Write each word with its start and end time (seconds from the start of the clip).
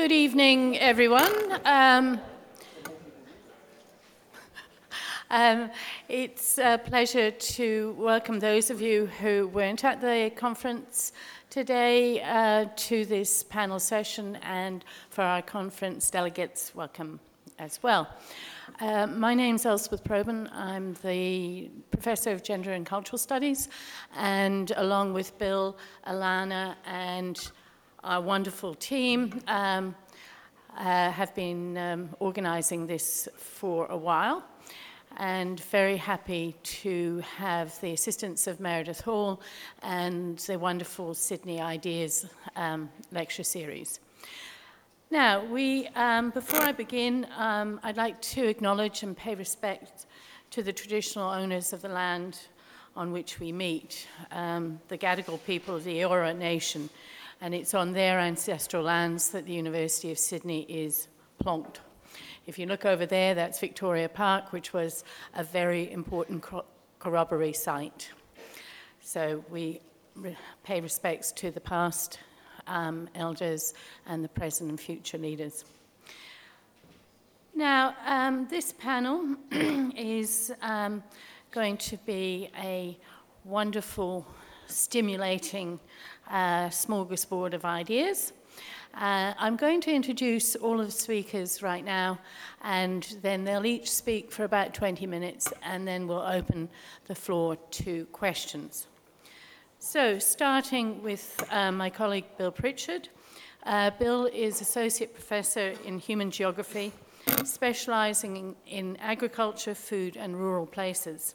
Good 0.00 0.12
evening, 0.12 0.78
everyone. 0.78 1.60
Um, 1.66 2.20
um, 5.30 5.70
it's 6.08 6.56
a 6.56 6.80
pleasure 6.82 7.30
to 7.30 7.94
welcome 7.98 8.38
those 8.38 8.70
of 8.70 8.80
you 8.80 9.10
who 9.20 9.48
weren't 9.48 9.84
at 9.84 10.00
the 10.00 10.32
conference 10.34 11.12
today 11.50 12.22
uh, 12.22 12.64
to 12.76 13.04
this 13.04 13.42
panel 13.42 13.78
session, 13.78 14.36
and 14.36 14.86
for 15.10 15.20
our 15.20 15.42
conference 15.42 16.10
delegates, 16.10 16.74
welcome 16.74 17.20
as 17.58 17.82
well. 17.82 18.08
Uh, 18.80 19.06
my 19.06 19.34
name's 19.34 19.66
Elspeth 19.66 20.02
Probyn. 20.02 20.50
I'm 20.50 20.94
the 21.02 21.68
Professor 21.90 22.30
of 22.30 22.42
Gender 22.42 22.72
and 22.72 22.86
Cultural 22.86 23.18
Studies, 23.18 23.68
and 24.16 24.72
along 24.76 25.12
with 25.12 25.38
Bill, 25.38 25.76
Alana, 26.06 26.76
and 26.86 27.50
our 28.02 28.20
wonderful 28.20 28.74
team 28.74 29.40
um, 29.46 29.94
uh, 30.76 31.10
have 31.10 31.34
been 31.34 31.76
um, 31.76 32.10
organizing 32.18 32.86
this 32.86 33.28
for 33.36 33.86
a 33.86 33.96
while 33.96 34.42
and 35.18 35.60
very 35.60 35.96
happy 35.96 36.54
to 36.62 37.22
have 37.36 37.78
the 37.80 37.92
assistance 37.92 38.46
of 38.46 38.60
Meredith 38.60 39.00
Hall 39.02 39.42
and 39.82 40.38
the 40.38 40.58
wonderful 40.58 41.14
Sydney 41.14 41.60
Ideas 41.60 42.26
um, 42.56 42.88
lecture 43.12 43.44
series. 43.44 44.00
Now, 45.10 45.44
we, 45.44 45.88
um, 45.88 46.30
before 46.30 46.62
I 46.62 46.72
begin, 46.72 47.26
um, 47.36 47.80
I'd 47.82 47.96
like 47.96 48.22
to 48.22 48.46
acknowledge 48.46 49.02
and 49.02 49.16
pay 49.16 49.34
respect 49.34 50.06
to 50.52 50.62
the 50.62 50.72
traditional 50.72 51.28
owners 51.28 51.72
of 51.72 51.82
the 51.82 51.88
land 51.88 52.38
on 52.96 53.12
which 53.12 53.40
we 53.40 53.52
meet, 53.52 54.06
um, 54.30 54.80
the 54.88 54.96
Gadigal 54.96 55.42
people 55.44 55.76
of 55.76 55.84
the 55.84 55.98
Eora 55.98 56.36
Nation, 56.36 56.88
and 57.40 57.54
it's 57.54 57.74
on 57.74 57.92
their 57.92 58.18
ancestral 58.18 58.84
lands 58.84 59.30
that 59.30 59.46
the 59.46 59.52
University 59.52 60.10
of 60.10 60.18
Sydney 60.18 60.62
is 60.62 61.08
plonked. 61.42 61.76
If 62.46 62.58
you 62.58 62.66
look 62.66 62.84
over 62.84 63.06
there, 63.06 63.34
that's 63.34 63.58
Victoria 63.58 64.08
Park, 64.08 64.52
which 64.52 64.72
was 64.72 65.04
a 65.34 65.44
very 65.44 65.90
important 65.90 66.44
corroboree 66.98 67.52
site. 67.52 68.10
So 69.00 69.44
we 69.50 69.80
re- 70.14 70.36
pay 70.64 70.80
respects 70.80 71.32
to 71.32 71.50
the 71.50 71.60
past 71.60 72.18
um, 72.66 73.08
elders 73.14 73.74
and 74.06 74.22
the 74.22 74.28
present 74.28 74.70
and 74.70 74.80
future 74.80 75.18
leaders. 75.18 75.64
Now, 77.54 77.94
um, 78.06 78.46
this 78.48 78.72
panel 78.72 79.36
is 79.96 80.52
um, 80.62 81.02
going 81.50 81.76
to 81.78 81.96
be 81.98 82.48
a 82.58 82.96
wonderful, 83.44 84.26
stimulating 84.66 85.80
uh, 86.30 86.68
smorgasbord 86.68 87.54
of 87.54 87.64
ideas. 87.64 88.32
Uh, 88.94 89.34
I'm 89.38 89.56
going 89.56 89.80
to 89.82 89.92
introduce 89.92 90.56
all 90.56 90.80
of 90.80 90.86
the 90.86 90.92
speakers 90.92 91.62
right 91.62 91.84
now, 91.84 92.18
and 92.62 93.16
then 93.22 93.44
they'll 93.44 93.66
each 93.66 93.90
speak 93.90 94.32
for 94.32 94.44
about 94.44 94.74
20 94.74 95.06
minutes, 95.06 95.52
and 95.62 95.86
then 95.86 96.08
we'll 96.08 96.18
open 96.18 96.68
the 97.06 97.14
floor 97.14 97.56
to 97.56 98.06
questions. 98.06 98.86
So, 99.78 100.18
starting 100.18 101.02
with 101.02 101.42
uh, 101.50 101.72
my 101.72 101.88
colleague 101.88 102.26
Bill 102.36 102.50
Pritchard. 102.50 103.08
Uh, 103.62 103.90
Bill 103.90 104.26
is 104.26 104.60
Associate 104.60 105.12
Professor 105.12 105.74
in 105.84 105.98
Human 105.98 106.30
Geography, 106.30 106.92
specializing 107.44 108.36
in, 108.36 108.56
in 108.66 108.96
agriculture, 108.96 109.74
food, 109.74 110.16
and 110.16 110.34
rural 110.34 110.66
places. 110.66 111.34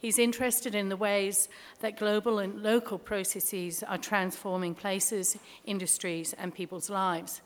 He's 0.00 0.18
interested 0.18 0.76
in 0.76 0.88
the 0.88 0.96
ways 0.96 1.48
that 1.80 1.98
global 1.98 2.38
and 2.38 2.62
local 2.62 2.98
processes 2.98 3.82
are 3.82 3.98
transforming 3.98 4.74
places, 4.74 5.36
industries, 5.64 6.34
and 6.34 6.54
people's 6.54 6.88
lives. 6.88 7.40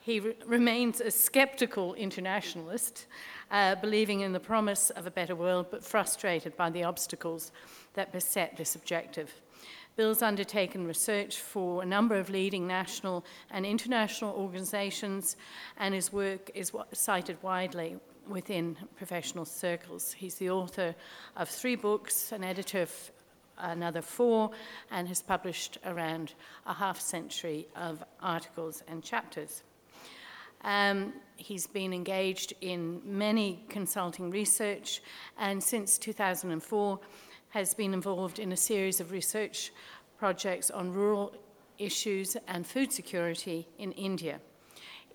He 0.00 0.18
re- 0.18 0.34
remains 0.44 1.00
a 1.00 1.12
skeptical 1.12 1.94
internationalist, 1.94 3.06
uh, 3.52 3.76
believing 3.76 4.20
in 4.20 4.32
the 4.32 4.40
promise 4.40 4.90
of 4.90 5.06
a 5.06 5.12
better 5.12 5.36
world, 5.36 5.66
but 5.70 5.84
frustrated 5.84 6.56
by 6.56 6.70
the 6.70 6.82
obstacles 6.82 7.52
that 7.94 8.12
beset 8.12 8.56
this 8.56 8.74
objective. 8.74 9.32
Bill's 9.94 10.22
undertaken 10.22 10.86
research 10.86 11.38
for 11.38 11.82
a 11.82 11.86
number 11.86 12.16
of 12.16 12.30
leading 12.30 12.66
national 12.66 13.24
and 13.50 13.64
international 13.64 14.34
organizations, 14.34 15.36
and 15.78 15.94
his 15.94 16.12
work 16.12 16.50
is 16.52 16.72
cited 16.92 17.40
widely 17.42 17.96
within 18.28 18.76
professional 18.96 19.44
circles. 19.44 20.12
He's 20.12 20.36
the 20.36 20.50
author 20.50 20.94
of 21.36 21.48
three 21.48 21.76
books, 21.76 22.32
an 22.32 22.44
editor 22.44 22.82
of 22.82 23.10
another 23.58 24.02
four, 24.02 24.50
and 24.90 25.08
has 25.08 25.22
published 25.22 25.78
around 25.84 26.34
a 26.66 26.74
half 26.74 27.00
century 27.00 27.66
of 27.76 28.02
articles 28.20 28.82
and 28.88 29.02
chapters. 29.02 29.62
Um, 30.62 31.12
he's 31.36 31.66
been 31.66 31.92
engaged 31.92 32.52
in 32.60 33.00
many 33.04 33.64
consulting 33.68 34.30
research, 34.30 35.02
and 35.38 35.62
since 35.62 35.98
2004 35.98 36.98
has 37.50 37.74
been 37.74 37.94
involved 37.94 38.38
in 38.38 38.52
a 38.52 38.56
series 38.56 39.00
of 39.00 39.12
research 39.12 39.72
projects 40.18 40.70
on 40.70 40.92
rural 40.92 41.32
issues 41.78 42.36
and 42.48 42.66
food 42.66 42.92
security 42.92 43.68
in 43.78 43.92
India. 43.92 44.40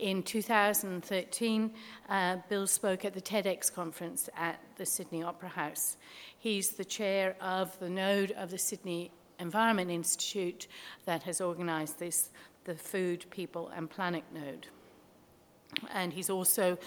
in 0.01 0.23
2013, 0.23 1.71
uh, 2.09 2.37
Bill 2.49 2.67
spoke 2.67 3.05
at 3.05 3.13
the 3.13 3.21
TEDx 3.21 3.71
conference 3.71 4.29
at 4.35 4.59
the 4.75 4.85
Sydney 4.85 5.23
Opera 5.23 5.49
House. 5.49 5.95
He's 6.37 6.71
the 6.71 6.83
chair 6.83 7.35
of 7.39 7.77
the 7.79 7.89
node 7.89 8.31
of 8.31 8.49
the 8.49 8.57
Sydney 8.57 9.11
Environment 9.39 9.91
Institute 9.91 10.67
that 11.05 11.23
has 11.23 11.39
organized 11.39 11.99
this, 11.99 12.31
the 12.65 12.75
Food, 12.75 13.25
People 13.29 13.71
and 13.75 13.89
Planet 13.89 14.23
node. 14.33 14.67
And 15.93 16.11
he's 16.11 16.29
also 16.29 16.77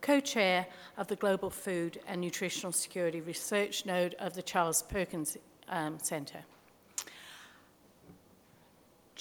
co-chair 0.00 0.66
of 0.96 1.08
the 1.08 1.16
Global 1.16 1.50
Food 1.50 2.00
and 2.08 2.20
Nutritional 2.20 2.72
Security 2.72 3.20
Research 3.20 3.86
Node 3.86 4.14
of 4.14 4.34
the 4.34 4.42
Charles 4.42 4.82
Perkins 4.82 5.36
um, 5.68 5.98
Centre. 6.02 6.44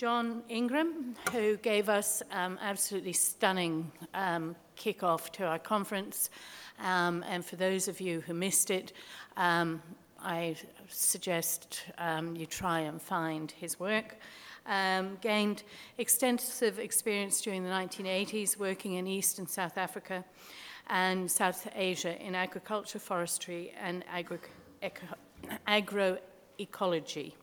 John 0.02 0.42
Ingram, 0.50 1.16
who 1.32 1.58
gave 1.58 1.88
us 1.88 2.24
um, 2.32 2.58
absolutely 2.60 3.14
stunning 3.14 3.92
um, 4.16 4.56
kick-off 4.76 5.32
to 5.34 5.46
our 5.46 5.60
conference. 5.60 6.32
Um, 6.80 7.24
and 7.28 7.46
for 7.46 7.56
those 7.56 7.88
of 7.88 8.02
you 8.02 8.22
who 8.22 8.34
missed 8.34 8.72
it, 8.72 8.94
um, 9.38 9.80
I 10.20 10.56
suggest 10.90 11.84
um, 12.00 12.36
you 12.36 12.48
try 12.48 12.80
and 12.80 13.00
find 13.00 13.52
his 13.52 13.80
work. 13.80 14.18
Um, 14.66 15.20
gained 15.22 15.62
extensive 16.00 16.80
experience 16.80 17.40
during 17.40 17.64
the 17.64 17.70
1980s 17.70 18.58
working 18.58 18.94
in 18.94 19.06
East 19.06 19.38
and 19.38 19.48
South 19.48 19.78
Africa 19.78 20.26
and 20.88 21.30
South 21.30 21.68
Asia 21.76 22.20
in 22.20 22.34
agriculture, 22.34 22.98
forestry, 22.98 23.72
and 23.80 24.04
agri- 24.12 24.40
eco- 24.82 25.06
agroecology. 25.68 27.34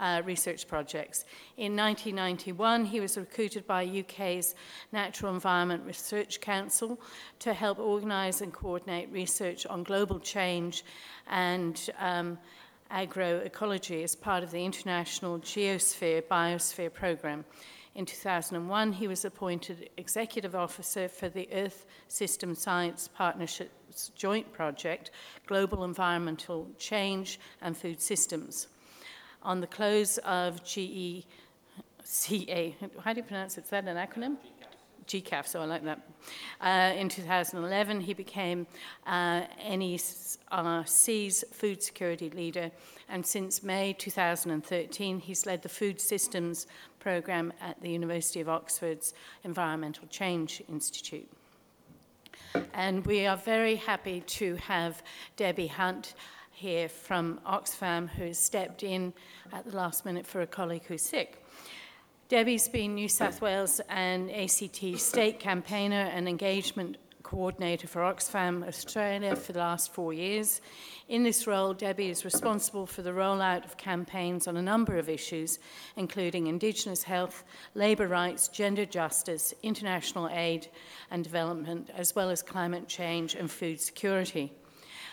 Uh, 0.00 0.22
research 0.24 0.68
projects. 0.68 1.24
In 1.56 1.76
1991, 1.76 2.84
he 2.84 3.00
was 3.00 3.16
recruited 3.16 3.66
by 3.66 3.84
UK's 3.84 4.54
Natural 4.92 5.34
Environment 5.34 5.82
Research 5.86 6.40
Council 6.40 7.00
to 7.40 7.52
help 7.52 7.78
organise 7.78 8.40
and 8.40 8.52
coordinate 8.52 9.10
research 9.12 9.66
on 9.66 9.82
global 9.82 10.18
change 10.18 10.84
and 11.28 11.90
um, 11.98 12.38
agroecology 12.90 14.04
as 14.04 14.14
part 14.14 14.42
of 14.42 14.50
the 14.50 14.64
International 14.64 15.38
Geosphere 15.38 16.22
Biosphere 16.22 16.92
Programme. 16.92 17.44
In 17.94 18.04
2001, 18.04 18.92
he 18.92 19.08
was 19.08 19.24
appointed 19.24 19.88
Executive 19.96 20.54
Officer 20.54 21.08
for 21.08 21.30
the 21.30 21.48
Earth 21.50 21.86
System 22.08 22.54
Science 22.54 23.08
Partnerships 23.08 24.10
Joint 24.14 24.52
Project, 24.52 25.10
Global 25.46 25.82
Environmental 25.82 26.68
Change 26.78 27.40
and 27.62 27.74
Food 27.74 28.02
Systems 28.02 28.68
on 29.46 29.60
the 29.60 29.66
close 29.66 30.18
of 30.18 30.62
GECA. 30.64 31.24
How 33.02 33.12
do 33.12 33.20
you 33.20 33.22
pronounce 33.22 33.56
it? 33.56 33.64
Is 33.64 33.70
that 33.70 33.86
an 33.86 33.96
acronym? 33.96 34.36
GCAF, 35.06 35.46
so 35.46 35.62
I 35.62 35.66
like 35.66 35.84
that. 35.84 36.00
Uh, 36.60 36.92
in 36.98 37.08
2011, 37.08 38.00
he 38.00 38.12
became 38.12 38.66
uh, 39.06 39.42
NERC's 39.64 41.44
food 41.52 41.80
security 41.80 42.28
leader, 42.30 42.72
and 43.08 43.24
since 43.24 43.62
May 43.62 43.92
2013, 43.92 45.20
he's 45.20 45.46
led 45.46 45.62
the 45.62 45.68
Food 45.68 46.00
Systems 46.00 46.66
Program 46.98 47.52
at 47.60 47.80
the 47.80 47.90
University 47.90 48.40
of 48.40 48.48
Oxford's 48.48 49.14
Environmental 49.44 50.08
Change 50.08 50.60
Institute. 50.68 51.30
And 52.74 53.06
we 53.06 53.28
are 53.28 53.36
very 53.36 53.76
happy 53.76 54.22
to 54.22 54.56
have 54.56 55.04
Debbie 55.36 55.68
Hunt 55.68 56.14
here 56.56 56.88
from 56.88 57.38
Oxfam 57.46 58.08
who 58.08 58.32
stepped 58.32 58.82
in 58.82 59.12
at 59.52 59.66
the 59.66 59.76
last 59.76 60.06
minute 60.06 60.26
for 60.26 60.40
a 60.40 60.46
colleague 60.46 60.84
who's 60.88 61.02
sick. 61.02 61.44
Debbie's 62.30 62.66
been 62.66 62.94
New 62.94 63.10
South 63.10 63.42
Wales 63.42 63.78
and 63.90 64.30
ACT 64.30 64.98
state 64.98 65.38
campaigner 65.38 66.10
and 66.14 66.26
engagement 66.26 66.96
coordinator 67.22 67.86
for 67.86 68.00
Oxfam 68.00 68.66
Australia 68.66 69.36
for 69.36 69.52
the 69.52 69.58
last 69.58 69.92
four 69.92 70.14
years. 70.14 70.62
In 71.10 71.24
this 71.24 71.46
role, 71.46 71.74
Debbie 71.74 72.08
is 72.08 72.24
responsible 72.24 72.86
for 72.86 73.02
the 73.02 73.10
rollout 73.10 73.66
of 73.66 73.76
campaigns 73.76 74.48
on 74.48 74.56
a 74.56 74.62
number 74.62 74.96
of 74.96 75.10
issues, 75.10 75.58
including 75.96 76.46
Indigenous 76.46 77.02
health, 77.02 77.44
labour 77.74 78.08
rights, 78.08 78.48
gender 78.48 78.86
justice, 78.86 79.52
international 79.62 80.30
aid 80.30 80.68
and 81.10 81.22
development, 81.22 81.90
as 81.94 82.14
well 82.14 82.30
as 82.30 82.40
climate 82.40 82.88
change 82.88 83.34
and 83.34 83.50
food 83.50 83.78
security. 83.78 84.54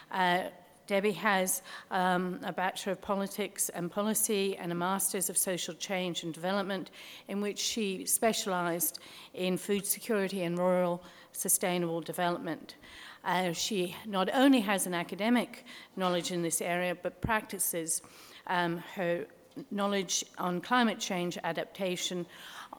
Uh, 0.10 0.44
Debbie 0.86 1.14
has 1.14 1.62
um, 1.92 2.40
a 2.44 2.52
Bachelor 2.52 2.94
of 2.94 3.02
Politics 3.02 3.70
and 3.70 3.90
Policy 3.90 4.58
and 4.58 4.72
a 4.72 4.76
Master's 4.76 5.30
of 5.30 5.38
Social 5.38 5.74
Change 5.74 6.24
and 6.24 6.34
Development, 6.34 6.92
in 7.28 7.42
which 7.42 7.60
she 7.60 8.06
specialised 8.06 9.00
in 9.34 9.58
food 9.58 9.86
security 9.86 10.44
and 10.44 10.58
rural 10.58 11.04
sustainable 11.32 12.02
development. 12.02 12.76
Uh, 13.24 13.54
she 13.54 13.96
not 14.06 14.30
only 14.34 14.60
has 14.60 14.86
an 14.86 14.94
academic 14.94 15.66
knowledge 15.96 16.32
in 16.32 16.42
this 16.42 16.62
area, 16.62 16.96
but 16.96 17.22
practices 17.22 18.02
um, 18.48 18.78
her 18.96 19.26
knowledge 19.72 20.26
on 20.38 20.60
climate 20.60 21.00
change 21.00 21.38
adaptation 21.44 22.26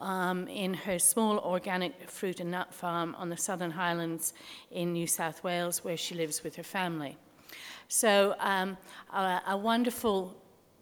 um, 0.01 0.47
in 0.49 0.75
her 0.75 0.99
small 0.99 1.39
organic 1.39 2.11
fruit 2.11 2.41
and 2.41 2.51
nut 2.51 2.75
farm 2.75 3.15
on 3.17 3.31
the 3.31 3.37
Southern 3.37 3.71
Highlands 3.71 4.35
in 4.71 4.93
New 4.93 5.07
South 5.07 5.43
Wales, 5.45 5.85
where 5.85 5.97
she 5.97 6.15
lives 6.15 6.43
with 6.43 6.57
her 6.57 6.63
family. 6.63 7.17
So 7.89 8.35
um, 8.41 8.77
a, 9.13 9.41
a, 9.49 9.57
wonderful 9.57 10.35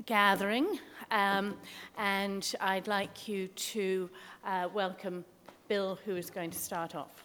gathering, 0.06 0.78
um, 1.10 1.56
and 1.98 2.54
I'd 2.60 2.86
like 2.86 3.28
you 3.28 3.48
to 3.48 4.08
uh, 4.44 4.68
welcome 4.72 5.24
Bill, 5.68 5.98
who 6.04 6.16
is 6.16 6.30
going 6.30 6.50
to 6.50 6.58
start 6.58 6.94
off. 6.94 7.24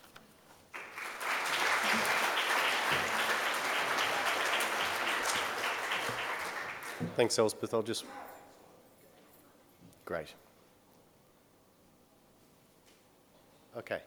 Thanks, 7.16 7.38
Elspeth. 7.38 7.74
I'll 7.74 7.84
just. 7.84 8.06
Great. 10.06 10.34
Okay. 13.78 14.02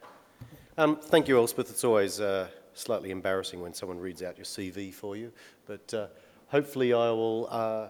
Um, 0.77 0.97
thank 0.97 1.29
you, 1.29 1.37
Elspeth. 1.37 1.71
It's 1.71 1.85
always 1.85 2.21
uh, 2.21 2.49
slightly 2.75 3.11
embarrassing 3.11 3.61
when 3.61 3.75
someone 3.75 3.99
reads 3.99 4.23
out 4.23 4.37
your 4.37 4.45
CV 4.45 4.93
for 4.93 5.17
you, 5.17 5.33
but 5.67 5.93
uh, 5.95 6.07
hopefully 6.49 6.93
I 6.93 7.11
will 7.11 7.49
uh, 7.51 7.89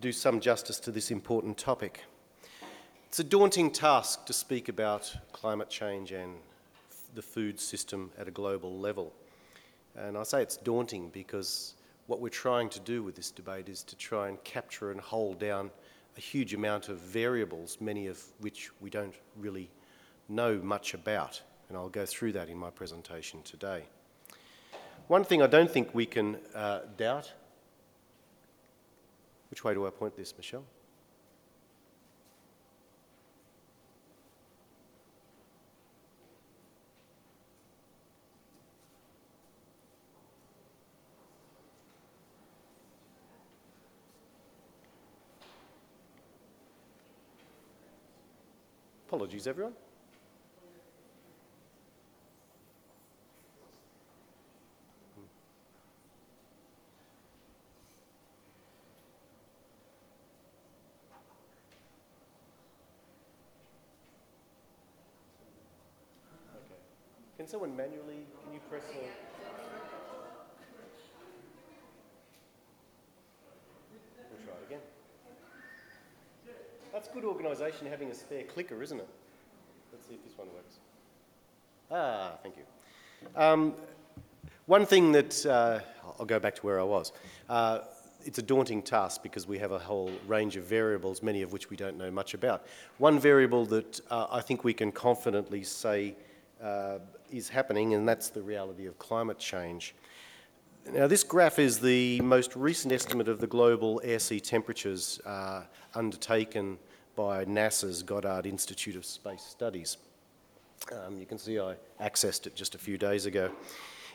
do 0.00 0.12
some 0.12 0.40
justice 0.40 0.80
to 0.80 0.90
this 0.90 1.10
important 1.10 1.58
topic. 1.58 2.04
It's 3.06 3.20
a 3.20 3.24
daunting 3.24 3.70
task 3.70 4.24
to 4.26 4.32
speak 4.32 4.68
about 4.68 5.14
climate 5.32 5.68
change 5.68 6.12
and 6.12 6.36
the 7.14 7.22
food 7.22 7.60
system 7.60 8.10
at 8.18 8.26
a 8.26 8.30
global 8.30 8.78
level. 8.78 9.12
And 9.96 10.16
I 10.16 10.22
say 10.22 10.42
it's 10.42 10.56
daunting 10.56 11.10
because 11.10 11.74
what 12.06 12.20
we're 12.20 12.30
trying 12.30 12.70
to 12.70 12.80
do 12.80 13.02
with 13.02 13.14
this 13.14 13.30
debate 13.30 13.68
is 13.68 13.82
to 13.84 13.96
try 13.96 14.28
and 14.28 14.42
capture 14.44 14.90
and 14.90 15.00
hold 15.00 15.38
down 15.38 15.70
a 16.16 16.20
huge 16.20 16.54
amount 16.54 16.88
of 16.88 16.98
variables, 16.98 17.78
many 17.80 18.06
of 18.06 18.22
which 18.40 18.70
we 18.80 18.90
don't 18.90 19.14
really 19.36 19.70
know 20.28 20.58
much 20.62 20.94
about. 20.94 21.40
And 21.68 21.76
I'll 21.76 21.88
go 21.88 22.06
through 22.06 22.32
that 22.32 22.48
in 22.48 22.56
my 22.56 22.70
presentation 22.70 23.42
today. 23.42 23.84
One 25.12 25.24
thing 25.24 25.42
I 25.42 25.46
don't 25.46 25.70
think 25.70 25.94
we 25.94 26.06
can 26.06 26.38
uh, 26.54 26.78
doubt. 26.96 27.30
Which 29.50 29.62
way 29.62 29.74
do 29.74 29.86
I 29.86 29.90
point 29.90 30.16
this, 30.16 30.32
Michelle? 30.38 30.64
Apologies, 49.06 49.46
everyone. 49.46 49.74
Someone 67.52 67.76
manually, 67.76 68.24
can 68.42 68.54
you 68.54 68.60
press 68.70 68.82
a... 68.94 69.02
We'll 74.30 74.40
try 74.42 74.54
it 74.54 74.66
again. 74.68 74.80
That's 76.94 77.08
good 77.08 77.24
organisation 77.24 77.88
having 77.88 78.10
a 78.10 78.14
spare 78.14 78.44
clicker, 78.44 78.82
isn't 78.82 78.98
it? 78.98 79.08
Let's 79.92 80.08
see 80.08 80.14
if 80.14 80.24
this 80.24 80.38
one 80.38 80.48
works. 80.54 80.76
Ah, 81.90 82.38
thank 82.42 82.56
you. 82.56 82.62
Um, 83.36 83.74
one 84.64 84.86
thing 84.86 85.12
that, 85.12 85.44
uh, 85.44 85.80
I'll 86.18 86.24
go 86.24 86.38
back 86.38 86.54
to 86.54 86.62
where 86.62 86.80
I 86.80 86.84
was. 86.84 87.12
Uh, 87.50 87.80
it's 88.24 88.38
a 88.38 88.42
daunting 88.42 88.80
task 88.80 89.22
because 89.22 89.46
we 89.46 89.58
have 89.58 89.72
a 89.72 89.78
whole 89.78 90.10
range 90.26 90.56
of 90.56 90.64
variables, 90.64 91.22
many 91.22 91.42
of 91.42 91.52
which 91.52 91.68
we 91.68 91.76
don't 91.76 91.98
know 91.98 92.10
much 92.10 92.32
about. 92.32 92.64
One 92.96 93.18
variable 93.18 93.66
that 93.66 94.00
uh, 94.10 94.28
I 94.30 94.40
think 94.40 94.64
we 94.64 94.72
can 94.72 94.90
confidently 94.90 95.64
say 95.64 96.14
uh, 96.62 96.98
is 97.32 97.48
happening, 97.48 97.94
and 97.94 98.08
that's 98.08 98.28
the 98.28 98.42
reality 98.42 98.86
of 98.86 98.98
climate 98.98 99.38
change. 99.38 99.94
Now, 100.90 101.06
this 101.06 101.22
graph 101.22 101.58
is 101.58 101.78
the 101.78 102.20
most 102.20 102.56
recent 102.56 102.92
estimate 102.92 103.28
of 103.28 103.40
the 103.40 103.46
global 103.46 104.00
air 104.04 104.18
sea 104.18 104.40
temperatures 104.40 105.20
uh, 105.24 105.62
undertaken 105.94 106.78
by 107.14 107.44
NASA's 107.44 108.02
Goddard 108.02 108.46
Institute 108.46 108.96
of 108.96 109.04
Space 109.04 109.42
Studies. 109.42 109.98
Um, 110.90 111.18
you 111.18 111.26
can 111.26 111.38
see 111.38 111.60
I 111.60 111.76
accessed 112.00 112.46
it 112.46 112.56
just 112.56 112.74
a 112.74 112.78
few 112.78 112.98
days 112.98 113.26
ago. 113.26 113.52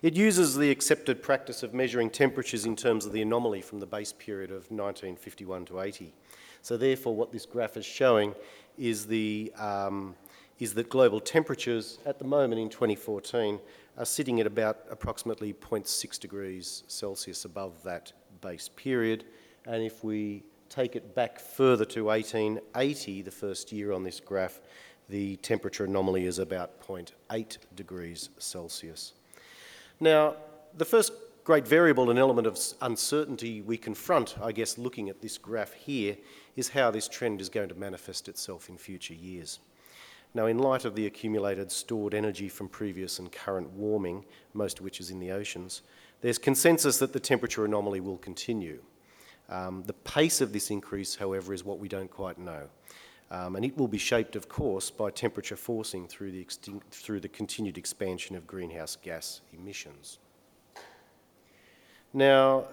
It 0.02 0.16
uses 0.16 0.56
the 0.56 0.70
accepted 0.70 1.24
practice 1.24 1.64
of 1.64 1.74
measuring 1.74 2.10
temperatures 2.10 2.66
in 2.66 2.76
terms 2.76 3.06
of 3.06 3.14
the 3.14 3.22
anomaly 3.22 3.62
from 3.62 3.80
the 3.80 3.88
base 3.88 4.14
period 4.14 4.52
of 4.52 4.70
1951 4.70 5.66
to 5.66 5.80
80. 5.80 6.14
So 6.62 6.78
therefore 6.78 7.16
what 7.16 7.32
this 7.32 7.46
graph 7.46 7.78
is 7.78 7.86
showing 7.86 8.36
is 8.78 9.08
the 9.08 9.52
um, 9.58 10.16
is 10.60 10.74
that 10.74 10.90
global 10.90 11.20
temperatures 11.20 12.00
at 12.06 12.20
the 12.20 12.26
moment 12.26 12.60
in 12.60 12.70
2014 12.70 13.60
are 13.98 14.06
sitting 14.06 14.40
at 14.40 14.48
about 14.48 14.80
approximately 14.90 15.54
0.6 15.54 16.20
degrees 16.20 16.84
Celsius 16.88 17.46
above 17.46 17.84
that 17.84 18.12
base 18.42 18.70
period. 18.76 19.26
And 19.66 19.84
if 19.84 20.04
we 20.04 20.44
take 20.70 20.96
it 20.96 21.16
back 21.16 21.40
further 21.40 21.86
to 21.86 22.06
1880, 22.06 23.22
the 23.22 23.32
first 23.32 23.72
year 23.72 23.92
on 23.92 24.04
this 24.04 24.20
graph, 24.20 24.60
the 25.10 25.38
temperature 25.38 25.86
anomaly 25.86 26.26
is 26.26 26.40
about 26.40 26.82
0.8 26.82 27.58
degrees 27.76 28.30
Celsius. 28.38 29.14
Now, 30.00 30.36
the 30.76 30.86
first 30.86 31.12
great 31.44 31.68
variable 31.68 32.10
and 32.10 32.20
element 32.20 32.46
of 32.46 32.60
uncertainty 32.82 33.62
we 33.62 33.78
confront, 33.78 34.36
I 34.42 34.52
guess, 34.52 34.78
looking 34.78 35.08
at 35.10 35.22
this 35.22 35.38
graph 35.38 35.74
here, 35.74 36.18
is 36.56 36.70
how 36.70 36.92
this 36.92 37.08
trend 37.08 37.40
is 37.40 37.48
going 37.48 37.70
to 37.70 37.76
manifest 37.76 38.28
itself 38.28 38.70
in 38.70 38.78
future 38.78 39.14
years. 39.14 39.60
Now, 40.34 40.46
in 40.46 40.60
light 40.60 40.86
of 40.86 40.96
the 40.96 41.08
accumulated 41.08 41.72
stored 41.72 42.14
energy 42.14 42.50
from 42.50 42.68
previous 42.68 43.20
and 43.20 43.32
current 43.32 43.72
warming, 43.72 44.26
most 44.54 44.80
of 44.80 44.86
which 44.86 45.00
is 45.00 45.10
in 45.10 45.20
the 45.20 45.32
oceans, 45.32 45.82
there's 46.22 46.38
consensus 46.38 46.98
that 47.00 47.14
the 47.14 47.20
temperature 47.20 47.66
anomaly 47.66 48.02
will 48.02 48.18
continue. 48.18 48.82
Um, 49.50 49.84
the 49.86 49.94
pace 49.94 50.42
of 50.42 50.54
this 50.54 50.70
increase, 50.72 51.16
however, 51.16 51.54
is 51.54 51.64
what 51.64 51.80
we 51.80 51.88
don't 51.88 52.12
quite 52.12 52.38
know. 52.38 52.68
Um, 53.30 53.56
and 53.56 53.66
it 53.66 53.78
will 53.78 53.88
be 53.88 53.98
shaped, 53.98 54.36
of 54.36 54.48
course, 54.48 54.90
by 54.90 55.12
temperature 55.12 55.56
forcing 55.56 56.08
through 56.08 56.32
the, 56.32 56.48
through 56.92 57.20
the 57.20 57.28
continued 57.28 57.78
expansion 57.78 58.36
of 58.36 58.48
greenhouse 58.48 58.96
gas 58.96 59.42
emissions. 59.54 60.20
Now, 62.14 62.68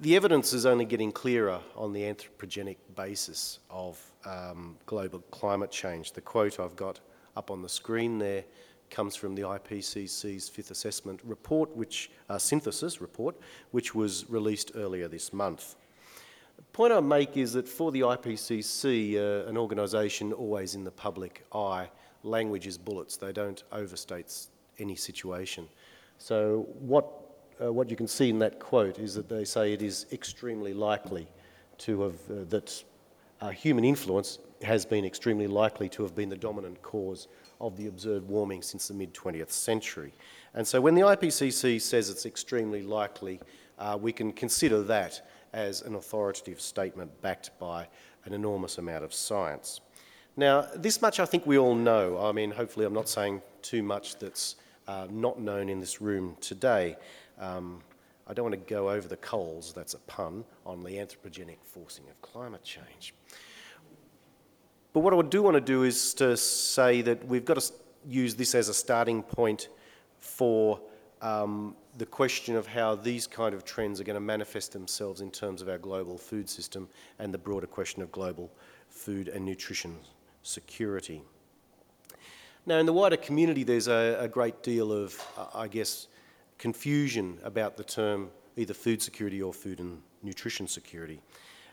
the 0.00 0.14
evidence 0.14 0.52
is 0.52 0.66
only 0.66 0.84
getting 0.84 1.10
clearer 1.10 1.60
on 1.74 1.92
the 1.92 2.02
anthropogenic 2.02 2.76
basis 2.94 3.60
of 3.70 3.98
um, 4.24 4.76
global 4.84 5.20
climate 5.30 5.70
change. 5.70 6.12
The 6.12 6.20
quote 6.20 6.60
I've 6.60 6.76
got 6.76 7.00
up 7.36 7.50
on 7.50 7.62
the 7.62 7.68
screen 7.68 8.18
there 8.18 8.44
comes 8.90 9.16
from 9.16 9.34
the 9.34 9.42
IPCC's 9.42 10.48
fifth 10.48 10.70
assessment 10.70 11.20
report, 11.24 11.74
which 11.74 12.10
uh, 12.28 12.38
synthesis 12.38 13.00
report, 13.00 13.36
which 13.70 13.94
was 13.94 14.28
released 14.28 14.72
earlier 14.74 15.08
this 15.08 15.32
month. 15.32 15.76
The 16.56 16.62
point 16.72 16.92
I 16.92 17.00
make 17.00 17.36
is 17.36 17.54
that 17.54 17.66
for 17.68 17.90
the 17.90 18.00
IPCC, 18.00 19.16
uh, 19.16 19.48
an 19.48 19.56
organisation 19.56 20.32
always 20.32 20.74
in 20.74 20.84
the 20.84 20.90
public 20.90 21.44
eye, 21.52 21.88
language 22.22 22.66
is 22.66 22.76
bullets. 22.76 23.16
They 23.16 23.32
don't 23.32 23.62
overstate 23.72 24.46
any 24.78 24.94
situation. 24.94 25.68
So 26.18 26.68
what 26.78 27.25
uh, 27.62 27.72
what 27.72 27.90
you 27.90 27.96
can 27.96 28.08
see 28.08 28.28
in 28.28 28.38
that 28.40 28.58
quote 28.58 28.98
is 28.98 29.14
that 29.14 29.28
they 29.28 29.44
say 29.44 29.72
it 29.72 29.82
is 29.82 30.06
extremely 30.12 30.74
likely 30.74 31.26
to 31.78 32.02
have, 32.02 32.14
uh, 32.30 32.44
that 32.48 32.84
uh, 33.40 33.50
human 33.50 33.84
influence 33.84 34.38
has 34.62 34.86
been 34.86 35.04
extremely 35.04 35.46
likely 35.46 35.88
to 35.88 36.02
have 36.02 36.14
been 36.14 36.28
the 36.28 36.36
dominant 36.36 36.80
cause 36.82 37.28
of 37.60 37.76
the 37.76 37.86
observed 37.86 38.28
warming 38.28 38.62
since 38.62 38.88
the 38.88 38.94
mid 38.94 39.14
20th 39.14 39.50
century. 39.50 40.12
And 40.54 40.66
so 40.66 40.80
when 40.80 40.94
the 40.94 41.02
IPCC 41.02 41.80
says 41.80 42.10
it's 42.10 42.26
extremely 42.26 42.82
likely, 42.82 43.40
uh, 43.78 43.98
we 44.00 44.12
can 44.12 44.32
consider 44.32 44.82
that 44.84 45.26
as 45.52 45.82
an 45.82 45.94
authoritative 45.94 46.60
statement 46.60 47.10
backed 47.22 47.50
by 47.58 47.88
an 48.24 48.32
enormous 48.32 48.78
amount 48.78 49.04
of 49.04 49.12
science. 49.12 49.80
Now, 50.36 50.66
this 50.74 51.00
much 51.00 51.20
I 51.20 51.24
think 51.24 51.46
we 51.46 51.58
all 51.58 51.74
know. 51.74 52.18
I 52.18 52.32
mean, 52.32 52.50
hopefully, 52.50 52.84
I'm 52.84 52.92
not 52.92 53.08
saying 53.08 53.40
too 53.62 53.82
much 53.82 54.18
that's 54.18 54.56
uh, 54.86 55.06
not 55.10 55.40
known 55.40 55.68
in 55.68 55.80
this 55.80 56.00
room 56.00 56.36
today. 56.40 56.96
Um, 57.38 57.80
I 58.26 58.34
don't 58.34 58.44
want 58.44 58.54
to 58.54 58.74
go 58.74 58.90
over 58.90 59.06
the 59.06 59.16
coals, 59.18 59.72
that's 59.72 59.94
a 59.94 59.98
pun, 60.00 60.44
on 60.64 60.82
the 60.82 60.90
anthropogenic 60.90 61.58
forcing 61.62 62.04
of 62.08 62.20
climate 62.22 62.64
change. 62.64 63.14
But 64.92 65.00
what 65.00 65.14
I 65.14 65.22
do 65.22 65.42
want 65.42 65.54
to 65.54 65.60
do 65.60 65.84
is 65.84 66.14
to 66.14 66.36
say 66.36 67.02
that 67.02 67.26
we've 67.26 67.44
got 67.44 67.60
to 67.60 67.72
use 68.08 68.34
this 68.34 68.54
as 68.54 68.68
a 68.68 68.74
starting 68.74 69.22
point 69.22 69.68
for 70.18 70.80
um, 71.22 71.76
the 71.98 72.06
question 72.06 72.56
of 72.56 72.66
how 72.66 72.94
these 72.94 73.26
kind 73.26 73.54
of 73.54 73.64
trends 73.64 74.00
are 74.00 74.04
going 74.04 74.14
to 74.14 74.20
manifest 74.20 74.72
themselves 74.72 75.20
in 75.20 75.30
terms 75.30 75.62
of 75.62 75.68
our 75.68 75.78
global 75.78 76.18
food 76.18 76.48
system 76.48 76.88
and 77.18 77.32
the 77.32 77.38
broader 77.38 77.66
question 77.66 78.02
of 78.02 78.10
global 78.10 78.50
food 78.88 79.28
and 79.28 79.44
nutrition 79.44 79.96
security. 80.42 81.22
Now, 82.64 82.78
in 82.78 82.86
the 82.86 82.92
wider 82.92 83.16
community, 83.16 83.62
there's 83.62 83.88
a, 83.88 84.16
a 84.20 84.28
great 84.28 84.62
deal 84.62 84.92
of, 84.92 85.22
I 85.54 85.68
guess, 85.68 86.08
confusion 86.58 87.38
about 87.42 87.76
the 87.76 87.84
term 87.84 88.30
either 88.56 88.74
food 88.74 89.02
security 89.02 89.42
or 89.42 89.52
food 89.52 89.80
and 89.80 90.00
nutrition 90.22 90.66
security. 90.66 91.20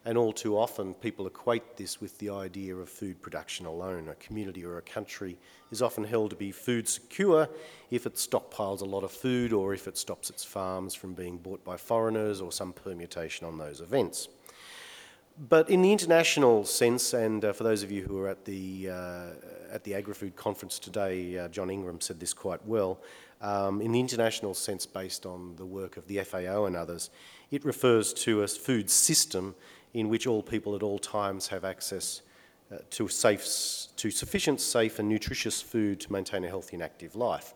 And 0.05 0.17
all 0.17 0.33
too 0.33 0.57
often, 0.57 0.93
people 0.95 1.27
equate 1.27 1.77
this 1.77 2.01
with 2.01 2.17
the 2.17 2.29
idea 2.29 2.75
of 2.75 2.89
food 2.89 3.21
production 3.21 3.65
alone. 3.65 4.09
A 4.09 4.15
community 4.15 4.65
or 4.65 4.77
a 4.77 4.81
country 4.81 5.37
is 5.71 5.81
often 5.81 6.03
held 6.03 6.31
to 6.31 6.35
be 6.35 6.51
food 6.51 6.89
secure 6.89 7.47
if 7.89 8.05
it 8.05 8.15
stockpiles 8.15 8.81
a 8.81 8.85
lot 8.85 9.05
of 9.05 9.11
food 9.11 9.53
or 9.53 9.73
if 9.73 9.87
it 9.87 9.97
stops 9.97 10.29
its 10.29 10.43
farms 10.43 10.93
from 10.93 11.13
being 11.13 11.37
bought 11.37 11.63
by 11.63 11.77
foreigners 11.77 12.41
or 12.41 12.51
some 12.51 12.73
permutation 12.73 13.47
on 13.47 13.57
those 13.57 13.79
events. 13.79 14.27
But 15.49 15.69
in 15.69 15.81
the 15.81 15.91
international 15.91 16.65
sense, 16.65 17.13
and 17.13 17.43
uh, 17.43 17.53
for 17.53 17.63
those 17.63 17.81
of 17.81 17.91
you 17.91 18.03
who 18.03 18.19
are 18.19 18.27
at 18.27 18.45
the, 18.45 18.89
uh, 18.89 19.25
at 19.71 19.83
the 19.83 19.95
Agri-Food 19.95 20.35
conference 20.35 20.77
today, 20.77 21.39
uh, 21.39 21.47
John 21.47 21.71
Ingram 21.71 22.01
said 22.01 22.19
this 22.19 22.33
quite 22.33 22.63
well, 22.67 22.99
um, 23.43 23.81
in 23.81 23.91
the 23.91 23.99
international 23.99 24.53
sense 24.53 24.85
based 24.85 25.25
on 25.25 25.55
the 25.57 25.65
work 25.65 25.97
of 25.97 26.07
the 26.07 26.19
FAO 26.23 26.65
and 26.65 26.75
others, 26.75 27.11
it 27.51 27.63
refers 27.63 28.13
to 28.13 28.41
a 28.41 28.47
food 28.47 28.89
system 28.89 29.53
in 29.93 30.09
which 30.09 30.25
all 30.25 30.41
people 30.41 30.75
at 30.75 30.81
all 30.81 30.97
times 30.97 31.47
have 31.49 31.63
access 31.63 32.21
uh, 32.71 32.77
to, 32.89 33.07
safe, 33.07 33.43
to 33.97 34.09
sufficient, 34.09 34.59
safe 34.59 34.97
and 34.97 35.07
nutritious 35.07 35.61
food 35.61 35.99
to 35.99 36.11
maintain 36.11 36.43
a 36.45 36.47
healthy 36.47 36.75
and 36.75 36.81
active 36.81 37.15
life. 37.15 37.53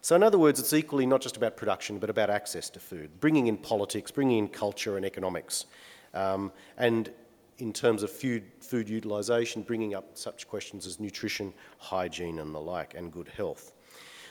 So 0.00 0.14
in 0.14 0.22
other 0.22 0.38
words, 0.38 0.60
it's 0.60 0.72
equally 0.72 1.04
not 1.04 1.20
just 1.20 1.36
about 1.36 1.56
production, 1.56 1.98
but 1.98 2.10
about 2.10 2.30
access 2.30 2.70
to 2.70 2.80
food, 2.80 3.10
bringing 3.20 3.48
in 3.48 3.56
politics, 3.56 4.10
bringing 4.10 4.38
in 4.38 4.48
culture 4.48 4.96
and 4.96 5.04
economics. 5.04 5.66
Um, 6.14 6.52
and 6.78 7.10
in 7.58 7.72
terms 7.72 8.02
of 8.02 8.10
food, 8.10 8.44
food 8.60 8.88
utilisation, 8.88 9.62
bringing 9.62 9.94
up 9.94 10.10
such 10.14 10.46
questions 10.48 10.86
as 10.86 11.00
nutrition, 11.00 11.52
hygiene 11.78 12.38
and 12.38 12.54
the 12.54 12.60
like, 12.60 12.94
and 12.94 13.12
good 13.12 13.28
health. 13.28 13.73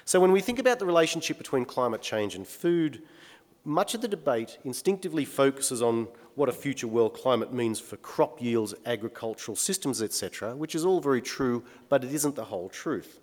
So 0.06 0.20
when 0.20 0.32
we 0.32 0.42
think 0.42 0.60
about 0.60 0.80
the 0.80 0.86
relationship 0.86 1.38
between 1.38 1.66
climate 1.66 2.02
change 2.02 2.36
and 2.36 2.46
food, 2.48 3.02
much 3.66 3.94
of 3.94 4.02
the 4.02 4.08
debate 4.08 4.58
instinctively 4.66 5.24
focuses 5.24 5.82
on 5.82 6.08
what 6.36 6.50
a 6.50 6.54
future 6.54 6.88
world 6.88 7.14
climate 7.14 7.54
means 7.54 7.80
for 7.80 7.96
crop 7.98 8.42
yields, 8.42 8.74
agricultural 8.86 9.56
systems, 9.56 10.02
etc., 10.02 10.56
which 10.56 10.76
is 10.76 10.84
all 10.84 11.00
very 11.00 11.22
true, 11.22 11.64
but 11.88 12.04
it 12.04 12.14
isn't 12.14 12.36
the 12.36 12.46
whole 12.46 12.68
truth. 12.68 13.20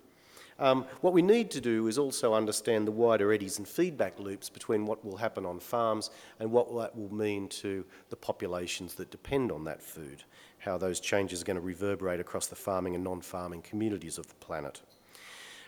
Um, 0.57 0.85
what 1.01 1.13
we 1.13 1.21
need 1.21 1.49
to 1.51 1.61
do 1.61 1.87
is 1.87 1.97
also 1.97 2.33
understand 2.33 2.87
the 2.87 2.91
wider 2.91 3.33
eddies 3.33 3.57
and 3.57 3.67
feedback 3.67 4.19
loops 4.19 4.49
between 4.49 4.85
what 4.85 5.03
will 5.03 5.17
happen 5.17 5.45
on 5.45 5.59
farms 5.59 6.11
and 6.39 6.51
what 6.51 6.75
that 6.75 6.95
will 6.95 7.13
mean 7.13 7.47
to 7.49 7.83
the 8.09 8.15
populations 8.15 8.93
that 8.95 9.09
depend 9.09 9.51
on 9.51 9.63
that 9.63 9.81
food, 9.81 10.23
how 10.59 10.77
those 10.77 10.99
changes 10.99 11.41
are 11.41 11.45
going 11.45 11.55
to 11.55 11.61
reverberate 11.61 12.19
across 12.19 12.47
the 12.47 12.55
farming 12.55 12.93
and 12.93 13.03
non-farming 13.03 13.63
communities 13.63 14.19
of 14.19 14.27
the 14.27 14.35
planet. 14.35 14.81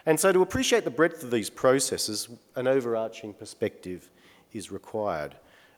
And 0.06 0.20
so 0.20 0.32
to 0.32 0.42
appreciate 0.42 0.84
the 0.84 0.92
breadth 0.92 1.24
of 1.24 1.32
these 1.32 1.50
processes, 1.50 2.28
an 2.56 2.68
overarching 2.68 3.34
perspective 3.34 4.10
is 4.52 4.72
required. 4.72 5.36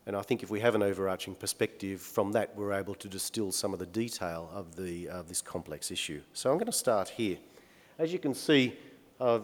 And 0.07 0.15
I 0.15 0.21
think 0.21 0.43
if 0.43 0.49
we 0.49 0.59
have 0.59 0.75
an 0.75 0.83
overarching 0.83 1.35
perspective 1.35 2.01
from 2.01 2.31
that, 2.31 2.55
we're 2.55 2.73
able 2.73 2.95
to 2.95 3.07
distill 3.07 3.51
some 3.51 3.73
of 3.73 3.79
the 3.79 3.85
detail 3.85 4.49
of 4.53 4.75
the, 4.75 5.09
uh, 5.09 5.21
this 5.23 5.41
complex 5.41 5.91
issue. 5.91 6.21
So 6.33 6.51
I'm 6.51 6.57
going 6.57 6.65
to 6.67 6.71
start 6.71 7.09
here. 7.09 7.37
As 7.97 8.11
you 8.11 8.19
can 8.19 8.33
see, 8.33 8.75
uh, 9.19 9.39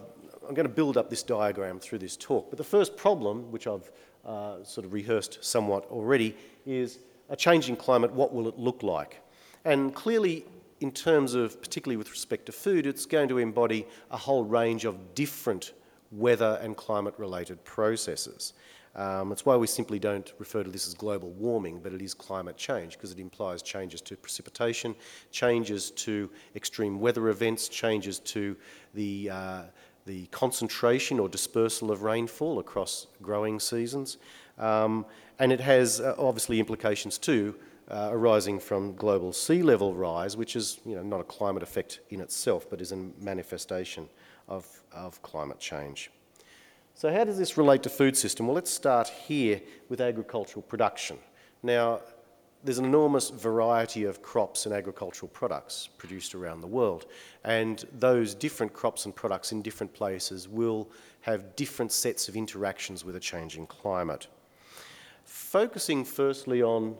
I'm 0.48 0.54
going 0.54 0.68
to 0.68 0.74
build 0.74 0.96
up 0.96 1.10
this 1.10 1.22
diagram 1.22 1.78
through 1.78 1.98
this 1.98 2.16
talk. 2.16 2.50
But 2.50 2.58
the 2.58 2.64
first 2.64 2.96
problem, 2.96 3.50
which 3.50 3.66
I've 3.66 3.90
uh, 4.24 4.62
sort 4.64 4.84
of 4.84 4.92
rehearsed 4.92 5.44
somewhat 5.44 5.84
already, 5.90 6.36
is 6.66 6.98
a 7.28 7.36
changing 7.36 7.76
climate, 7.76 8.12
what 8.12 8.34
will 8.34 8.48
it 8.48 8.58
look 8.58 8.82
like? 8.82 9.20
And 9.64 9.94
clearly, 9.94 10.44
in 10.82 10.90
terms 10.90 11.34
of, 11.34 11.60
particularly 11.60 11.96
with 11.96 12.10
respect 12.10 12.46
to 12.46 12.52
food, 12.52 12.86
it's 12.86 13.06
going 13.06 13.28
to 13.28 13.38
embody 13.38 13.86
a 14.10 14.16
whole 14.16 14.44
range 14.44 14.84
of 14.84 15.14
different 15.14 15.72
weather 16.10 16.58
and 16.60 16.76
climate 16.76 17.14
related 17.18 17.64
processes. 17.64 18.52
Um, 18.96 19.28
that's 19.30 19.46
why 19.46 19.56
we 19.56 19.68
simply 19.68 19.98
don't 19.98 20.32
refer 20.38 20.64
to 20.64 20.70
this 20.70 20.86
as 20.88 20.92
global 20.92 21.30
warming, 21.30 21.78
but 21.78 21.92
it 21.94 22.02
is 22.02 22.12
climate 22.12 22.56
change 22.56 22.94
because 22.94 23.12
it 23.12 23.20
implies 23.20 23.62
changes 23.62 24.00
to 24.02 24.16
precipitation, 24.16 24.94
changes 25.30 25.92
to 25.92 26.28
extreme 26.56 26.98
weather 26.98 27.28
events, 27.28 27.68
changes 27.68 28.18
to 28.18 28.56
the, 28.92 29.30
uh, 29.30 29.62
the 30.04 30.26
concentration 30.26 31.20
or 31.20 31.28
dispersal 31.28 31.92
of 31.92 32.02
rainfall 32.02 32.58
across 32.58 33.06
growing 33.22 33.60
seasons. 33.60 34.18
Um, 34.58 35.06
and 35.38 35.52
it 35.52 35.60
has 35.60 36.00
uh, 36.00 36.14
obviously 36.18 36.58
implications 36.58 37.18
too 37.18 37.54
uh, 37.88 38.10
arising 38.12 38.58
from 38.58 38.94
global 38.94 39.32
sea 39.32 39.62
level 39.62 39.94
rise, 39.94 40.36
which 40.36 40.56
is 40.56 40.80
you 40.84 40.94
know, 40.94 41.02
not 41.02 41.20
a 41.20 41.24
climate 41.24 41.62
effect 41.62 42.00
in 42.10 42.20
itself, 42.20 42.68
but 42.70 42.80
is 42.80 42.92
a 42.92 42.96
manifestation 43.20 44.08
of, 44.48 44.66
of 44.92 45.20
climate 45.22 45.58
change. 45.58 46.10
So 46.94 47.12
how 47.12 47.24
does 47.24 47.38
this 47.38 47.56
relate 47.56 47.82
to 47.84 47.90
food 47.90 48.16
system? 48.16 48.46
Well, 48.46 48.54
let's 48.54 48.70
start 48.70 49.08
here 49.08 49.60
with 49.88 50.00
agricultural 50.00 50.62
production. 50.62 51.18
Now, 51.62 52.00
there's 52.64 52.78
an 52.78 52.84
enormous 52.84 53.30
variety 53.30 54.04
of 54.04 54.22
crops 54.22 54.66
and 54.66 54.74
agricultural 54.74 55.28
products 55.28 55.88
produced 55.98 56.34
around 56.34 56.60
the 56.60 56.66
world, 56.66 57.06
and 57.44 57.84
those 57.98 58.34
different 58.34 58.72
crops 58.72 59.04
and 59.04 59.14
products 59.14 59.50
in 59.52 59.62
different 59.62 59.92
places 59.92 60.48
will 60.48 60.88
have 61.22 61.56
different 61.56 61.90
sets 61.90 62.28
of 62.28 62.36
interactions 62.36 63.04
with 63.04 63.16
a 63.16 63.20
changing 63.20 63.66
climate. 63.66 64.28
Focusing 65.24 66.04
firstly 66.04 66.62
on 66.62 66.96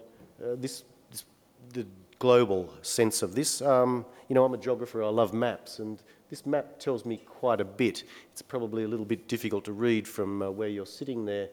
this, 0.56 0.84
this, 1.10 1.24
the 1.72 1.86
global 2.18 2.72
sense 2.82 3.22
of 3.22 3.34
this. 3.34 3.62
Um, 3.62 4.04
you 4.28 4.34
know, 4.34 4.44
I'm 4.44 4.54
a 4.54 4.58
geographer, 4.58 5.02
I 5.02 5.08
love 5.08 5.32
maps, 5.32 5.78
and 5.78 6.02
this 6.30 6.46
map 6.46 6.78
tells 6.78 7.04
me 7.04 7.18
quite 7.26 7.60
a 7.60 7.64
bit. 7.64 8.04
It's 8.32 8.42
probably 8.42 8.84
a 8.84 8.88
little 8.88 9.04
bit 9.04 9.28
difficult 9.28 9.64
to 9.66 9.72
read 9.72 10.06
from 10.06 10.42
uh, 10.42 10.50
where 10.50 10.68
you're 10.68 10.86
sitting 10.86 11.24
there, 11.24 11.48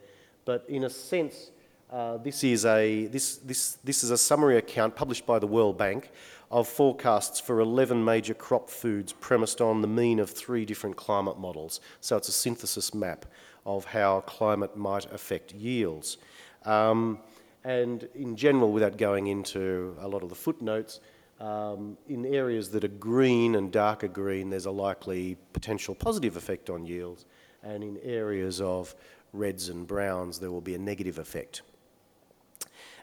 but 0.46 0.66
in 0.70 0.84
a 0.84 0.90
sense, 0.90 1.52
uh, 1.92 2.18
this, 2.18 2.44
is 2.44 2.66
a, 2.66 3.08
this, 3.08 3.38
this, 3.38 3.80
this 3.84 4.04
is 4.04 4.12
a 4.12 4.18
summary 4.18 4.58
account 4.58 4.96
published 4.96 5.26
by 5.26 5.40
the 5.40 5.48
World 5.48 5.78
Bank 5.78 6.12
of 6.52 6.68
forecasts 6.68 7.40
for 7.40 7.60
11 7.60 8.04
major 8.04 8.34
crop 8.34 8.70
foods 8.70 9.12
premised 9.14 9.62
on 9.62 9.82
the 9.82 9.88
mean 9.88 10.20
of 10.20 10.30
three 10.30 10.66
different 10.66 10.96
climate 10.96 11.40
models. 11.40 11.80
So 12.00 12.16
it's 12.16 12.28
a 12.28 12.32
synthesis 12.32 12.94
map 12.94 13.26
of 13.66 13.86
how 13.86 14.22
climate 14.22 14.78
might 14.78 15.12
affect 15.12 15.54
yields. 15.54 16.18
Um, 16.66 17.20
and 17.64 18.08
in 18.16 18.36
general, 18.36 18.72
without 18.72 18.98
going 18.98 19.28
into 19.28 19.96
a 20.00 20.08
lot 20.08 20.24
of 20.24 20.30
the 20.30 20.36
footnotes, 20.36 21.00
um, 21.40 21.98
in 22.08 22.26
areas 22.26 22.70
that 22.72 22.84
are 22.84 22.90
green 22.90 23.56
and 23.56 23.72
darker 23.72 24.08
green, 24.08 24.50
there's 24.50 24.66
a 24.66 24.72
likely 24.72 25.38
potential 25.54 25.96
positive 25.96 26.36
effect 26.38 26.70
on 26.70 26.86
yields. 26.86 27.26
And 27.64 27.84
in 27.84 27.98
areas 28.04 28.62
of 28.62 28.96
reds 29.34 29.70
and 29.70 29.86
browns, 29.86 30.40
there 30.40 30.52
will 30.52 30.62
be 30.62 30.76
a 30.76 30.80
negative 30.80 31.20
effect. 31.20 31.62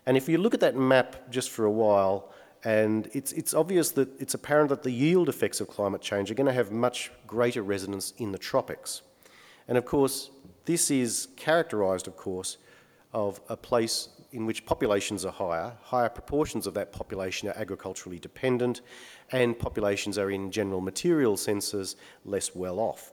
And 0.06 0.16
if 0.16 0.28
you 0.28 0.38
look 0.38 0.54
at 0.54 0.60
that 0.60 0.76
map 0.76 1.30
just 1.30 1.50
for 1.50 1.64
a 1.64 1.70
while, 1.70 2.32
and 2.64 3.08
it's, 3.12 3.32
it's 3.32 3.54
obvious 3.54 3.90
that 3.92 4.08
it's 4.20 4.34
apparent 4.34 4.70
that 4.70 4.82
the 4.82 4.90
yield 4.90 5.28
effects 5.28 5.60
of 5.60 5.68
climate 5.68 6.00
change 6.00 6.30
are 6.30 6.34
going 6.34 6.46
to 6.46 6.52
have 6.52 6.70
much 6.72 7.10
greater 7.26 7.62
resonance 7.62 8.12
in 8.18 8.32
the 8.32 8.38
tropics. 8.38 9.02
And 9.68 9.76
of 9.76 9.84
course, 9.84 10.30
this 10.64 10.90
is 10.90 11.28
characterised, 11.36 12.06
of 12.06 12.16
course, 12.16 12.58
of 13.12 13.40
a 13.48 13.56
place 13.56 14.08
in 14.32 14.46
which 14.46 14.64
populations 14.66 15.24
are 15.24 15.32
higher, 15.32 15.72
higher 15.82 16.08
proportions 16.08 16.66
of 16.66 16.74
that 16.74 16.92
population 16.92 17.48
are 17.48 17.56
agriculturally 17.56 18.18
dependent, 18.18 18.80
and 19.32 19.58
populations 19.58 20.18
are 20.18 20.30
in 20.30 20.50
general 20.50 20.80
material 20.80 21.36
senses 21.36 21.96
less 22.24 22.54
well 22.54 22.78
off. 22.78 23.12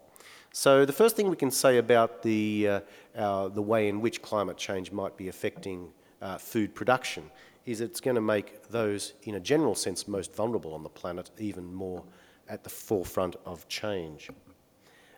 So 0.52 0.86
the 0.86 0.94
first 0.94 1.16
thing 1.16 1.30
we 1.30 1.36
can 1.36 1.52
say 1.52 1.78
about 1.78 2.22
the, 2.22 2.82
uh, 3.16 3.50
the 3.50 3.62
way 3.62 3.90
in 3.90 4.02
which 4.02 4.22
climate 4.22 4.58
change 4.58 4.92
might 4.92 5.18
be 5.18 5.28
affecting 5.28 5.92
uh, 6.22 6.38
food 6.38 6.76
production 6.76 7.32
is 7.66 7.82
it's 7.82 8.00
going 8.00 8.16
to 8.16 8.22
make 8.22 8.68
those, 8.70 9.14
in 9.24 9.36
a 9.36 9.40
general 9.40 9.76
sense, 9.76 10.08
most 10.08 10.36
vulnerable 10.36 10.74
on 10.74 10.84
the 10.84 10.90
planet 10.90 11.32
even 11.40 11.74
more 11.74 12.04
at 12.50 12.64
the 12.64 12.70
forefront 12.70 13.36
of 13.46 13.68
change. 13.68 14.30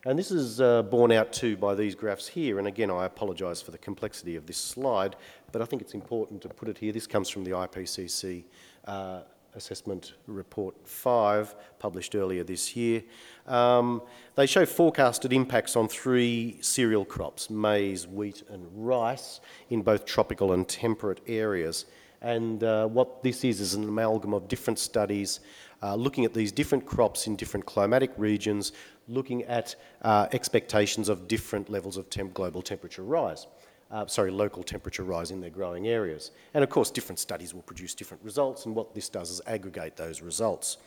And 0.07 0.19
this 0.19 0.29
is 0.29 0.61
uh, 0.61 0.83
borne 0.83 1.11
out 1.11 1.33
too 1.33 1.57
by 1.57 1.73
these 1.73 1.95
graphs 1.95 2.27
here. 2.27 2.59
And 2.59 2.67
again, 2.67 2.91
I 2.91 3.05
apologise 3.05 3.59
for 3.59 3.71
the 3.71 3.79
complexity 3.79 4.35
of 4.35 4.45
this 4.45 4.57
slide, 4.57 5.15
but 5.51 5.63
I 5.63 5.65
think 5.65 5.81
it's 5.81 5.95
important 5.95 6.43
to 6.43 6.49
put 6.49 6.69
it 6.69 6.77
here. 6.77 6.93
This 6.93 7.07
comes 7.07 7.27
from 7.27 7.43
the 7.43 7.51
IPCC 7.51 8.43
uh, 8.85 9.21
Assessment 9.55 10.13
Report 10.27 10.75
5, 10.87 11.55
published 11.79 12.13
earlier 12.13 12.43
this 12.43 12.75
year. 12.75 13.01
Um, 13.47 14.03
they 14.35 14.45
show 14.45 14.63
forecasted 14.63 15.33
impacts 15.33 15.75
on 15.75 15.87
three 15.87 16.59
cereal 16.61 17.03
crops, 17.03 17.49
maize, 17.49 18.05
wheat 18.07 18.43
and 18.51 18.67
rice, 18.75 19.39
in 19.71 19.81
both 19.81 20.05
tropical 20.05 20.53
and 20.53 20.67
temperate 20.67 21.21
areas. 21.25 21.85
And 22.21 22.63
uh, 22.63 22.85
what 22.85 23.23
this 23.23 23.43
is 23.43 23.59
is 23.59 23.73
an 23.73 23.83
amalgam 23.85 24.35
of 24.35 24.47
different 24.47 24.77
studies 24.77 25.39
uh, 25.83 25.93
looking 25.95 26.25
at 26.25 26.33
these 26.33 26.51
different 26.51 26.85
crops 26.85 27.27
in 27.27 27.35
different 27.35 27.65
climatic 27.65 28.11
regions, 28.17 28.71
looking 29.07 29.43
at 29.43 29.75
uh, 30.01 30.27
expectations 30.31 31.09
of 31.09 31.27
different 31.27 31.69
levels 31.69 31.97
of 31.97 32.09
temp 32.09 32.33
global 32.33 32.61
temperature 32.61 33.03
rise. 33.03 33.47
Uh, 33.91 34.05
sorry, 34.07 34.31
local 34.31 34.63
temperature 34.63 35.03
rise 35.03 35.29
in 35.31 35.39
their 35.39 35.51
growing 35.51 35.87
areas. 35.87 36.31
And 36.53 36.63
of 36.63 36.69
course, 36.69 36.89
different 36.89 37.19
studies 37.19 37.53
will 37.53 37.61
produce 37.61 37.93
different 37.93 38.23
results, 38.23 38.65
and 38.65 38.75
what 38.75 38.95
this 38.95 39.09
does 39.09 39.29
is 39.29 39.41
aggregate 39.45 39.95
those 39.95 40.21
results. 40.21 40.77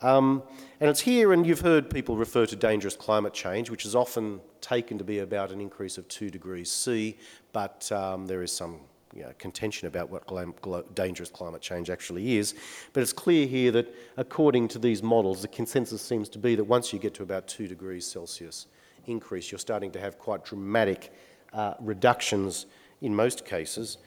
Um, 0.00 0.42
and 0.80 0.88
it's 0.88 1.00
here, 1.00 1.32
and 1.32 1.46
you've 1.46 1.60
heard 1.60 1.90
people 1.90 2.16
refer 2.16 2.46
to 2.46 2.56
dangerous 2.56 2.96
climate 2.96 3.34
change, 3.34 3.68
which 3.68 3.84
is 3.84 3.94
often 3.94 4.40
taken 4.60 4.96
to 4.96 5.04
be 5.04 5.18
about 5.18 5.52
an 5.52 5.60
increase 5.60 5.98
of 5.98 6.06
two 6.08 6.30
degrees 6.30 6.70
C, 6.70 7.16
but 7.52 7.90
um, 7.92 8.26
there 8.26 8.42
is 8.42 8.52
some 8.52 8.80
you 9.14 9.22
know, 9.22 9.32
contention 9.38 9.88
about 9.88 10.10
what 10.10 10.94
dangerous 10.94 11.30
climate 11.30 11.62
change 11.62 11.90
actually 11.90 12.36
is. 12.36 12.54
But 12.92 13.02
it's 13.02 13.12
clear 13.12 13.46
here 13.46 13.70
that 13.72 13.94
according 14.16 14.68
to 14.68 14.78
these 14.78 15.02
models, 15.02 15.42
the 15.42 15.48
consensus 15.48 16.02
seems 16.02 16.28
to 16.30 16.38
be 16.38 16.54
that 16.54 16.64
once 16.64 16.92
you 16.92 16.98
get 16.98 17.14
to 17.14 17.22
about 17.22 17.48
two 17.48 17.66
degrees 17.66 18.06
Celsius 18.06 18.66
increase, 19.06 19.50
you're 19.50 19.58
starting 19.58 19.90
to 19.92 20.00
have 20.00 20.18
quite 20.18 20.44
dramatic 20.44 21.12
uh, 21.52 21.74
reductions 21.80 22.66
in 23.00 23.14
most 23.14 23.46
cases 23.46 23.98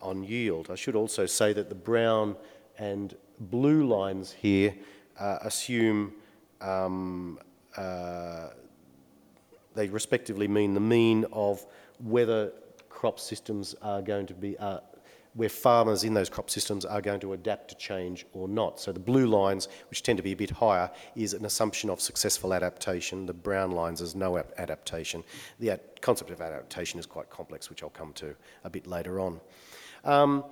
on 0.00 0.22
yield. 0.22 0.70
I 0.70 0.74
should 0.74 0.96
also 0.96 1.26
say 1.26 1.52
that 1.52 1.68
the 1.68 1.74
brown 1.74 2.36
and 2.78 3.14
blue 3.38 3.86
lines 3.86 4.32
here 4.32 4.74
uh, 5.18 5.38
assume 5.42 6.14
um, 6.60 7.38
uh, 7.76 8.48
they 9.74 9.88
respectively 9.88 10.48
mean 10.48 10.74
the 10.74 10.80
mean 10.80 11.26
of 11.32 11.64
whether 11.98 12.52
crop 12.96 13.20
systems 13.20 13.74
are 13.82 14.00
going 14.00 14.24
to 14.24 14.32
be, 14.32 14.56
uh, 14.56 14.78
where 15.34 15.50
farmers 15.50 16.02
in 16.02 16.14
those 16.14 16.30
crop 16.30 16.48
systems 16.48 16.86
are 16.86 17.02
going 17.02 17.20
to 17.20 17.34
adapt 17.34 17.68
to 17.68 17.76
change 17.76 18.24
or 18.32 18.48
not. 18.48 18.80
So 18.80 18.90
the 18.90 18.98
blue 18.98 19.26
lines, 19.26 19.68
which 19.90 20.02
tend 20.02 20.16
to 20.16 20.22
be 20.22 20.32
a 20.32 20.36
bit 20.36 20.50
higher, 20.50 20.90
is 21.14 21.34
an 21.34 21.44
assumption 21.44 21.90
of 21.90 22.00
successful 22.00 22.54
adaptation. 22.54 23.26
The 23.26 23.34
brown 23.34 23.72
lines 23.72 24.00
is 24.00 24.14
no 24.14 24.38
adaptation. 24.56 25.22
The 25.60 25.78
concept 26.00 26.30
of 26.30 26.40
adaptation 26.40 26.98
is 26.98 27.04
quite 27.04 27.28
complex, 27.28 27.68
which 27.68 27.82
I'll 27.82 27.90
come 27.90 28.14
to 28.14 28.34
a 28.64 28.70
bit 28.70 28.86
later 28.86 29.20
on. 29.20 29.40
Um, 30.04 30.44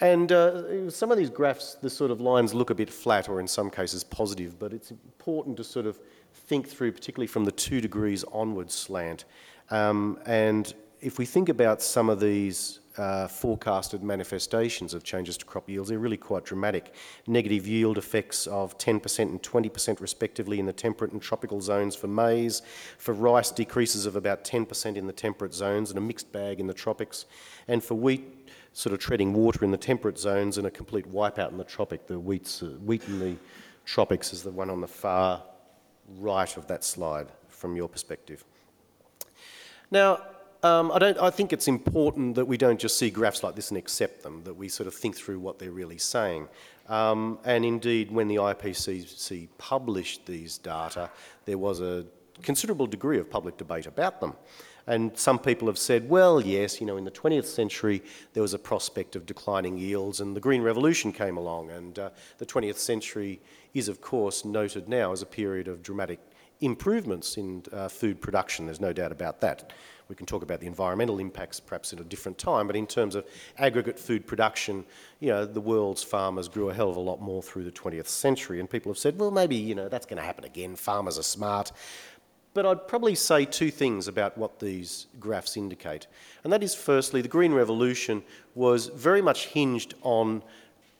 and 0.00 0.30
uh, 0.30 0.90
some 0.90 1.10
of 1.10 1.18
these 1.18 1.28
graphs, 1.28 1.74
the 1.74 1.90
sort 1.90 2.12
of 2.12 2.20
lines 2.20 2.54
look 2.54 2.70
a 2.70 2.74
bit 2.74 2.88
flat 2.88 3.28
or 3.28 3.40
in 3.40 3.48
some 3.48 3.68
cases 3.68 4.04
positive, 4.04 4.60
but 4.60 4.72
it's 4.72 4.92
important 4.92 5.56
to 5.56 5.64
sort 5.64 5.86
of 5.86 5.98
think 6.32 6.68
through, 6.68 6.92
particularly 6.92 7.26
from 7.26 7.44
the 7.44 7.52
two 7.52 7.80
degrees 7.80 8.24
onwards 8.32 8.74
slant. 8.74 9.24
Um, 9.70 10.18
and 10.26 10.72
if 11.00 11.18
we 11.18 11.24
think 11.24 11.48
about 11.48 11.82
some 11.82 12.10
of 12.10 12.20
these 12.20 12.80
uh, 12.98 13.26
forecasted 13.26 14.02
manifestations 14.02 14.92
of 14.92 15.02
changes 15.02 15.38
to 15.38 15.44
crop 15.44 15.68
yields, 15.68 15.88
they're 15.88 15.98
really 15.98 16.16
quite 16.16 16.44
dramatic. 16.44 16.94
Negative 17.26 17.66
yield 17.66 17.96
effects 17.96 18.46
of 18.46 18.76
10% 18.76 19.18
and 19.20 19.42
20% 19.42 20.00
respectively 20.00 20.58
in 20.58 20.66
the 20.66 20.72
temperate 20.72 21.12
and 21.12 21.22
tropical 21.22 21.60
zones 21.60 21.96
for 21.96 22.08
maize. 22.08 22.62
For 22.98 23.14
rice, 23.14 23.50
decreases 23.50 24.06
of 24.06 24.16
about 24.16 24.44
10% 24.44 24.96
in 24.96 25.06
the 25.06 25.12
temperate 25.12 25.54
zones 25.54 25.90
and 25.90 25.98
a 25.98 26.02
mixed 26.02 26.30
bag 26.32 26.60
in 26.60 26.66
the 26.66 26.74
tropics. 26.74 27.24
And 27.68 27.82
for 27.82 27.94
wheat, 27.94 28.50
sort 28.72 28.92
of 28.92 28.98
treading 28.98 29.32
water 29.32 29.64
in 29.64 29.70
the 29.70 29.78
temperate 29.78 30.18
zones 30.18 30.58
and 30.58 30.66
a 30.66 30.70
complete 30.70 31.10
wipeout 31.10 31.50
in 31.50 31.58
the 31.58 31.64
tropic. 31.64 32.06
The 32.06 32.18
wheat's, 32.18 32.62
uh, 32.62 32.66
wheat 32.84 33.04
in 33.08 33.18
the 33.18 33.36
tropics 33.84 34.32
is 34.32 34.42
the 34.42 34.50
one 34.50 34.70
on 34.70 34.80
the 34.80 34.88
far 34.88 35.42
right 36.18 36.56
of 36.56 36.66
that 36.66 36.84
slide 36.84 37.28
from 37.48 37.76
your 37.76 37.88
perspective. 37.88 38.44
Now, 39.90 40.20
um, 40.62 40.92
I, 40.92 40.98
don't, 40.98 41.18
I 41.18 41.30
think 41.30 41.52
it's 41.52 41.68
important 41.68 42.34
that 42.34 42.44
we 42.44 42.56
don't 42.56 42.78
just 42.78 42.98
see 42.98 43.10
graphs 43.10 43.42
like 43.42 43.54
this 43.54 43.70
and 43.70 43.78
accept 43.78 44.22
them, 44.22 44.42
that 44.44 44.54
we 44.54 44.68
sort 44.68 44.86
of 44.86 44.94
think 44.94 45.16
through 45.16 45.40
what 45.40 45.58
they're 45.58 45.72
really 45.72 45.98
saying. 45.98 46.48
Um, 46.88 47.38
and 47.44 47.64
indeed, 47.64 48.10
when 48.10 48.28
the 48.28 48.36
IPCC 48.36 49.48
published 49.58 50.26
these 50.26 50.58
data, 50.58 51.10
there 51.46 51.58
was 51.58 51.80
a 51.80 52.04
considerable 52.42 52.86
degree 52.86 53.18
of 53.18 53.30
public 53.30 53.56
debate 53.56 53.86
about 53.86 54.20
them. 54.20 54.34
And 54.86 55.16
some 55.16 55.38
people 55.38 55.68
have 55.68 55.78
said, 55.78 56.08
well, 56.08 56.40
yes, 56.40 56.80
you 56.80 56.86
know, 56.86 56.96
in 56.96 57.04
the 57.04 57.10
20th 57.10 57.44
century 57.44 58.02
there 58.32 58.42
was 58.42 58.54
a 58.54 58.58
prospect 58.58 59.14
of 59.14 59.24
declining 59.24 59.78
yields 59.78 60.20
and 60.20 60.34
the 60.34 60.40
Green 60.40 60.62
Revolution 60.62 61.12
came 61.12 61.36
along. 61.36 61.70
And 61.70 61.98
uh, 61.98 62.10
the 62.38 62.46
20th 62.46 62.78
century 62.78 63.40
is, 63.72 63.88
of 63.88 64.00
course, 64.00 64.44
noted 64.44 64.88
now 64.88 65.12
as 65.12 65.22
a 65.22 65.26
period 65.26 65.68
of 65.68 65.82
dramatic 65.82 66.18
improvements 66.60 67.36
in 67.36 67.62
uh, 67.72 67.88
food 67.88 68.20
production. 68.20 68.66
There's 68.66 68.80
no 68.80 68.92
doubt 68.92 69.12
about 69.12 69.40
that. 69.42 69.72
We 70.10 70.16
can 70.16 70.26
talk 70.26 70.42
about 70.42 70.58
the 70.58 70.66
environmental 70.66 71.20
impacts 71.20 71.60
perhaps 71.60 71.92
at 71.92 72.00
a 72.00 72.04
different 72.04 72.36
time, 72.36 72.66
but 72.66 72.74
in 72.74 72.88
terms 72.88 73.14
of 73.14 73.24
aggregate 73.58 73.96
food 73.96 74.26
production, 74.26 74.84
you 75.20 75.28
know, 75.28 75.46
the 75.46 75.60
world's 75.60 76.02
farmers 76.02 76.48
grew 76.48 76.68
a 76.68 76.74
hell 76.74 76.90
of 76.90 76.96
a 76.96 77.00
lot 77.00 77.22
more 77.22 77.44
through 77.44 77.62
the 77.62 77.70
20th 77.70 78.08
century, 78.08 78.58
and 78.58 78.68
people 78.68 78.90
have 78.90 78.98
said, 78.98 79.20
well, 79.20 79.30
maybe, 79.30 79.54
you 79.54 79.76
know, 79.76 79.88
that's 79.88 80.06
going 80.06 80.16
to 80.16 80.24
happen 80.24 80.42
again. 80.42 80.74
Farmers 80.74 81.16
are 81.16 81.22
smart. 81.22 81.70
But 82.54 82.66
I'd 82.66 82.88
probably 82.88 83.14
say 83.14 83.44
two 83.44 83.70
things 83.70 84.08
about 84.08 84.36
what 84.36 84.58
these 84.58 85.06
graphs 85.20 85.56
indicate. 85.56 86.08
And 86.42 86.52
that 86.52 86.64
is, 86.64 86.74
firstly, 86.74 87.22
the 87.22 87.28
Green 87.28 87.52
Revolution 87.52 88.24
was 88.56 88.86
very 88.88 89.22
much 89.22 89.46
hinged 89.46 89.94
on 90.02 90.42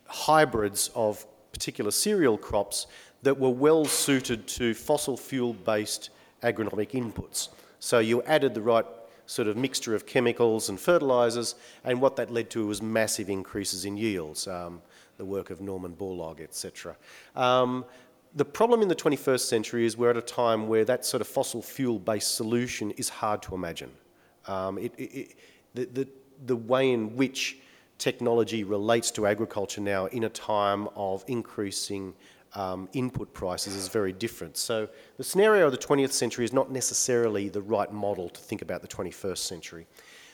hybrids 0.05 0.89
of 0.95 1.25
particular 1.51 1.91
cereal 1.91 2.37
crops 2.37 2.87
that 3.23 3.37
were 3.37 3.49
well 3.49 3.83
suited 3.83 4.47
to 4.47 4.73
fossil 4.73 5.17
fuel 5.17 5.53
based 5.53 6.11
agronomic 6.43 6.91
inputs. 6.91 7.49
So 7.79 7.99
you 7.99 8.21
added 8.23 8.53
the 8.53 8.61
right 8.61 8.85
sort 9.31 9.47
of 9.47 9.55
mixture 9.55 9.95
of 9.95 10.05
chemicals 10.05 10.67
and 10.67 10.77
fertilisers, 10.77 11.55
and 11.85 12.01
what 12.01 12.17
that 12.17 12.29
led 12.29 12.49
to 12.49 12.67
was 12.67 12.81
massive 12.81 13.29
increases 13.29 13.85
in 13.85 13.95
yields, 13.95 14.45
um, 14.45 14.81
the 15.15 15.23
work 15.23 15.49
of 15.49 15.61
Norman 15.61 15.95
Borlaug, 15.95 16.41
etc. 16.41 16.97
Um, 17.33 17.85
the 18.35 18.43
problem 18.43 18.81
in 18.81 18.89
the 18.89 18.95
21st 18.95 19.39
century 19.39 19.85
is 19.85 19.95
we're 19.95 20.09
at 20.09 20.17
a 20.17 20.21
time 20.21 20.67
where 20.67 20.83
that 20.83 21.05
sort 21.05 21.21
of 21.21 21.27
fossil 21.29 21.61
fuel-based 21.61 22.35
solution 22.35 22.91
is 22.91 23.07
hard 23.07 23.41
to 23.43 23.55
imagine. 23.55 23.91
Um, 24.47 24.77
it, 24.77 24.93
it, 24.97 25.03
it, 25.03 25.35
the, 25.75 25.85
the, 25.85 26.07
the 26.47 26.55
way 26.57 26.91
in 26.91 27.15
which 27.15 27.59
technology 27.99 28.65
relates 28.65 29.11
to 29.11 29.27
agriculture 29.27 29.79
now 29.79 30.07
in 30.07 30.25
a 30.25 30.29
time 30.29 30.89
of 30.93 31.23
increasing 31.27 32.13
um, 32.53 32.89
input 32.93 33.33
prices 33.33 33.75
is 33.75 33.87
very 33.87 34.13
different. 34.13 34.57
So 34.57 34.89
the 35.17 35.23
scenario 35.23 35.67
of 35.67 35.71
the 35.71 35.77
20th 35.77 36.11
century 36.11 36.45
is 36.45 36.53
not 36.53 36.71
necessarily 36.71 37.49
the 37.49 37.61
right 37.61 37.91
model 37.91 38.29
to 38.29 38.41
think 38.41 38.61
about 38.61 38.81
the 38.81 38.87
21st 38.87 39.37
century. 39.37 39.87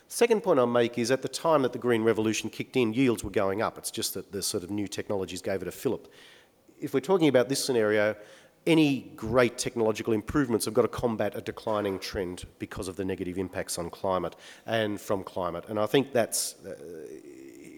The 0.08 0.13
second 0.13 0.41
point 0.41 0.60
I'll 0.60 0.67
make 0.67 0.97
is 0.97 1.12
at 1.12 1.21
the 1.21 1.27
time 1.27 1.62
that 1.63 1.73
the 1.73 1.80
Green 1.80 2.03
Revolution 2.03 2.49
kicked 2.49 2.77
in, 2.77 2.93
yields 2.93 3.23
were 3.23 3.30
going 3.30 3.62
up. 3.62 3.77
It's 3.77 3.91
just 3.91 4.13
that 4.13 4.32
the 4.32 4.41
sort 4.41 4.63
of 4.63 4.71
new 4.71 4.88
technologies 4.88 5.41
gave 5.41 5.62
it 5.62 5.67
a 5.67 5.71
fillip. 5.71 6.08
If 6.80 6.93
we're 6.93 7.01
talking 7.01 7.27
about 7.27 7.49
this 7.49 7.63
scenario, 7.63 8.15
any 8.65 9.12
great 9.15 9.58
technological 9.58 10.13
improvements 10.13 10.65
have 10.65 10.73
got 10.73 10.84
to 10.84 10.88
combat 10.88 11.36
a 11.36 11.41
declining 11.41 11.99
trend 11.99 12.45
because 12.60 12.88
of 12.88 12.95
the 12.95 13.06
negative 13.06 13.38
impacts 13.38 13.77
on 13.77 13.89
climate 13.89 14.36
and 14.65 14.99
from 14.99 15.23
climate. 15.23 15.65
And 15.69 15.80
I 15.80 15.86
think 15.86 16.13
that's, 16.13 16.56
uh, 16.65 16.75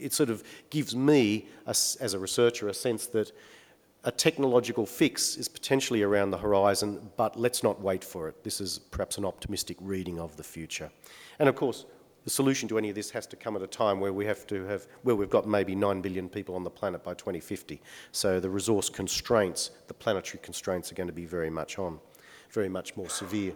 it 0.02 0.14
sort 0.14 0.30
of 0.30 0.44
gives 0.70 0.96
me, 0.96 1.48
a, 1.66 1.70
as 1.70 2.14
a 2.14 2.20
researcher, 2.20 2.68
a 2.68 2.74
sense 2.74 3.06
that 3.08 3.32
a 4.04 4.12
technological 4.12 4.86
fix 4.86 5.36
is 5.36 5.48
potentially 5.48 6.04
around 6.04 6.32
the 6.32 6.38
horizon, 6.38 7.10
but 7.18 7.38
let's 7.38 7.64
not 7.64 7.82
wait 7.82 8.04
for 8.04 8.30
it. 8.30 8.44
This 8.44 8.62
is 8.62 8.80
perhaps 8.80 9.18
an 9.18 9.26
optimistic 9.26 9.78
reading 9.82 10.20
of 10.20 10.38
the 10.38 10.44
future. 10.44 10.90
And 11.40 11.50
of 11.50 11.56
course, 11.56 11.86
the 12.24 12.30
solution 12.30 12.70
to 12.70 12.78
any 12.78 12.90
of 12.90 12.96
this 12.96 13.12
has 13.12 13.26
to 13.28 13.36
come 13.36 13.56
at 13.56 13.62
a 13.62 13.68
time 13.68 14.00
where 14.00 14.14
we 14.14 14.26
have 14.26 14.46
to 14.48 14.66
have, 14.66 14.88
where 15.04 15.16
we've 15.16 15.30
got 15.30 15.48
maybe 15.48 15.76
9 15.76 16.02
billion 16.02 16.30
people 16.30 16.56
on 16.56 16.64
the 16.64 16.70
planet 16.70 17.04
by 17.04 17.14
2050. 17.14 17.82
So 18.12 18.40
the 18.40 18.50
resource 18.50 18.90
constraints, 18.90 19.72
the 19.88 19.94
planetary 19.94 20.40
constraints 20.42 20.92
are 20.92 20.96
going 20.96 21.08
to 21.08 21.14
be 21.14 21.26
very 21.26 21.50
much 21.50 21.78
on, 21.78 22.00
very 22.52 22.70
much 22.70 22.96
more 22.96 23.10
severe. 23.10 23.54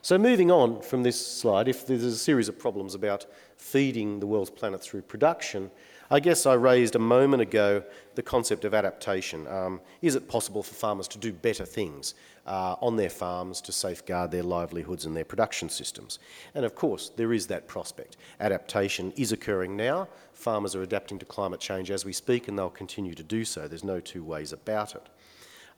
So 0.00 0.16
moving 0.16 0.50
on 0.50 0.80
from 0.80 1.02
this 1.02 1.24
slide, 1.24 1.66
if 1.66 1.86
there's 1.86 2.04
a 2.04 2.16
series 2.16 2.48
of 2.48 2.58
problems 2.58 2.94
about 2.94 3.26
feeding 3.56 4.20
the 4.20 4.26
world's 4.26 4.50
planet 4.50 4.80
through 4.80 5.02
production, 5.02 5.70
I 6.10 6.20
guess 6.20 6.46
I 6.46 6.54
raised 6.54 6.94
a 6.94 6.98
moment 6.98 7.42
ago 7.42 7.82
the 8.14 8.22
concept 8.22 8.64
of 8.64 8.74
adaptation. 8.74 9.46
Um, 9.46 9.80
is 10.00 10.14
it 10.14 10.28
possible 10.28 10.62
for 10.62 10.74
farmers 10.74 11.08
to 11.08 11.18
do 11.18 11.32
better 11.32 11.64
things 11.64 12.14
uh, 12.46 12.76
on 12.80 12.96
their 12.96 13.10
farms 13.10 13.60
to 13.62 13.72
safeguard 13.72 14.30
their 14.30 14.42
livelihoods 14.42 15.04
and 15.04 15.14
their 15.14 15.24
production 15.24 15.68
systems? 15.68 16.18
And 16.54 16.64
of 16.64 16.74
course, 16.74 17.10
there 17.16 17.32
is 17.32 17.46
that 17.48 17.68
prospect. 17.68 18.16
Adaptation 18.40 19.12
is 19.16 19.32
occurring 19.32 19.76
now. 19.76 20.08
Farmers 20.32 20.74
are 20.74 20.82
adapting 20.82 21.18
to 21.18 21.26
climate 21.26 21.60
change 21.60 21.90
as 21.90 22.04
we 22.04 22.12
speak, 22.12 22.48
and 22.48 22.58
they'll 22.58 22.70
continue 22.70 23.14
to 23.14 23.22
do 23.22 23.44
so. 23.44 23.68
There's 23.68 23.84
no 23.84 24.00
two 24.00 24.24
ways 24.24 24.52
about 24.52 24.94
it. 24.94 25.06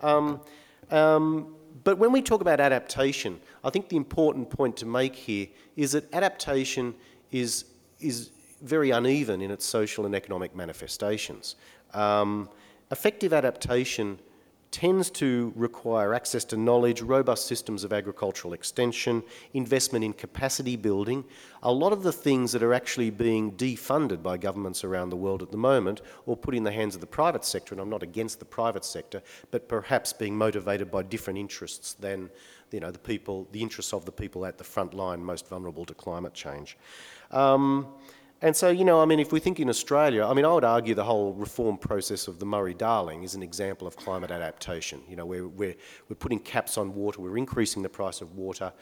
Um, 0.01 0.41
Um, 0.91 1.55
but 1.85 1.99
when 1.99 2.11
we 2.11 2.23
talk 2.23 2.41
about 2.41 2.61
adaptation, 2.61 3.41
I 3.63 3.71
think 3.71 3.89
the 3.89 3.97
important 3.97 4.51
point 4.51 4.77
to 4.79 4.87
make 4.87 5.15
here 5.15 5.47
is 5.77 5.93
that 5.93 6.13
adaptation 6.13 6.95
is, 7.31 7.65
is 8.01 8.31
very 8.63 8.91
uneven 8.91 9.41
in 9.41 9.51
its 9.51 9.65
social 9.65 10.07
and 10.07 10.15
economic 10.15 10.55
manifestations. 10.55 11.57
Um, 11.95 12.49
effective 12.91 13.33
adaptation 13.33 14.19
tends 14.71 15.11
to 15.11 15.53
require 15.57 16.15
access 16.15 16.45
to 16.45 16.57
knowledge, 16.57 17.03
robust 17.03 17.47
systems 17.47 17.83
of 17.83 17.93
agricultural 17.93 18.55
extension, 18.55 19.23
investment 19.53 20.05
in 20.05 20.13
capacity 20.13 20.77
building, 20.77 21.25
a 21.65 21.73
lot 21.73 21.93
of 21.93 22.05
the 22.05 22.13
things 22.13 22.53
that 22.53 22.63
are 22.63 22.73
actually 22.73 23.11
being 23.11 23.51
defunded 23.53 24.23
by 24.23 24.37
governments 24.37 24.85
around 24.85 25.11
the 25.11 25.17
world 25.17 25.43
at 25.43 25.51
the 25.51 25.57
moment 25.57 26.03
or 26.27 26.37
put 26.37 26.55
in 26.55 26.63
the 26.63 26.71
hands 26.71 26.95
of 26.95 27.01
the 27.01 27.07
private 27.07 27.45
sector, 27.45 27.75
and 27.75 27.81
I'm 27.81 27.91
not 27.91 28.05
against 28.05 28.39
the 28.39 28.45
private 28.45 28.85
sector, 28.85 29.23
but 29.51 29.69
perhaps 29.69 30.13
being 30.13 30.37
motivated 30.37 30.91
by 30.91 31.03
different 31.03 31.39
interests 31.39 31.95
than 31.95 32.31
you 32.71 32.79
know, 32.79 32.93
the 32.93 32.99
people, 32.99 33.49
the 33.51 33.63
interests 33.63 33.93
of 33.93 34.05
the 34.05 34.13
people 34.13 34.47
at 34.47 34.57
the 34.57 34.65
front 34.65 34.95
line 34.95 35.25
most 35.25 35.49
vulnerable 35.49 35.85
to 35.85 35.95
climate 35.95 36.35
change. 36.35 36.77
Um, 37.33 37.89
and 38.43 38.57
so, 38.57 38.71
you 38.71 38.85
know, 38.85 39.03
I 39.03 39.05
mean, 39.05 39.21
if 39.21 39.33
we 39.33 39.41
think 39.41 39.61
in 39.61 39.69
Australia, 39.69 40.25
I 40.25 40.33
mean, 40.33 40.45
I 40.45 40.53
would 40.53 40.65
argue 40.65 40.95
the 40.95 41.05
whole 41.05 41.35
reform 41.35 41.77
process 41.77 42.27
of 42.27 42.39
the 42.39 42.47
Murray-Darling 42.47 43.23
is 43.23 43.35
an 43.35 43.43
example 43.43 43.87
of 43.87 43.97
climate 43.97 44.31
adaptation. 44.31 45.03
You 45.09 45.17
know, 45.17 45.27
we're, 45.27 45.49
we're, 45.49 45.75
we're 46.09 46.17
putting 46.17 46.39
caps 46.39 46.79
on 46.79 46.95
water, 46.95 47.21
we're 47.21 47.37
increasing 47.37 47.83
the 47.83 47.89
price 47.89 48.21
of 48.21 48.37
water, 48.37 48.73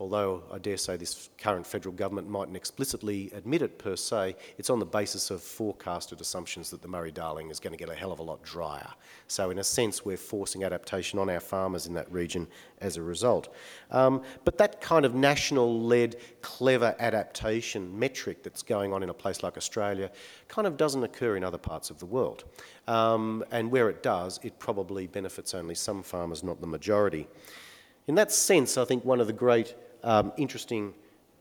although 0.00 0.42
I 0.52 0.58
dare 0.58 0.76
say 0.76 0.96
this 0.96 1.30
current 1.38 1.66
federal 1.66 1.94
government 1.94 2.28
mightn't 2.28 2.56
explicitly 2.56 3.30
admit 3.32 3.62
it 3.62 3.78
per 3.78 3.94
se, 3.94 4.34
it's 4.58 4.68
on 4.68 4.80
the 4.80 4.86
basis 4.86 5.30
of 5.30 5.40
forecasted 5.40 6.20
assumptions 6.20 6.70
that 6.70 6.82
the 6.82 6.88
Murray-Darling 6.88 7.50
is 7.50 7.60
going 7.60 7.72
to 7.72 7.78
get 7.78 7.88
a 7.88 7.94
hell 7.94 8.10
of 8.10 8.18
a 8.18 8.22
lot 8.22 8.42
drier. 8.42 8.88
So 9.28 9.50
in 9.50 9.58
a 9.60 9.64
sense, 9.64 10.04
we're 10.04 10.16
forcing 10.16 10.64
adaptation 10.64 11.18
on 11.18 11.30
our 11.30 11.38
farmers 11.38 11.86
in 11.86 11.94
that 11.94 12.10
region 12.10 12.48
as 12.80 12.96
a 12.96 13.02
result. 13.02 13.54
Um, 13.92 14.22
but 14.44 14.58
that 14.58 14.80
kind 14.80 15.06
of 15.06 15.14
national-led, 15.14 16.16
clever 16.42 16.96
adaptation 16.98 17.96
metric 17.96 18.42
that's 18.42 18.62
going 18.62 18.92
on 18.92 19.04
in 19.04 19.10
a 19.10 19.14
place 19.14 19.44
like 19.44 19.56
Australia 19.56 20.10
kind 20.48 20.66
of 20.66 20.76
doesn't 20.76 21.04
occur 21.04 21.36
in 21.36 21.44
other 21.44 21.58
parts 21.58 21.90
of 21.90 22.00
the 22.00 22.06
world. 22.06 22.44
Um, 22.88 23.44
and 23.52 23.70
where 23.70 23.88
it 23.90 24.02
does, 24.02 24.40
it 24.42 24.58
probably 24.58 25.06
benefits 25.06 25.54
only 25.54 25.76
some 25.76 26.02
farmers, 26.02 26.42
not 26.42 26.60
the 26.60 26.66
majority. 26.66 27.28
In 28.06 28.16
that 28.16 28.32
sense, 28.32 28.76
I 28.76 28.84
think 28.84 29.04
one 29.04 29.20
of 29.20 29.26
the 29.26 29.32
great 29.32 29.74
um, 30.04 30.32
interesting 30.36 30.94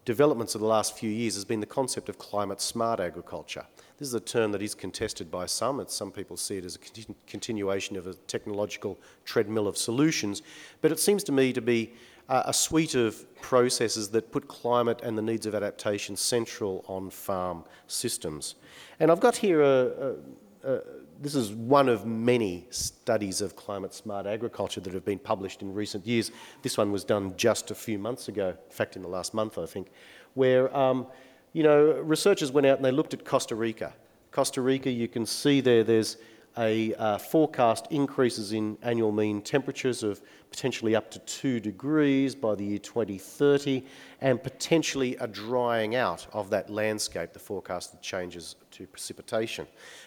developments 0.06 0.56
of 0.56 0.62
the 0.62 0.68
last 0.68 0.98
few 0.98 1.10
years 1.10 1.36
has 1.36 1.46
been 1.46 1.60
the 1.60 1.66
concept 1.66 2.10
of 2.10 2.18
climate 2.18 2.60
smart 2.60 3.00
agriculture. 3.00 3.66
This 3.98 4.08
is 4.08 4.14
a 4.14 4.20
term 4.20 4.52
that 4.52 4.62
is 4.62 4.76
contested 4.76 5.32
by 5.32 5.46
some, 5.46 5.80
and 5.80 5.90
some 5.90 6.12
people 6.12 6.36
see 6.36 6.58
it 6.58 6.66
as 6.66 6.76
a 6.76 6.80
continu 6.80 7.16
continuation 7.28 7.96
of 7.96 8.08
a 8.08 8.14
technological 8.28 9.00
treadmill 9.24 9.68
of 9.68 9.78
solutions, 9.78 10.42
but 10.82 10.92
it 10.92 11.00
seems 11.00 11.24
to 11.26 11.32
me 11.32 11.54
to 11.54 11.62
be 11.62 11.94
uh, 12.30 12.44
a 12.46 12.54
suite 12.54 12.96
of 12.96 13.26
processes 13.42 14.10
that 14.10 14.32
put 14.32 14.48
climate 14.48 15.02
and 15.04 15.18
the 15.18 15.22
needs 15.22 15.46
of 15.46 15.56
adaptation 15.56 16.16
central 16.16 16.84
on 16.88 17.10
farm 17.10 17.64
systems. 17.88 18.56
And 19.00 19.12
I've 19.12 19.20
got 19.20 19.38
here 19.38 19.62
a, 19.62 20.16
a, 20.64 20.74
a 20.74 20.82
this 21.24 21.36
is 21.36 21.54
one 21.54 21.88
of 21.88 22.06
many 22.06 22.68
studies 22.70 23.40
of 23.40 23.56
climate 23.56 23.94
smart 23.94 24.26
agriculture 24.26 24.82
that 24.82 24.94
have 24.94 25.06
been 25.06 25.20
published 25.20 25.62
in 25.62 25.74
recent 25.74 26.06
years. 26.06 26.32
This 26.62 26.78
one 26.78 26.92
was 26.92 27.06
done 27.06 27.34
just 27.38 27.72
a 27.72 27.76
few 27.76 27.98
months 27.98 28.28
ago, 28.28 28.50
in 28.50 28.76
fact, 28.76 28.98
in 28.98 29.02
the 29.02 29.08
last 29.08 29.34
month, 29.34 29.58
I 29.58 29.66
think, 29.66 29.88
where 30.34 30.76
um, 30.76 31.08
you 31.54 31.64
know, 31.64 31.94
researchers 32.02 32.52
went 32.52 32.68
out 32.68 32.78
and 32.78 32.86
they 32.86 32.92
looked 32.92 33.14
at 33.14 33.24
Costa 33.24 33.56
Rica. 33.56 33.94
Costa 34.32 34.62
Rica, 34.62 34.90
you 34.92 35.08
can 35.08 35.26
see 35.26 35.62
there, 35.62 35.84
there's 35.84 36.18
a 36.58 36.94
uh, 36.96 37.18
forecast 37.18 37.88
increases 37.90 38.54
in 38.54 38.78
annual 38.82 39.12
mean 39.12 39.42
temperatures 39.42 40.04
of 40.04 40.22
potentially 40.52 40.96
up 40.96 41.10
to 41.10 41.20
two 41.20 41.60
degrees 41.60 42.36
by 42.36 42.54
the 42.54 42.64
year 42.64 42.78
2030, 42.78 43.84
and 44.22 44.42
potentially 44.44 45.16
a 45.16 45.28
drying 45.28 45.96
out 45.96 46.28
of 46.34 46.50
that 46.50 46.70
landscape, 46.70 47.34
the 47.34 47.40
forecasted 47.40 48.02
changes 48.02 48.56
to 48.72 48.86
precipitation. 48.86 49.66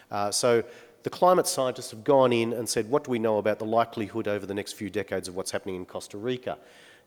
Uh, 0.09 0.31
so 0.31 0.63
the 1.07 1.11
climate 1.11 1.47
scientists 1.47 1.91
have 1.91 2.03
gone 2.03 2.33
in 2.33 2.51
and 2.51 2.67
said, 2.67 2.89
what 2.89 3.05
do 3.05 3.11
we 3.11 3.17
know 3.17 3.37
about 3.37 3.59
the 3.59 3.65
likelihood 3.65 4.27
over 4.27 4.45
the 4.45 4.53
next 4.53 4.73
few 4.73 4.89
decades 4.89 5.29
of 5.29 5.37
what's 5.37 5.51
happening 5.51 5.75
in 5.75 5.85
Costa 5.85 6.17
Rica? 6.17 6.57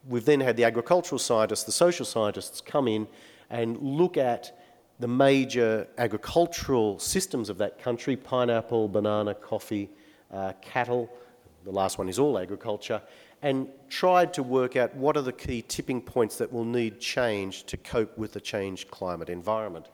We've 0.09 0.25
then 0.25 0.41
had 0.41 0.57
the 0.57 0.65
agricultural 0.65 1.19
scientists, 1.19 1.65
the 1.65 1.73
social 1.73 2.07
scientists 2.07 2.63
come 2.63 2.89
in 2.89 3.07
and 3.51 3.77
look 3.77 4.17
at 4.17 4.59
the 5.01 5.07
major 5.07 5.87
agricultural 5.99 6.99
systems 6.99 7.51
of 7.51 7.59
that 7.59 7.79
country, 7.79 8.17
pineapple, 8.17 8.89
banana, 8.89 9.35
coffee, 9.35 9.91
uh, 10.33 10.55
cattle, 10.63 11.11
the 11.67 11.71
last 11.71 11.99
one 11.99 12.09
is 12.09 12.19
all 12.19 12.39
agriculture, 12.39 13.03
and 13.43 13.69
tried 13.91 14.33
to 14.33 14.43
work 14.43 14.77
out 14.77 14.97
what 14.97 15.15
are 15.15 15.23
the 15.23 15.31
key 15.31 15.61
tipping 15.69 16.01
points 16.01 16.39
that 16.39 16.51
will 16.51 16.65
need 16.65 17.01
change 17.01 17.65
to 17.65 17.77
cope 17.77 18.17
with 18.17 18.33
the 18.33 18.41
changed 18.41 18.91
climate 18.91 19.29
environment. 19.29 19.89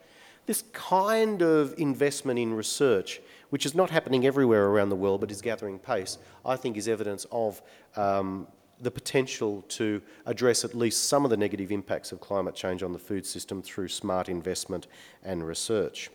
This 0.47 0.63
kind 0.73 1.43
of 1.43 1.75
investment 1.77 2.39
in 2.39 2.55
research 2.55 3.21
which 3.51 3.67
is 3.67 3.75
not 3.75 3.91
happening 3.91 4.27
everywhere 4.27 4.67
around 4.67 4.89
the 4.89 4.97
world 4.97 5.21
but 5.21 5.31
is 5.31 5.43
gathering 5.43 5.79
pace, 5.79 6.19
I 6.45 6.57
think 6.57 6.77
is 6.77 6.89
evidence 6.89 7.27
of 7.31 7.63
um, 7.97 8.47
the 8.81 8.91
potential 8.91 9.63
to 9.69 10.03
address 10.27 10.65
at 10.65 10.75
least 10.75 11.05
some 11.05 11.25
of 11.25 11.31
the 11.31 11.37
negative 11.37 11.73
impacts 11.73 12.13
of 12.13 12.21
climate 12.21 12.55
change 12.55 12.83
on 12.83 12.93
the 12.93 12.99
food 12.99 13.25
system 13.25 13.63
through 13.63 13.89
smart 13.89 14.29
investment 14.29 14.87
and 15.25 15.47
research. 15.47 16.11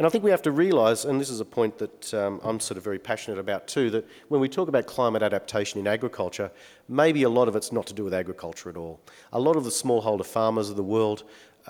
And 0.00 0.06
I 0.06 0.08
think 0.08 0.24
we 0.24 0.30
have 0.30 0.40
to 0.42 0.50
realise, 0.50 1.04
and 1.04 1.20
this 1.20 1.28
is 1.28 1.40
a 1.40 1.44
point 1.44 1.76
that 1.76 2.14
um, 2.14 2.40
I'm 2.42 2.58
sort 2.58 2.78
of 2.78 2.84
very 2.84 2.98
passionate 2.98 3.38
about 3.38 3.68
too, 3.68 3.90
that 3.90 4.08
when 4.28 4.40
we 4.40 4.48
talk 4.48 4.68
about 4.68 4.86
climate 4.86 5.22
adaptation 5.22 5.78
in 5.78 5.86
agriculture, 5.86 6.50
maybe 6.88 7.24
a 7.24 7.28
lot 7.28 7.48
of 7.48 7.54
it's 7.54 7.70
not 7.70 7.86
to 7.88 7.92
do 7.92 8.02
with 8.02 8.14
agriculture 8.14 8.70
at 8.70 8.78
all. 8.78 8.98
A 9.34 9.38
lot 9.38 9.56
of 9.56 9.64
the 9.64 9.70
smallholder 9.70 10.24
farmers 10.24 10.70
of 10.70 10.76
the 10.76 10.82
world 10.82 11.24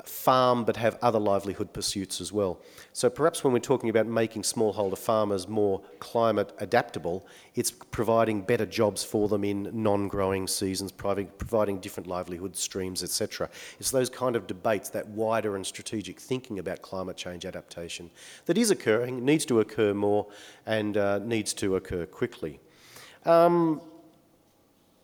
farm 0.05 0.65
but 0.65 0.77
have 0.77 0.99
other 1.03 1.19
livelihood 1.19 1.73
pursuits 1.73 2.21
as 2.21 2.33
well. 2.33 2.61
So 2.93 3.11
perhaps 3.11 3.45
when 3.45 3.53
we're 3.53 3.59
talking 3.59 3.91
about 3.91 4.07
making 4.07 4.43
smallholder 4.43 4.99
farmers 4.99 5.49
more 5.49 5.81
climate 5.99 6.53
adaptable, 6.59 7.27
it's 7.55 7.71
providing 7.71 8.43
better 8.43 8.67
jobs 8.67 9.05
for 9.05 9.29
them 9.29 9.45
in 9.45 9.71
non-growing 9.73 10.47
seasons, 10.47 10.93
providing, 10.93 11.81
different 11.81 12.07
livelihood 12.07 12.57
streams, 12.57 13.03
etc. 13.03 13.49
It's 13.79 13.91
those 13.91 14.11
kind 14.11 14.37
of 14.37 14.47
debates, 14.47 14.89
that 14.91 15.07
wider 15.09 15.57
and 15.57 15.67
strategic 15.67 16.21
thinking 16.21 16.59
about 16.59 16.83
climate 16.83 17.17
change 17.17 17.45
adaptation 17.45 18.11
that 18.47 18.59
is 18.59 18.71
occurring, 18.71 19.25
needs 19.25 19.45
to 19.47 19.61
occur 19.61 19.95
more 19.95 20.27
and 20.67 20.97
uh, 20.97 21.19
needs 21.19 21.53
to 21.55 21.77
occur 21.77 22.07
quickly. 22.07 22.61
Um, 23.25 23.81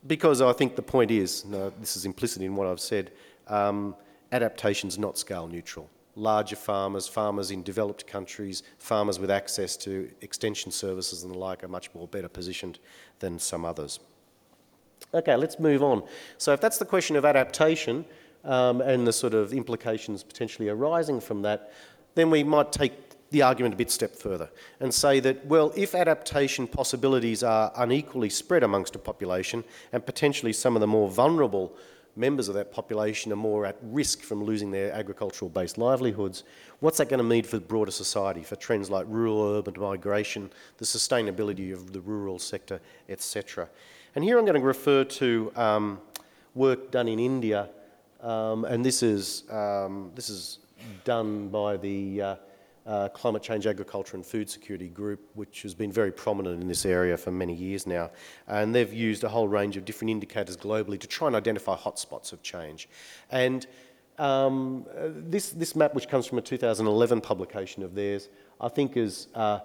because 0.06 0.40
I 0.40 0.52
think 0.52 0.76
the 0.76 0.82
point 0.82 1.10
is, 1.10 1.44
no, 1.44 1.72
this 1.80 1.96
is 1.96 2.04
implicit 2.04 2.42
in 2.42 2.54
what 2.56 2.66
I've 2.66 2.80
said, 2.80 3.10
um, 3.48 3.94
adaptation's 4.32 4.98
not 4.98 5.18
scale 5.18 5.46
neutral. 5.46 5.90
Larger 6.14 6.56
farmers, 6.56 7.06
farmers 7.06 7.50
in 7.50 7.62
developed 7.62 8.06
countries, 8.06 8.62
farmers 8.78 9.18
with 9.18 9.30
access 9.30 9.76
to 9.78 10.10
extension 10.22 10.72
services 10.72 11.24
and 11.24 11.34
the 11.34 11.38
like 11.38 11.62
are 11.62 11.68
much 11.68 11.94
more 11.94 12.08
better 12.08 12.28
positioned 12.28 12.78
than 13.18 13.38
some 13.38 13.64
others. 13.64 14.00
Okay, 15.12 15.36
let's 15.36 15.58
move 15.58 15.82
on. 15.82 16.02
So 16.38 16.52
if 16.52 16.60
that's 16.60 16.78
the 16.78 16.84
question 16.84 17.16
of 17.16 17.24
adaptation 17.24 18.04
um, 18.44 18.80
and 18.80 19.06
the 19.06 19.12
sort 19.12 19.34
of 19.34 19.52
implications 19.52 20.22
potentially 20.22 20.68
arising 20.68 21.20
from 21.20 21.42
that, 21.42 21.72
then 22.14 22.30
we 22.30 22.42
might 22.42 22.72
take 22.72 22.92
the 23.30 23.42
argument 23.42 23.74
a 23.74 23.76
bit 23.76 23.90
step 23.90 24.14
further 24.14 24.48
and 24.80 24.92
say 24.94 25.20
that, 25.20 25.44
well, 25.46 25.72
if 25.76 25.94
adaptation 25.94 26.66
possibilities 26.66 27.42
are 27.42 27.72
unequally 27.76 28.30
spread 28.30 28.62
amongst 28.62 28.94
a 28.94 28.98
population 28.98 29.64
and 29.92 30.06
potentially 30.06 30.52
some 30.52 30.76
of 30.76 30.80
the 30.80 30.86
more 30.86 31.10
vulnerable 31.10 31.76
members 32.16 32.48
of 32.48 32.54
that 32.54 32.72
population 32.72 33.32
are 33.32 33.36
more 33.36 33.66
at 33.66 33.76
risk 33.82 34.22
from 34.22 34.42
losing 34.42 34.70
their 34.70 34.92
agricultural 34.92 35.50
based 35.50 35.78
livelihoods, 35.78 36.44
what's 36.80 36.98
that 36.98 37.08
going 37.08 37.18
to 37.18 37.24
mean 37.24 37.44
for 37.44 37.60
broader 37.60 37.90
society, 37.90 38.42
for 38.42 38.56
trends 38.56 38.90
like 38.90 39.06
rural 39.08 39.42
urban 39.42 39.74
migration, 39.78 40.50
the 40.78 40.84
sustainability 40.84 41.72
of 41.72 41.92
the 41.92 42.00
rural 42.00 42.38
sector, 42.38 42.80
etc. 43.08 43.68
And 44.14 44.24
here 44.24 44.38
I'm 44.38 44.44
going 44.44 44.58
to 44.60 44.66
refer 44.66 45.04
to 45.04 45.52
um, 45.56 46.00
work 46.54 46.90
done 46.90 47.08
in 47.08 47.18
India, 47.18 47.68
um, 48.22 48.64
and 48.64 48.84
this 48.84 49.02
is, 49.02 49.44
um, 49.50 50.10
this 50.14 50.30
is 50.30 50.58
done 51.04 51.48
by 51.48 51.76
the 51.76 52.22
uh, 52.22 52.36
uh, 52.86 53.08
Climate 53.08 53.42
Change 53.42 53.66
Agriculture 53.66 54.16
and 54.16 54.24
Food 54.24 54.48
Security 54.48 54.88
Group, 54.88 55.20
which 55.34 55.62
has 55.62 55.74
been 55.74 55.90
very 55.90 56.12
prominent 56.12 56.62
in 56.62 56.68
this 56.68 56.86
area 56.86 57.16
for 57.16 57.30
many 57.30 57.54
years 57.54 57.86
now. 57.86 58.10
And 58.46 58.74
they've 58.74 58.92
used 58.92 59.24
a 59.24 59.28
whole 59.28 59.48
range 59.48 59.76
of 59.76 59.84
different 59.84 60.10
indicators 60.10 60.56
globally 60.56 60.98
to 61.00 61.06
try 61.06 61.26
and 61.26 61.36
identify 61.36 61.76
hotspots 61.76 62.32
of 62.32 62.42
change. 62.42 62.88
And 63.30 63.66
um, 64.18 64.86
this, 64.94 65.50
this 65.50 65.74
map, 65.74 65.94
which 65.94 66.08
comes 66.08 66.26
from 66.26 66.38
a 66.38 66.42
2011 66.42 67.20
publication 67.20 67.82
of 67.82 67.94
theirs, 67.94 68.28
I 68.60 68.68
think 68.68 68.96
is 68.96 69.28
uh, 69.34 69.60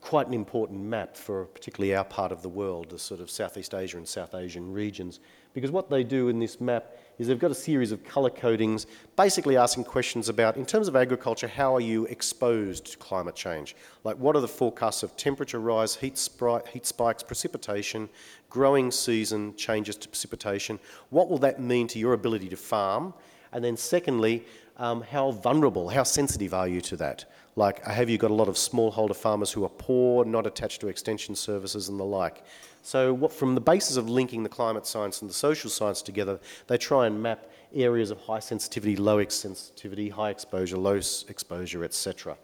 quite 0.00 0.26
an 0.26 0.34
important 0.34 0.80
map 0.80 1.16
for 1.16 1.46
particularly 1.46 1.94
our 1.94 2.04
part 2.04 2.32
of 2.32 2.42
the 2.42 2.48
world, 2.48 2.90
the 2.90 2.98
sort 2.98 3.20
of 3.20 3.30
Southeast 3.30 3.74
Asia 3.74 3.96
and 3.96 4.06
South 4.06 4.34
Asian 4.34 4.72
regions. 4.72 5.20
Because 5.54 5.70
what 5.70 5.88
they 5.88 6.04
do 6.04 6.28
in 6.28 6.38
this 6.38 6.60
map 6.60 6.96
is 7.18 7.26
they've 7.26 7.38
got 7.38 7.50
a 7.50 7.54
series 7.54 7.92
of 7.92 8.04
colour 8.04 8.30
codings, 8.30 8.86
basically 9.16 9.56
asking 9.56 9.84
questions 9.84 10.28
about, 10.28 10.56
in 10.56 10.64
terms 10.64 10.88
of 10.88 10.94
agriculture, 10.94 11.48
how 11.48 11.74
are 11.74 11.80
you 11.80 12.04
exposed 12.06 12.92
to 12.92 12.98
climate 12.98 13.34
change? 13.34 13.74
Like, 14.04 14.16
what 14.16 14.36
are 14.36 14.40
the 14.40 14.48
forecasts 14.48 15.02
of 15.02 15.16
temperature 15.16 15.58
rise, 15.58 15.96
heat, 15.96 16.28
heat 16.72 16.86
spikes, 16.86 17.22
precipitation, 17.22 18.08
growing 18.48 18.90
season 18.90 19.56
changes 19.56 19.96
to 19.96 20.08
precipitation? 20.08 20.78
What 21.10 21.28
will 21.28 21.38
that 21.38 21.60
mean 21.60 21.88
to 21.88 21.98
your 21.98 22.12
ability 22.12 22.48
to 22.50 22.56
farm? 22.56 23.14
And 23.52 23.64
then, 23.64 23.76
secondly, 23.76 24.44
um, 24.76 25.02
how 25.02 25.32
vulnerable, 25.32 25.88
how 25.88 26.04
sensitive 26.04 26.54
are 26.54 26.68
you 26.68 26.80
to 26.82 26.96
that? 26.98 27.24
Like, 27.56 27.84
have 27.84 28.08
you 28.08 28.18
got 28.18 28.30
a 28.30 28.34
lot 28.34 28.48
of 28.48 28.54
smallholder 28.54 29.16
farmers 29.16 29.50
who 29.50 29.64
are 29.64 29.70
poor, 29.70 30.24
not 30.24 30.46
attached 30.46 30.80
to 30.82 30.88
extension 30.88 31.34
services 31.34 31.88
and 31.88 31.98
the 31.98 32.04
like? 32.04 32.44
So, 32.88 33.12
what, 33.12 33.34
from 33.34 33.54
the 33.54 33.60
basis 33.60 33.98
of 33.98 34.08
linking 34.08 34.42
the 34.42 34.48
climate 34.48 34.86
science 34.86 35.20
and 35.20 35.28
the 35.28 35.34
social 35.34 35.68
science 35.68 36.00
together, 36.00 36.40
they 36.68 36.78
try 36.78 37.06
and 37.06 37.22
map 37.22 37.50
areas 37.74 38.10
of 38.10 38.18
high 38.18 38.38
sensitivity, 38.38 38.96
low 38.96 39.22
sensitivity, 39.28 40.08
high 40.08 40.30
exposure, 40.30 40.78
low 40.78 40.94
exposure, 40.94 41.84
etc. 41.84 42.38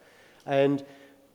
And 0.45 0.85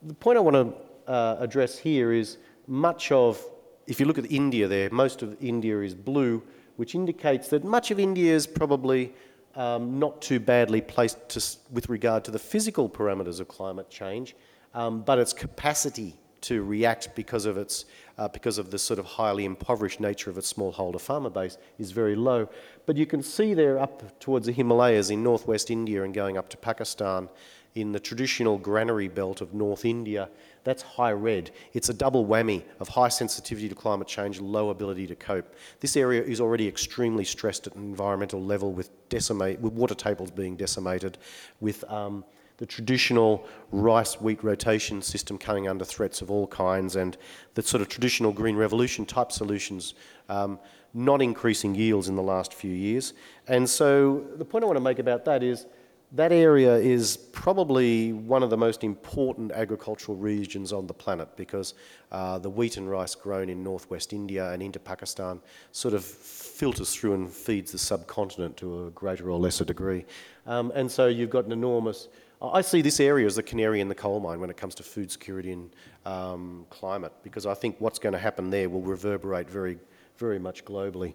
the 0.04 0.14
point 0.14 0.38
I 0.38 0.42
want 0.42 0.58
to 0.58 1.12
uh, 1.12 1.38
address 1.40 1.76
here 1.76 2.14
is 2.14 2.38
much 2.68 3.12
of, 3.12 3.44
if 3.88 4.00
you 4.00 4.06
look 4.06 4.20
at 4.20 4.32
India 4.32 4.68
there, 4.68 4.92
most 4.92 5.24
of 5.24 5.36
India 5.42 5.80
is 5.80 5.96
blue, 5.96 6.44
which 6.76 6.94
indicates 6.94 7.48
that 7.48 7.64
much 7.64 7.90
of 7.90 8.00
India 8.00 8.32
is 8.32 8.46
probably 8.46 9.12
um, 9.56 9.98
not 9.98 10.22
too 10.22 10.40
badly 10.40 10.82
placed 10.82 11.30
to, 11.30 11.44
with 11.72 11.90
regard 11.90 12.24
to 12.26 12.30
the 12.30 12.38
physical 12.38 12.88
parameters 12.88 13.40
of 13.40 13.48
climate 13.48 13.90
change, 13.90 14.36
um, 14.76 15.02
but 15.02 15.18
its 15.18 15.34
capacity 15.34 16.16
to 16.42 16.64
react 16.64 17.16
because 17.16 17.46
of 17.46 17.58
its 17.58 17.86
uh, 18.20 18.28
because 18.28 18.58
of 18.58 18.70
the 18.70 18.78
sort 18.78 19.00
of 19.00 19.06
highly 19.06 19.46
impoverished 19.46 20.02
nature 20.02 20.30
of 20.30 20.38
its 20.38 20.52
smallholder 20.52 21.00
farmer 21.00 21.30
base 21.30 21.58
is 21.80 21.92
very 21.92 22.16
low. 22.16 22.50
But 22.86 22.98
you 22.98 23.06
can 23.06 23.24
see 23.24 23.54
there 23.54 23.80
up 23.80 24.20
towards 24.20 24.46
the 24.46 24.52
Himalayas 24.52 25.10
in 25.10 25.24
northwest 25.24 25.72
India 25.72 26.04
and 26.04 26.14
going 26.14 26.38
up 26.38 26.50
to 26.50 26.58
Pakistan 26.58 27.30
in 27.76 27.94
the 27.94 28.00
traditional 28.00 28.58
granary 28.58 29.08
belt 29.08 29.40
of 29.40 29.54
North 29.54 29.86
India, 29.86 30.28
that's 30.66 30.82
high 30.82 31.14
red. 31.14 31.52
It's 31.74 31.88
a 31.88 31.94
double 31.94 32.26
whammy 32.26 32.64
of 32.82 32.90
high 32.90 33.08
sensitivity 33.08 33.70
to 33.70 33.76
climate 33.76 34.08
change, 34.08 34.42
low 34.42 34.70
ability 34.70 35.08
to 35.08 35.16
cope. 35.16 35.56
This 35.80 35.96
area 35.96 36.22
is 36.22 36.42
already 36.42 36.68
extremely 36.68 37.24
stressed 37.24 37.68
at 37.68 37.76
an 37.76 37.84
environmental 37.84 38.44
level 38.44 38.74
with, 38.74 38.90
decimate, 39.08 39.62
with 39.62 39.72
water 39.74 39.96
tables 39.96 40.30
being 40.30 40.58
decimated, 40.58 41.18
with 41.62 41.90
um, 41.90 42.26
the 42.60 42.66
traditional 42.66 43.48
rice 43.72 44.20
wheat 44.20 44.44
rotation 44.44 45.02
system 45.02 45.38
coming 45.38 45.70
under 45.70 45.86
threats 45.86 46.22
of 46.22 46.30
all 46.30 46.46
kinds, 46.46 46.98
and 46.98 47.18
the 47.54 47.62
sort 47.62 47.82
of 47.82 47.88
traditional 47.88 48.34
green 48.34 48.58
revolution 48.58 49.06
type 49.06 49.32
solutions 49.32 49.94
um, 50.28 50.60
not 50.94 51.22
increasing 51.22 51.74
yields 51.74 52.10
in 52.10 52.18
the 52.18 52.22
last 52.22 52.54
few 52.54 52.72
years. 52.72 53.14
And 53.48 53.70
so 53.70 54.26
the 54.36 54.44
point 54.44 54.64
I 54.64 54.68
want 54.68 54.76
to 54.76 54.84
make 54.84 55.00
about 55.00 55.24
that 55.26 55.42
is 55.42 55.68
that 56.12 56.34
area 56.34 56.76
is 56.76 57.16
probably 57.32 58.12
one 58.12 58.44
of 58.44 58.50
the 58.50 58.58
most 58.58 58.84
important 58.84 59.52
agricultural 59.54 60.18
regions 60.18 60.74
on 60.74 60.86
the 60.86 60.94
planet 60.94 61.30
because 61.38 61.76
uh, 62.12 62.40
the 62.40 62.50
wheat 62.50 62.76
and 62.78 62.90
rice 62.90 63.16
grown 63.16 63.48
in 63.48 63.64
northwest 63.64 64.12
India 64.12 64.52
and 64.52 64.62
into 64.62 64.80
Pakistan 64.80 65.40
sort 65.72 65.94
of 65.94 66.04
filters 66.04 66.94
through 66.94 67.14
and 67.14 67.32
feeds 67.32 67.72
the 67.72 67.78
subcontinent 67.78 68.58
to 68.58 68.88
a 68.88 68.90
greater 68.92 69.30
or 69.30 69.40
lesser 69.40 69.64
degree. 69.64 70.04
Um, 70.46 70.74
and 70.76 70.92
so 70.92 71.08
you've 71.08 71.30
got 71.30 71.46
an 71.46 71.54
enormous. 71.54 72.10
I 72.42 72.62
see 72.62 72.82
this 72.82 73.00
area 73.00 73.26
as 73.26 73.36
the 73.36 73.44
canary 73.44 73.82
in 73.82 73.90
the 73.90 73.96
coal 73.96 74.20
mine 74.20 74.40
when 74.40 74.50
it 74.50 74.58
comes 74.58 74.76
to 74.76 74.84
food 74.84 75.12
security 75.12 75.52
and 75.52 75.76
um, 76.06 76.66
climate 76.70 77.12
because 77.22 77.46
I 77.46 77.54
think 77.54 77.76
what's 77.80 78.00
going 78.00 78.14
to 78.14 78.20
happen 78.20 78.50
there 78.50 78.70
will 78.70 78.82
reverberate 78.82 79.50
very, 79.50 79.78
very 80.18 80.40
much 80.40 80.64
globally. 80.64 81.14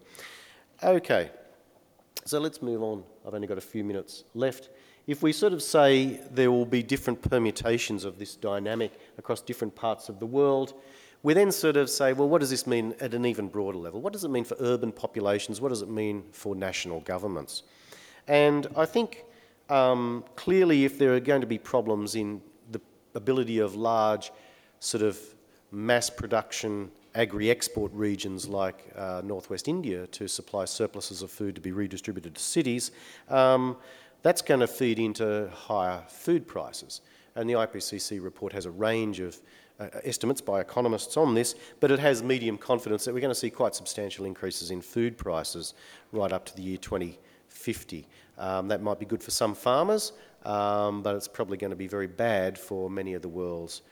Okay, 0.83 1.31
so 2.27 2.39
let's 2.39 2.61
move 2.61 2.83
on. 2.83 3.05
I've 3.27 3.33
only 3.33 3.47
got 3.47 3.57
a 3.57 3.63
few 3.63 3.85
minutes 3.85 4.25
left 4.35 4.69
if 5.07 5.23
we 5.23 5.33
sort 5.33 5.53
of 5.53 5.63
say 5.63 6.21
there 6.31 6.51
will 6.51 6.65
be 6.65 6.83
different 6.83 7.21
permutations 7.21 8.05
of 8.05 8.19
this 8.19 8.37
dynamic 8.37 8.93
across 9.19 9.41
different 9.43 9.75
parts 9.75 10.09
of 10.09 10.19
the 10.19 10.27
world, 10.27 10.75
we 11.23 11.35
then 11.35 11.53
sort 11.53 11.77
of 11.77 11.91
say, 11.91 12.13
well, 12.13 12.29
what 12.29 12.41
does 12.41 12.51
this 12.51 12.67
mean 12.67 12.95
at 13.01 13.13
an 13.15 13.27
even 13.27 13.49
broader 13.49 13.79
level? 13.79 14.01
What 14.01 14.13
does 14.13 14.25
it 14.25 14.31
mean 14.31 14.45
for 14.45 14.57
urban 14.61 14.93
populations? 14.93 15.61
What 15.61 15.71
does 15.71 15.83
it 15.83 15.91
mean 15.91 16.25
for 16.33 16.55
national 16.55 17.01
governments? 17.01 17.65
And 18.29 18.67
I 18.77 18.87
think 18.87 19.25
um, 19.68 20.24
clearly, 20.37 20.85
if 20.85 20.98
there 20.98 21.14
are 21.14 21.20
going 21.20 21.40
to 21.40 21.46
be 21.46 21.59
problems 21.59 22.14
in 22.14 22.40
the 22.70 22.81
ability 23.14 23.59
of 23.59 23.74
large, 23.74 24.33
sort 24.81 25.03
of 25.03 25.18
mass 25.70 26.11
production 26.11 26.90
agri 27.14 27.50
export 27.50 27.92
regions 27.92 28.48
like 28.48 28.92
uh, 28.96 29.22
northwest 29.24 29.68
India 29.68 30.07
to 30.09 30.27
supply 30.29 30.64
surpluses 30.64 31.22
of 31.22 31.31
food 31.31 31.55
to 31.55 31.61
be 31.61 31.72
redistributed 31.72 32.35
to 32.35 32.42
cities, 32.42 32.90
um, 33.29 33.77
that's 34.22 34.42
going 34.42 34.61
to 34.61 34.66
feed 34.66 34.98
into 34.98 35.50
higher 35.53 36.03
food 36.09 36.46
prices. 36.46 37.03
And 37.37 37.48
the 37.48 37.55
IPCC 37.55 38.22
report 38.22 38.53
has 38.53 38.66
a 38.66 38.70
range 38.70 39.20
of 39.20 39.40
uh, 39.79 39.88
estimates 40.05 40.40
by 40.40 40.61
economists 40.61 41.16
on 41.16 41.35
this, 41.35 41.55
but 41.81 41.90
it 41.90 41.98
has 41.98 42.22
medium 42.22 42.57
confidence 42.57 43.05
that 43.05 43.14
we're 43.14 43.20
going 43.20 43.31
to 43.31 43.38
see 43.38 43.50
quite 43.50 43.74
substantial 43.74 44.24
increases 44.24 44.70
in 44.70 44.81
food 44.81 45.18
prices 45.18 45.74
right 46.12 46.33
up 46.33 46.46
to 46.46 46.57
the 46.57 46.62
year 46.62 46.77
2050. 46.77 48.07
Um, 48.38 48.68
that 48.68 48.83
might 48.83 48.99
be 48.99 49.07
good 49.07 49.23
for 49.23 49.31
some 49.31 49.55
farmers, 49.55 50.12
um, 50.44 51.03
but 51.03 51.14
it's 51.14 51.29
probably 51.29 51.57
going 51.57 51.70
to 51.70 51.77
be 51.77 51.87
very 51.87 52.07
bad 52.07 52.59
for 52.59 52.90
many 52.90 53.14
of 53.14 53.23
the 53.23 53.29
world's, 53.29 53.83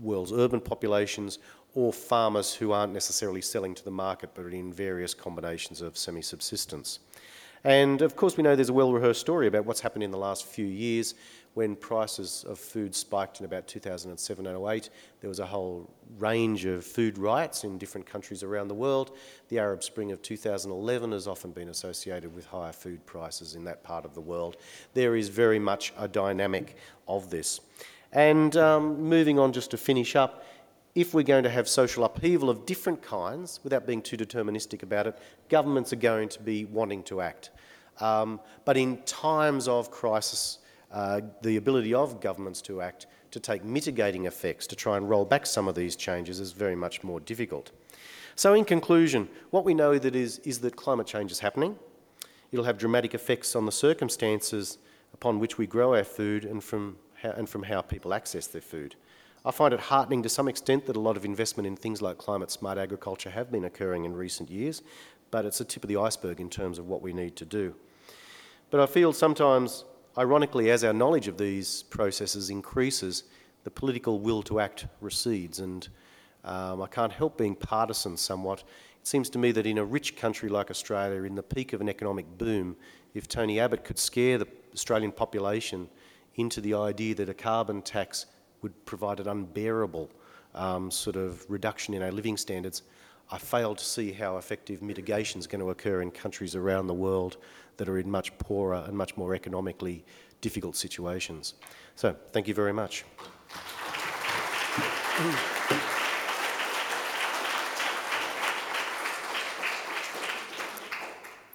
world's 0.00 0.32
urban 0.32 0.60
populations 0.60 1.38
or 1.74 1.92
farmers 1.92 2.54
who 2.54 2.72
aren't 2.72 2.92
necessarily 2.92 3.40
selling 3.40 3.74
to 3.74 3.84
the 3.84 3.90
market 3.90 4.30
but 4.34 4.44
are 4.44 4.50
in 4.50 4.72
various 4.72 5.12
combinations 5.12 5.80
of 5.80 5.98
semi-subsistence. 5.98 7.00
And 7.64 8.02
of 8.02 8.14
course, 8.14 8.36
we 8.36 8.42
know 8.42 8.54
there's 8.54 8.68
a 8.68 8.74
well 8.74 8.92
rehearsed 8.92 9.20
story 9.20 9.46
about 9.46 9.64
what's 9.64 9.80
happened 9.80 10.04
in 10.04 10.10
the 10.10 10.18
last 10.18 10.44
few 10.44 10.66
years 10.66 11.14
when 11.54 11.76
prices 11.76 12.44
of 12.48 12.58
food 12.58 12.94
spiked 12.94 13.38
in 13.38 13.46
about 13.46 13.66
2007 13.66 14.46
and 14.46 14.68
08. 14.68 14.90
There 15.20 15.28
was 15.28 15.38
a 15.38 15.46
whole 15.46 15.88
range 16.18 16.64
of 16.64 16.84
food 16.84 17.16
riots 17.16 17.64
in 17.64 17.78
different 17.78 18.06
countries 18.06 18.42
around 18.42 18.68
the 18.68 18.74
world. 18.74 19.16
The 19.48 19.60
Arab 19.60 19.82
Spring 19.82 20.12
of 20.12 20.20
2011 20.20 21.12
has 21.12 21.26
often 21.26 21.52
been 21.52 21.68
associated 21.68 22.34
with 22.34 22.44
higher 22.46 22.72
food 22.72 23.06
prices 23.06 23.54
in 23.54 23.64
that 23.64 23.82
part 23.84 24.04
of 24.04 24.14
the 24.14 24.20
world. 24.20 24.56
There 24.94 25.16
is 25.16 25.28
very 25.28 25.60
much 25.60 25.92
a 25.96 26.08
dynamic 26.08 26.76
of 27.06 27.30
this. 27.30 27.60
And 28.12 28.56
um, 28.56 29.00
moving 29.02 29.38
on 29.38 29.52
just 29.52 29.70
to 29.70 29.76
finish 29.76 30.16
up, 30.16 30.44
if 30.94 31.14
we're 31.14 31.22
going 31.22 31.42
to 31.42 31.50
have 31.50 31.68
social 31.68 32.04
upheaval 32.04 32.50
of 32.50 32.66
different 32.66 33.02
kinds, 33.02 33.58
without 33.64 33.86
being 33.86 34.00
too 34.00 34.16
deterministic 34.16 34.82
about 34.82 35.08
it, 35.08 35.18
governments 35.48 35.92
are 35.92 35.96
going 35.96 36.28
to 36.28 36.40
be 36.40 36.64
wanting 36.64 37.02
to 37.04 37.20
act. 37.20 37.50
Um, 38.00 38.40
but 38.64 38.76
in 38.76 38.98
times 39.02 39.66
of 39.66 39.90
crisis, 39.90 40.58
uh, 40.94 41.20
the 41.42 41.56
ability 41.56 41.92
of 41.92 42.20
governments 42.20 42.62
to 42.62 42.80
act 42.80 43.06
to 43.32 43.40
take 43.40 43.64
mitigating 43.64 44.26
effects 44.26 44.64
to 44.68 44.76
try 44.76 44.96
and 44.96 45.10
roll 45.10 45.24
back 45.24 45.44
some 45.44 45.66
of 45.66 45.74
these 45.74 45.96
changes 45.96 46.38
is 46.38 46.52
very 46.52 46.76
much 46.76 47.02
more 47.02 47.18
difficult. 47.18 47.72
So 48.36 48.54
in 48.54 48.64
conclusion, 48.64 49.28
what 49.50 49.64
we 49.64 49.74
know 49.74 49.98
that 49.98 50.14
is, 50.14 50.38
is 50.40 50.60
that 50.60 50.76
climate 50.76 51.08
change 51.08 51.32
is 51.32 51.40
happening. 51.40 51.76
It'll 52.52 52.64
have 52.64 52.78
dramatic 52.78 53.12
effects 53.12 53.56
on 53.56 53.66
the 53.66 53.72
circumstances 53.72 54.78
upon 55.12 55.40
which 55.40 55.58
we 55.58 55.66
grow 55.66 55.94
our 55.94 56.04
food 56.04 56.44
and 56.44 56.62
from 56.62 56.96
how, 57.14 57.30
and 57.30 57.48
from 57.48 57.64
how 57.64 57.80
people 57.80 58.14
access 58.14 58.46
their 58.46 58.62
food. 58.62 58.94
I 59.44 59.50
find 59.50 59.74
it 59.74 59.80
heartening 59.80 60.22
to 60.22 60.28
some 60.28 60.48
extent 60.48 60.86
that 60.86 60.96
a 60.96 61.00
lot 61.00 61.16
of 61.16 61.24
investment 61.24 61.66
in 61.66 61.76
things 61.76 62.00
like 62.00 62.18
climate 62.18 62.52
smart 62.52 62.78
agriculture 62.78 63.30
have 63.30 63.50
been 63.50 63.64
occurring 63.64 64.04
in 64.04 64.14
recent 64.14 64.48
years, 64.48 64.82
but 65.32 65.44
it's 65.44 65.60
a 65.60 65.64
tip 65.64 65.82
of 65.82 65.88
the 65.88 65.96
iceberg 65.96 66.40
in 66.40 66.48
terms 66.48 66.78
of 66.78 66.86
what 66.86 67.02
we 67.02 67.12
need 67.12 67.34
to 67.36 67.44
do. 67.44 67.74
But 68.70 68.80
I 68.80 68.86
feel 68.86 69.12
sometimes, 69.12 69.84
ironically, 70.16 70.70
as 70.70 70.84
our 70.84 70.92
knowledge 70.92 71.28
of 71.28 71.38
these 71.38 71.82
processes 71.84 72.50
increases, 72.50 73.24
the 73.64 73.70
political 73.70 74.20
will 74.20 74.42
to 74.42 74.60
act 74.60 74.86
recedes. 75.00 75.58
And 75.58 75.88
um, 76.44 76.82
I 76.82 76.86
can't 76.86 77.12
help 77.12 77.38
being 77.38 77.54
partisan 77.54 78.16
somewhat. 78.16 78.60
It 79.00 79.06
seems 79.06 79.28
to 79.30 79.38
me 79.38 79.52
that 79.52 79.66
in 79.66 79.78
a 79.78 79.84
rich 79.84 80.16
country 80.16 80.48
like 80.48 80.70
Australia, 80.70 81.22
in 81.22 81.34
the 81.34 81.42
peak 81.42 81.72
of 81.72 81.80
an 81.80 81.88
economic 81.88 82.26
boom, 82.38 82.76
if 83.14 83.28
Tony 83.28 83.60
Abbott 83.60 83.84
could 83.84 83.98
scare 83.98 84.38
the 84.38 84.48
Australian 84.72 85.12
population 85.12 85.88
into 86.36 86.60
the 86.60 86.74
idea 86.74 87.14
that 87.14 87.28
a 87.28 87.34
carbon 87.34 87.80
tax 87.82 88.26
would 88.62 88.84
provide 88.86 89.20
an 89.20 89.28
unbearable 89.28 90.10
um, 90.54 90.90
sort 90.90 91.16
of 91.16 91.44
reduction 91.48 91.94
in 91.94 92.02
our 92.02 92.10
living 92.10 92.36
standards, 92.36 92.82
I 93.30 93.38
fail 93.38 93.74
to 93.74 93.84
see 93.84 94.12
how 94.12 94.36
effective 94.36 94.82
mitigation 94.82 95.38
is 95.38 95.46
going 95.46 95.60
to 95.60 95.70
occur 95.70 96.02
in 96.02 96.10
countries 96.10 96.54
around 96.54 96.86
the 96.86 96.94
world 96.94 97.38
that 97.76 97.88
are 97.88 97.98
in 97.98 98.10
much 98.10 98.36
poorer 98.38 98.84
and 98.86 98.96
much 98.96 99.16
more 99.16 99.34
economically 99.34 100.04
difficult 100.40 100.76
situations. 100.76 101.54
So, 101.96 102.14
thank 102.32 102.48
you 102.48 102.54
very 102.54 102.72
much. 102.72 103.04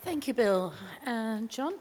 Thank 0.04 0.28
you, 0.28 0.34
Bill. 0.34 0.74
Uh, 1.06 1.42
John? 1.48 1.74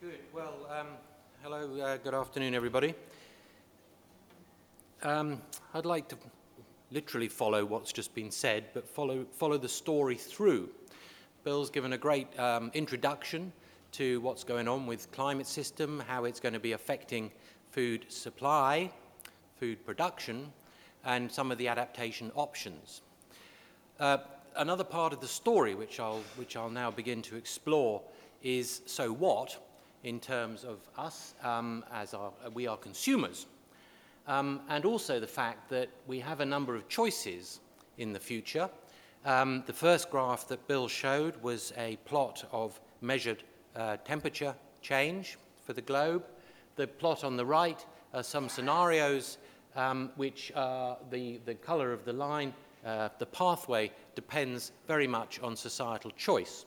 Good. 0.00 0.18
Well, 0.34 0.54
um, 0.70 0.86
hello, 1.42 1.80
uh, 1.80 1.96
good 1.98 2.14
afternoon, 2.14 2.54
everybody. 2.54 2.94
Um, 5.02 5.42
I'd 5.74 5.84
like 5.84 6.08
to 6.08 6.16
literally 6.90 7.28
follow 7.28 7.64
what's 7.64 7.92
just 7.92 8.14
been 8.14 8.30
said, 8.30 8.64
but 8.72 8.88
follow, 8.88 9.26
follow 9.32 9.58
the 9.58 9.68
story 9.68 10.16
through. 10.16 10.70
Bill's 11.44 11.68
given 11.68 11.92
a 11.92 11.98
great 11.98 12.26
um, 12.38 12.70
introduction 12.72 13.52
to 13.92 14.20
what's 14.20 14.42
going 14.42 14.68
on 14.68 14.86
with 14.86 15.12
climate 15.12 15.46
system, 15.46 16.02
how 16.08 16.24
it's 16.24 16.40
going 16.40 16.54
to 16.54 16.60
be 16.60 16.72
affecting 16.72 17.30
food 17.70 18.06
supply, 18.08 18.90
food 19.60 19.84
production, 19.84 20.50
and 21.04 21.30
some 21.30 21.52
of 21.52 21.58
the 21.58 21.68
adaptation 21.68 22.32
options. 22.34 23.02
Uh, 24.00 24.18
another 24.56 24.84
part 24.84 25.12
of 25.12 25.20
the 25.20 25.28
story, 25.28 25.74
which 25.74 26.00
I'll, 26.00 26.22
which 26.36 26.56
I'll 26.56 26.70
now 26.70 26.90
begin 26.90 27.20
to 27.22 27.36
explore, 27.36 28.00
is 28.42 28.80
so 28.86 29.12
what 29.12 29.62
in 30.04 30.20
terms 30.20 30.64
of 30.64 30.78
us 30.96 31.34
um, 31.42 31.84
as 31.92 32.14
our, 32.14 32.32
we 32.54 32.66
are 32.66 32.76
consumers. 32.78 33.46
Um, 34.26 34.60
and 34.68 34.84
also 34.84 35.20
the 35.20 35.26
fact 35.26 35.68
that 35.70 35.88
we 36.06 36.20
have 36.20 36.40
a 36.40 36.46
number 36.46 36.74
of 36.74 36.88
choices 36.88 37.60
in 37.98 38.12
the 38.12 38.20
future. 38.20 38.68
Um, 39.24 39.62
the 39.66 39.72
first 39.72 40.10
graph 40.10 40.48
that 40.48 40.66
Bill 40.66 40.88
showed 40.88 41.40
was 41.42 41.72
a 41.76 41.96
plot 42.04 42.44
of 42.52 42.80
measured 43.00 43.44
uh, 43.74 43.96
temperature 43.98 44.54
change 44.82 45.38
for 45.64 45.72
the 45.72 45.82
globe. 45.82 46.24
The 46.76 46.86
plot 46.86 47.24
on 47.24 47.36
the 47.36 47.46
right 47.46 47.84
are 48.14 48.22
some 48.22 48.48
scenarios 48.48 49.38
um, 49.76 50.10
which 50.16 50.50
are 50.56 50.96
the, 51.10 51.38
the 51.44 51.54
color 51.54 51.92
of 51.92 52.04
the 52.04 52.12
line, 52.12 52.52
uh, 52.84 53.08
the 53.18 53.26
pathway 53.26 53.90
depends 54.14 54.72
very 54.86 55.06
much 55.06 55.40
on 55.40 55.54
societal 55.54 56.10
choice. 56.12 56.64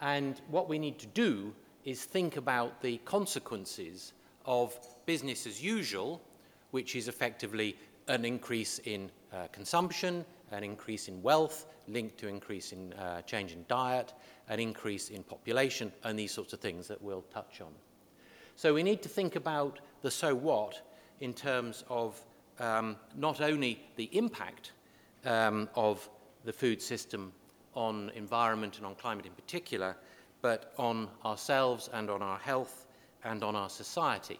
And 0.00 0.40
what 0.48 0.68
we 0.68 0.78
need 0.78 0.98
to 1.00 1.06
do 1.06 1.52
is 1.84 2.04
think 2.04 2.36
about 2.36 2.80
the 2.80 2.98
consequences 2.98 4.12
of 4.46 4.78
business 5.06 5.46
as 5.46 5.62
usual, 5.62 6.22
which 6.70 6.96
is 6.96 7.08
effectively 7.08 7.76
an 8.08 8.24
increase 8.24 8.78
in 8.80 9.10
uh, 9.32 9.46
consumption, 9.52 10.24
an 10.50 10.64
increase 10.64 11.08
in 11.08 11.22
wealth 11.22 11.66
linked 11.88 12.18
to 12.18 12.28
increase 12.28 12.72
in 12.72 12.92
uh, 12.94 13.22
change 13.22 13.52
in 13.52 13.64
diet, 13.68 14.12
an 14.48 14.60
increase 14.60 15.10
in 15.10 15.22
population, 15.22 15.92
and 16.04 16.18
these 16.18 16.32
sorts 16.32 16.52
of 16.52 16.60
things 16.60 16.86
that 16.88 17.00
we'll 17.02 17.24
touch 17.32 17.60
on. 17.60 17.72
So 18.56 18.74
we 18.74 18.82
need 18.82 19.02
to 19.02 19.08
think 19.08 19.36
about 19.36 19.80
the 20.02 20.10
so 20.10 20.34
what 20.34 20.80
in 21.20 21.32
terms 21.32 21.84
of 21.88 22.20
um, 22.58 22.96
not 23.16 23.40
only 23.40 23.80
the 23.96 24.08
impact 24.16 24.72
um, 25.24 25.68
of 25.74 26.08
the 26.44 26.52
food 26.52 26.80
system 26.80 27.32
on 27.74 28.10
environment 28.14 28.76
and 28.78 28.86
on 28.86 28.94
climate 28.94 29.26
in 29.26 29.32
particular, 29.32 29.96
but 30.42 30.72
on 30.78 31.08
ourselves 31.24 31.88
and 31.92 32.10
on 32.10 32.22
our 32.22 32.38
health 32.38 32.86
and 33.24 33.42
on 33.42 33.54
our 33.54 33.68
society. 33.68 34.38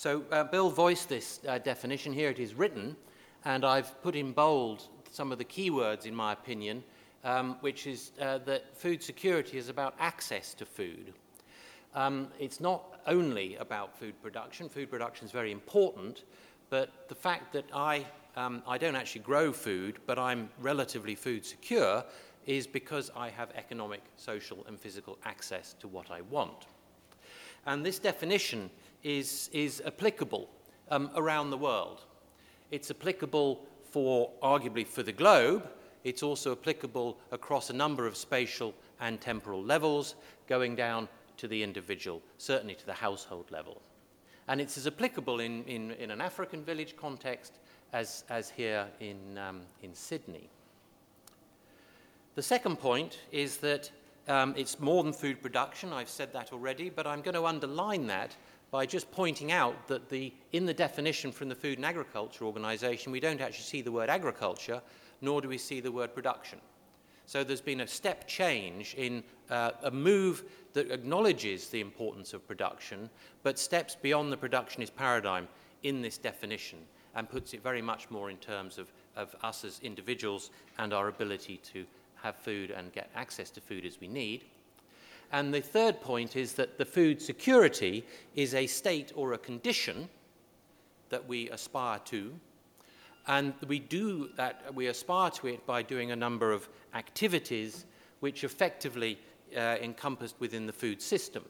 So 0.00 0.24
uh, 0.32 0.44
Bill 0.44 0.70
voiced 0.70 1.10
this 1.10 1.40
uh, 1.46 1.58
definition 1.58 2.14
here. 2.14 2.30
It 2.30 2.38
is 2.38 2.54
written, 2.54 2.96
and 3.44 3.66
I've 3.66 4.02
put 4.02 4.16
in 4.16 4.32
bold 4.32 4.88
some 5.10 5.30
of 5.30 5.36
the 5.36 5.44
key 5.44 5.68
words, 5.68 6.06
in 6.06 6.14
my 6.14 6.32
opinion, 6.32 6.82
um, 7.22 7.58
which 7.60 7.86
is 7.86 8.12
uh, 8.18 8.38
that 8.46 8.74
food 8.74 9.02
security 9.02 9.58
is 9.58 9.68
about 9.68 9.92
access 9.98 10.54
to 10.54 10.64
food. 10.64 11.12
Um, 11.94 12.28
it's 12.38 12.60
not 12.60 13.02
only 13.06 13.56
about 13.56 13.94
food 13.94 14.14
production. 14.22 14.70
Food 14.70 14.90
production 14.90 15.26
is 15.26 15.32
very 15.32 15.52
important, 15.52 16.24
but 16.70 17.06
the 17.10 17.14
fact 17.14 17.52
that 17.52 17.66
I, 17.74 18.06
um, 18.36 18.62
I 18.66 18.78
don't 18.78 18.96
actually 18.96 19.20
grow 19.20 19.52
food, 19.52 19.98
but 20.06 20.18
I'm 20.18 20.48
relatively 20.62 21.14
food 21.14 21.44
secure, 21.44 22.02
is 22.46 22.66
because 22.66 23.10
I 23.14 23.28
have 23.28 23.50
economic, 23.54 24.00
social, 24.16 24.64
and 24.66 24.80
physical 24.80 25.18
access 25.26 25.74
to 25.78 25.88
what 25.88 26.10
I 26.10 26.22
want. 26.22 26.68
And 27.66 27.84
this 27.84 27.98
definition 27.98 28.70
is, 29.02 29.50
is 29.52 29.82
applicable 29.86 30.48
um, 30.90 31.10
around 31.14 31.50
the 31.50 31.56
world. 31.56 32.02
It's 32.70 32.90
applicable 32.90 33.66
for, 33.90 34.30
arguably, 34.42 34.86
for 34.86 35.02
the 35.02 35.12
globe. 35.12 35.68
It's 36.04 36.22
also 36.22 36.52
applicable 36.52 37.18
across 37.30 37.70
a 37.70 37.72
number 37.72 38.06
of 38.06 38.16
spatial 38.16 38.74
and 39.00 39.20
temporal 39.20 39.62
levels, 39.62 40.14
going 40.48 40.76
down 40.76 41.08
to 41.38 41.48
the 41.48 41.62
individual, 41.62 42.22
certainly 42.38 42.74
to 42.74 42.86
the 42.86 42.92
household 42.92 43.50
level. 43.50 43.80
And 44.48 44.60
it's 44.60 44.76
as 44.76 44.86
applicable 44.86 45.40
in, 45.40 45.64
in, 45.64 45.92
in 45.92 46.10
an 46.10 46.20
African 46.20 46.62
village 46.64 46.96
context 46.96 47.58
as, 47.92 48.24
as 48.28 48.50
here 48.50 48.86
in, 49.00 49.38
um, 49.38 49.62
in 49.82 49.94
Sydney. 49.94 50.48
The 52.34 52.42
second 52.42 52.76
point 52.76 53.18
is 53.32 53.56
that 53.58 53.90
um, 54.28 54.54
it's 54.56 54.78
more 54.78 55.02
than 55.02 55.12
food 55.12 55.42
production. 55.42 55.92
I've 55.92 56.08
said 56.08 56.32
that 56.32 56.52
already, 56.52 56.90
but 56.90 57.06
I'm 57.06 57.22
going 57.22 57.34
to 57.34 57.46
underline 57.46 58.06
that 58.06 58.36
by 58.70 58.86
just 58.86 59.10
pointing 59.10 59.50
out 59.52 59.88
that 59.88 60.08
the, 60.08 60.32
in 60.52 60.64
the 60.64 60.74
definition 60.74 61.32
from 61.32 61.48
the 61.48 61.54
Food 61.54 61.78
and 61.78 61.84
Agriculture 61.84 62.44
Organization, 62.44 63.10
we 63.10 63.20
don't 63.20 63.40
actually 63.40 63.64
see 63.64 63.82
the 63.82 63.92
word 63.92 64.08
agriculture, 64.08 64.80
nor 65.20 65.40
do 65.40 65.48
we 65.48 65.58
see 65.58 65.80
the 65.80 65.90
word 65.90 66.14
production. 66.14 66.60
So 67.26 67.44
there's 67.44 67.60
been 67.60 67.82
a 67.82 67.86
step 67.86 68.26
change 68.26 68.94
in 68.96 69.22
uh, 69.50 69.72
a 69.82 69.90
move 69.90 70.44
that 70.72 70.90
acknowledges 70.90 71.68
the 71.68 71.80
importance 71.80 72.32
of 72.32 72.46
production, 72.46 73.10
but 73.42 73.58
steps 73.58 73.96
beyond 74.00 74.32
the 74.32 74.36
productionist 74.36 74.94
paradigm 74.96 75.48
in 75.82 76.02
this 76.02 76.18
definition 76.18 76.78
and 77.14 77.28
puts 77.28 77.54
it 77.54 77.62
very 77.62 77.82
much 77.82 78.10
more 78.10 78.30
in 78.30 78.36
terms 78.36 78.78
of, 78.78 78.92
of 79.16 79.34
us 79.42 79.64
as 79.64 79.80
individuals 79.82 80.50
and 80.78 80.92
our 80.92 81.08
ability 81.08 81.58
to 81.72 81.84
have 82.16 82.36
food 82.36 82.70
and 82.70 82.92
get 82.92 83.10
access 83.14 83.50
to 83.50 83.60
food 83.60 83.84
as 83.84 84.00
we 84.00 84.08
need. 84.08 84.44
And 85.32 85.54
the 85.54 85.60
third 85.60 86.00
point 86.00 86.36
is 86.36 86.54
that 86.54 86.76
the 86.78 86.84
food 86.84 87.22
security 87.22 88.04
is 88.34 88.54
a 88.54 88.66
state 88.66 89.12
or 89.14 89.32
a 89.32 89.38
condition 89.38 90.08
that 91.10 91.26
we 91.26 91.48
aspire 91.50 92.00
to. 92.06 92.32
And 93.26 93.54
we 93.66 93.78
do 93.78 94.30
that, 94.36 94.74
we 94.74 94.88
aspire 94.88 95.30
to 95.30 95.48
it 95.48 95.64
by 95.66 95.82
doing 95.82 96.10
a 96.10 96.16
number 96.16 96.50
of 96.50 96.68
activities 96.94 97.84
which 98.20 98.44
effectively 98.44 99.18
uh, 99.56 99.76
encompassed 99.80 100.36
within 100.40 100.66
the 100.66 100.72
food 100.72 101.00
system. 101.00 101.44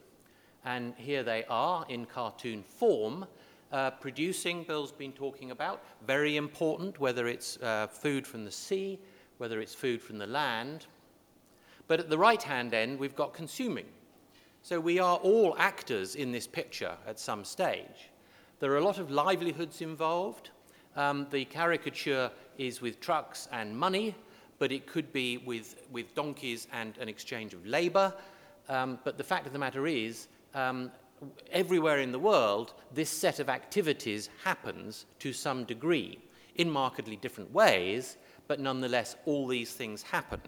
And 0.65 0.95
here 0.97 1.23
they 1.23 1.45
are 1.49 1.87
in 1.89 2.05
cartoon 2.05 2.63
form, 2.63 3.27
uh, 3.73 3.93
producing, 3.93 4.65
Bill's 4.65 4.93
been 4.93 5.13
talking 5.13 5.53
about, 5.53 5.83
very 6.07 6.37
important, 6.37 7.01
whether 7.01 7.29
it's 7.29 7.57
uh, 7.59 7.87
food 7.87 8.27
from 8.27 8.45
the 8.45 8.51
sea, 8.51 8.99
whether 9.39 9.61
it's 9.61 9.75
food 9.75 10.03
from 10.03 10.19
the 10.19 10.27
land. 10.27 10.87
But 11.91 11.99
at 11.99 12.09
the 12.09 12.19
right 12.19 12.41
hand 12.41 12.73
end, 12.73 13.01
we've 13.01 13.17
got 13.17 13.35
consuming. 13.35 13.87
So 14.63 14.79
we 14.79 15.01
are 15.01 15.17
all 15.17 15.57
actors 15.59 16.15
in 16.15 16.31
this 16.31 16.47
picture 16.47 16.95
at 17.05 17.19
some 17.19 17.45
stage. 17.45 18.11
There 18.61 18.71
are 18.71 18.77
a 18.77 18.85
lot 18.85 19.01
of 19.01 19.11
livelihoods 19.11 19.81
involved. 19.81 20.51
Um, 20.95 21.27
the 21.33 21.45
caricature 21.47 22.31
is 22.59 22.81
with 22.81 23.01
trucks 23.01 23.49
and 23.51 23.77
money, 23.77 24.15
but 24.61 24.71
it 24.71 24.87
could 24.87 25.13
be 25.13 25.39
with, 25.39 25.83
with 25.91 26.15
donkeys 26.15 26.69
and 26.73 26.97
an 26.99 27.09
exchange 27.09 27.55
of 27.55 27.67
labor. 27.67 28.15
Um, 28.69 29.01
but 29.03 29.19
the 29.19 29.25
fact 29.25 29.49
of 29.49 29.53
the 29.53 29.59
matter 29.59 29.89
is, 29.89 30.29
um, 30.55 30.93
everywhere 31.51 31.99
in 31.99 32.13
the 32.13 32.21
world, 32.21 32.73
this 32.95 33.11
set 33.11 33.41
of 33.41 33.49
activities 33.49 34.31
happens 34.45 35.07
to 35.19 35.33
some 35.33 35.65
degree 35.65 36.21
in 36.55 36.71
markedly 36.71 37.17
different 37.17 37.53
ways, 37.53 38.17
but 38.47 38.61
nonetheless, 38.61 39.17
all 39.27 39.49
these 39.49 39.73
things 39.73 40.03
happen. 40.03 40.41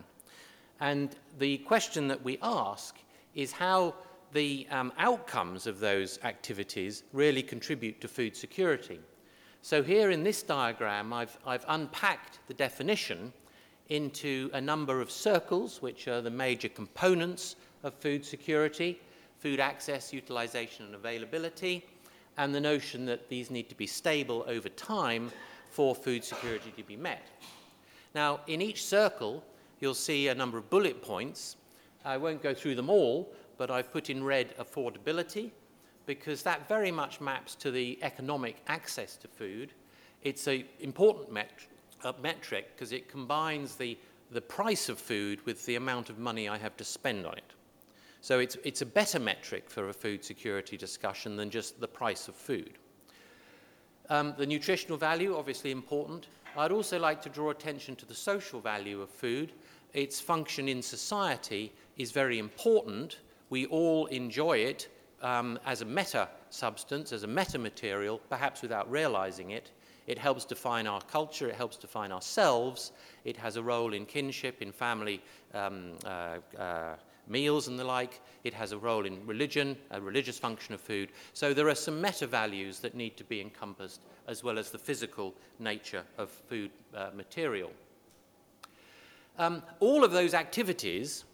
And 0.82 1.14
the 1.38 1.58
question 1.58 2.08
that 2.08 2.24
we 2.24 2.38
ask 2.42 2.96
is 3.36 3.52
how 3.52 3.94
the 4.32 4.66
um, 4.72 4.92
outcomes 4.98 5.68
of 5.68 5.78
those 5.78 6.18
activities 6.24 7.04
really 7.12 7.42
contribute 7.42 8.00
to 8.00 8.08
food 8.08 8.36
security. 8.36 8.98
So 9.62 9.80
here 9.80 10.10
in 10.10 10.24
this 10.24 10.42
diagram, 10.42 11.12
I've, 11.12 11.38
I've 11.46 11.64
unpacked 11.68 12.40
the 12.48 12.54
definition 12.54 13.32
into 13.90 14.50
a 14.54 14.60
number 14.60 15.00
of 15.00 15.08
circles, 15.08 15.80
which 15.80 16.08
are 16.08 16.20
the 16.20 16.30
major 16.30 16.68
components 16.68 17.54
of 17.84 17.94
food 17.94 18.24
security, 18.24 19.00
food 19.38 19.60
access, 19.60 20.12
utilization 20.12 20.86
and 20.86 20.96
availability, 20.96 21.86
and 22.38 22.52
the 22.52 22.60
notion 22.60 23.06
that 23.06 23.28
these 23.28 23.52
need 23.52 23.68
to 23.68 23.76
be 23.76 23.86
stable 23.86 24.44
over 24.48 24.68
time 24.70 25.30
for 25.70 25.94
food 25.94 26.24
security 26.24 26.72
to 26.76 26.82
be 26.82 26.96
met. 26.96 27.28
Now, 28.16 28.40
in 28.48 28.60
each 28.60 28.84
circle, 28.84 29.44
you'll 29.82 29.94
see 29.94 30.28
a 30.28 30.34
number 30.34 30.56
of 30.56 30.70
bullet 30.70 31.02
points. 31.02 31.56
I 32.04 32.16
won't 32.16 32.42
go 32.42 32.54
through 32.54 32.76
them 32.76 32.88
all, 32.88 33.34
but 33.58 33.70
I've 33.70 33.92
put 33.92 34.08
in 34.08 34.22
red 34.22 34.56
affordability 34.56 35.50
because 36.06 36.42
that 36.44 36.68
very 36.68 36.92
much 36.92 37.20
maps 37.20 37.54
to 37.56 37.70
the 37.70 37.98
economic 38.02 38.56
access 38.68 39.16
to 39.16 39.28
food. 39.28 39.72
It's 40.22 40.46
an 40.46 40.64
important 40.80 41.32
met 41.32 41.50
uh, 42.04 42.12
metric 42.22 42.70
because 42.74 42.92
it 42.92 43.08
combines 43.08 43.74
the, 43.74 43.98
the 44.30 44.40
price 44.40 44.88
of 44.88 44.98
food 44.98 45.44
with 45.46 45.66
the 45.66 45.74
amount 45.74 46.10
of 46.10 46.18
money 46.18 46.48
I 46.48 46.58
have 46.58 46.76
to 46.76 46.84
spend 46.84 47.26
on 47.26 47.36
it. 47.36 47.52
So 48.20 48.38
it's, 48.38 48.56
it's 48.62 48.82
a 48.82 48.86
better 48.86 49.18
metric 49.18 49.68
for 49.68 49.88
a 49.88 49.92
food 49.92 50.24
security 50.24 50.76
discussion 50.76 51.36
than 51.36 51.50
just 51.50 51.80
the 51.80 51.88
price 51.88 52.28
of 52.28 52.36
food. 52.36 52.78
Um, 54.10 54.34
the 54.38 54.46
nutritional 54.46 54.96
value, 54.96 55.36
obviously 55.36 55.72
important. 55.72 56.28
I'd 56.56 56.72
also 56.72 56.98
like 56.98 57.22
to 57.22 57.28
draw 57.28 57.50
attention 57.50 57.96
to 57.96 58.06
the 58.06 58.14
social 58.14 58.60
value 58.60 59.00
of 59.00 59.10
food. 59.10 59.52
Its 59.94 60.20
function 60.20 60.68
in 60.68 60.82
society 60.82 61.72
is 61.96 62.12
very 62.12 62.38
important. 62.38 63.18
We 63.50 63.66
all 63.66 64.06
enjoy 64.06 64.58
it 64.58 64.88
um, 65.22 65.58
as 65.66 65.82
a 65.82 65.84
meta 65.84 66.28
substance, 66.50 67.12
as 67.12 67.22
a 67.22 67.26
meta 67.26 67.58
material, 67.58 68.20
perhaps 68.28 68.62
without 68.62 68.90
realizing 68.90 69.50
it. 69.50 69.70
It 70.06 70.18
helps 70.18 70.44
define 70.44 70.86
our 70.86 71.00
culture, 71.02 71.48
it 71.48 71.54
helps 71.54 71.76
define 71.76 72.10
ourselves, 72.10 72.92
it 73.24 73.36
has 73.36 73.56
a 73.56 73.62
role 73.62 73.92
in 73.92 74.04
kinship, 74.04 74.60
in 74.60 74.72
family 74.72 75.22
um, 75.54 75.92
uh, 76.04 76.38
uh, 76.58 76.96
meals 77.28 77.68
and 77.68 77.78
the 77.78 77.84
like, 77.84 78.20
it 78.42 78.52
has 78.52 78.72
a 78.72 78.78
role 78.78 79.06
in 79.06 79.24
religion, 79.26 79.76
a 79.92 80.00
religious 80.00 80.38
function 80.38 80.74
of 80.74 80.80
food. 80.80 81.10
So 81.34 81.54
there 81.54 81.68
are 81.68 81.74
some 81.74 82.00
meta 82.00 82.26
values 82.26 82.80
that 82.80 82.96
need 82.96 83.16
to 83.16 83.24
be 83.24 83.40
encompassed, 83.40 84.00
as 84.26 84.42
well 84.42 84.58
as 84.58 84.70
the 84.70 84.78
physical 84.78 85.34
nature 85.60 86.02
of 86.18 86.30
food 86.30 86.70
uh, 86.96 87.10
material. 87.14 87.70
Um, 89.38 89.62
all 89.80 90.04
of 90.04 90.12
those 90.12 90.34
activities 90.34 91.24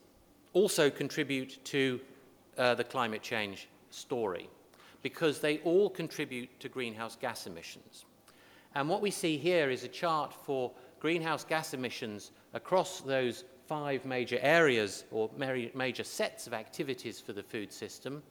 also 0.53 0.91
contribute 0.91 1.63
to 1.65 2.01
uh, 2.57 2.75
the 2.75 2.85
climate 2.85 3.23
change 3.23 3.69
story 3.91 4.49
because 5.03 5.41
they 5.41 5.59
all 5.59 5.89
contribute 5.89 6.49
to 6.61 6.69
greenhouse 6.69 7.17
gas 7.17 7.47
emissions. 7.47 8.05
And 8.75 8.89
what 8.89 9.01
we 9.01 9.11
see 9.11 9.37
here 9.37 9.71
is 9.71 9.85
a 9.85 9.89
chart 9.89 10.33
for 10.33 10.73
greenhouse 11.01 11.45
gas 11.45 11.75
emissions 11.75 12.33
across 12.55 13.01
those 13.01 13.45
five 13.67 14.05
major 14.05 14.39
areas 14.41 15.05
or 15.11 15.31
major 15.37 16.05
sets 16.05 16.47
of 16.47 16.55
activities 16.55 17.21
for 17.21 17.33
the 17.33 17.43
food 17.43 17.73
system. 17.73 18.23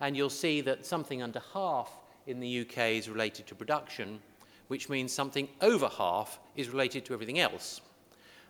And 0.00 0.16
you'll 0.16 0.30
see 0.30 0.60
that 0.62 0.86
something 0.86 1.22
under 1.22 1.42
half 1.52 1.90
in 2.26 2.40
the 2.40 2.60
UK 2.60 2.78
is 2.92 3.08
related 3.08 3.46
to 3.48 3.54
production, 3.54 4.20
which 4.68 4.88
means 4.88 5.12
something 5.12 5.48
over 5.60 5.88
half 5.88 6.38
is 6.56 6.68
related 6.68 7.04
to 7.06 7.14
everything 7.14 7.40
else. 7.40 7.80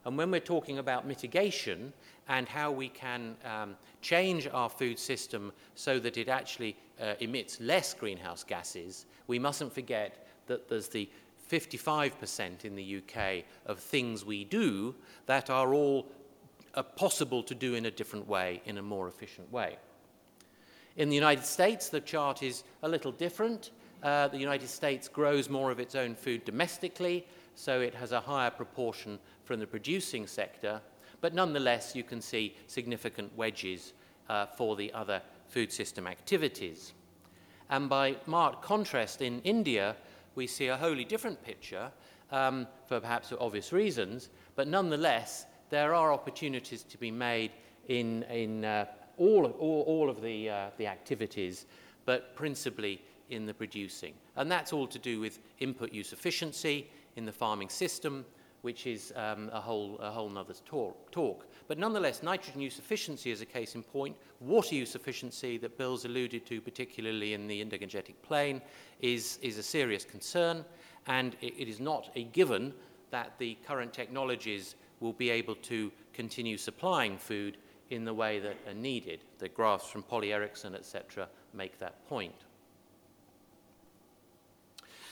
And 0.05 0.19
when 0.19 0.31
we're 0.31 0.41
talking 0.41 0.79
about 0.79 1.07
mitigation 1.07 1.93
and 2.29 2.49
how 2.49 2.71
we 2.71 2.89
can 2.89 3.37
um, 3.45 3.77
change 4.03 4.49
our 4.53 4.69
food 4.69 4.99
system 4.99 5.53
so 5.75 5.99
that 5.99 6.17
it 6.17 6.29
actually 6.29 6.77
uh, 7.01 7.15
emits 7.21 7.61
less 7.61 7.95
greenhouse 7.95 8.45
gases, 8.45 9.07
we 9.27 9.39
mustn't 9.39 9.73
forget 9.73 10.27
that 10.47 10.69
there's 10.69 10.89
the 10.89 11.09
55% 11.51 12.65
in 12.65 12.75
the 12.75 12.97
UK 12.99 13.45
of 13.67 13.79
things 13.79 14.25
we 14.25 14.45
do 14.45 14.95
that 15.27 15.51
are 15.51 15.75
all 15.75 16.07
uh, 16.75 16.83
possible 16.83 17.43
to 17.43 17.55
do 17.55 17.75
in 17.75 17.87
a 17.87 17.91
different 17.91 18.27
way, 18.27 18.61
in 18.67 18.79
a 18.79 18.83
more 18.83 19.09
efficient 19.09 19.51
way. 19.53 19.77
In 20.97 21.09
the 21.09 21.15
United 21.15 21.45
States, 21.45 21.89
the 21.89 22.01
chart 22.01 22.43
is 22.43 22.65
a 22.83 22.89
little 22.89 23.13
different. 23.13 23.71
Uh, 24.03 24.29
the 24.29 24.39
United 24.39 24.69
States 24.69 25.09
grows 25.09 25.49
more 25.49 25.71
of 25.71 25.81
its 25.81 25.95
own 25.95 26.15
food 26.15 26.45
domestically, 26.45 27.27
so 27.55 27.81
it 27.81 27.95
has 27.95 28.13
a 28.13 28.21
higher 28.21 28.51
proportion 28.51 29.19
from 29.45 29.61
the 29.61 29.67
producing 29.67 30.27
sector, 30.27 30.81
but 31.21 31.35
nonetheless, 31.35 31.95
you 31.95 32.03
can 32.03 32.21
see 32.21 32.57
significant 32.67 33.35
wedges 33.37 33.93
uh, 34.29 34.47
for 34.47 34.77
the 34.77 34.93
other 34.93 35.23
food 35.49 35.73
system 35.73 36.07
activities. 36.07 36.93
And 37.71 37.89
by 37.89 38.17
marked 38.27 38.63
contrast, 38.63 39.23
in 39.23 39.41
India, 39.43 39.97
we 40.35 40.47
see 40.47 40.69
a 40.69 40.77
wholly 40.77 41.05
different 41.05 41.43
picture 41.43 41.91
um, 42.31 42.67
for 42.87 43.01
perhaps 43.01 43.33
obvious 43.39 43.73
reasons, 43.73 44.31
but 44.57 44.69
nonetheless, 44.69 45.47
there 45.71 45.95
are 45.95 46.13
opportunities 46.13 46.83
to 46.83 46.99
be 46.99 47.11
made 47.11 47.53
in, 47.89 48.23
in 48.25 48.65
uh, 48.65 48.87
all, 49.17 49.47
all, 49.47 49.85
all, 49.87 50.11
of 50.11 50.21
the, 50.21 50.51
uh, 50.51 50.67
the 50.79 50.87
activities, 50.87 51.67
but 52.05 52.35
principally 52.35 53.01
in 53.31 53.47
the 53.47 53.55
producing. 53.55 54.15
And 54.37 54.51
that's 54.51 54.73
all 54.73 54.87
to 54.89 54.99
do 54.99 55.21
with 55.21 55.39
input 55.61 55.93
use 55.93 56.13
efficiency 56.13 56.89
in 57.17 57.25
the 57.25 57.33
farming 57.33 57.69
system, 57.69 58.25
which 58.63 58.87
is 58.87 59.13
um, 59.17 59.51
a 59.53 59.61
whole, 59.61 59.99
a 59.99 60.11
whole 60.11 60.31
talk, 60.65 61.11
talk. 61.11 61.47
But 61.69 61.79
nonetheless, 61.79 62.23
nitrogen 62.23 62.61
use 62.61 62.79
efficiency 62.79 63.31
is 63.31 63.43
a 63.43 63.47
case 63.47 63.75
in 63.75 63.83
point. 63.83 64.17
Water 64.41 64.75
use 64.75 64.95
efficiency 64.95 65.59
that 65.59 65.77
Bill's 65.77 66.07
alluded 66.07 66.47
to, 66.47 66.61
particularly 66.61 67.35
in 67.35 67.47
the 67.47 67.61
Indo-Gangetic 67.61 68.15
Plain, 68.23 68.63
is, 69.01 69.39
is 69.43 69.59
a 69.59 69.63
serious 69.63 70.05
concern, 70.05 70.65
and 71.07 71.37
it, 71.43 71.55
it 71.59 71.69
is 71.69 71.79
not 71.79 72.11
a 72.17 72.25
given 72.25 72.73
that 73.11 73.39
the 73.39 73.57
current 73.67 73.93
technologies 73.93 74.77
will 75.01 75.13
be 75.13 75.29
able 75.29 75.57
to 75.57 75.93
continue 76.15 76.57
supplying 76.57 77.19
food 77.19 77.59
in 77.91 78.05
the 78.05 78.15
way 78.15 78.39
that 78.39 78.57
are 78.67 78.75
needed. 78.75 79.25
The 79.39 79.49
graphs 79.49 79.89
from 79.89 80.03
Polly 80.03 80.29
Ericksen, 80.29 80.75
etc., 80.75 81.29
make 81.53 81.79
that 81.79 82.09
point. 82.09 82.35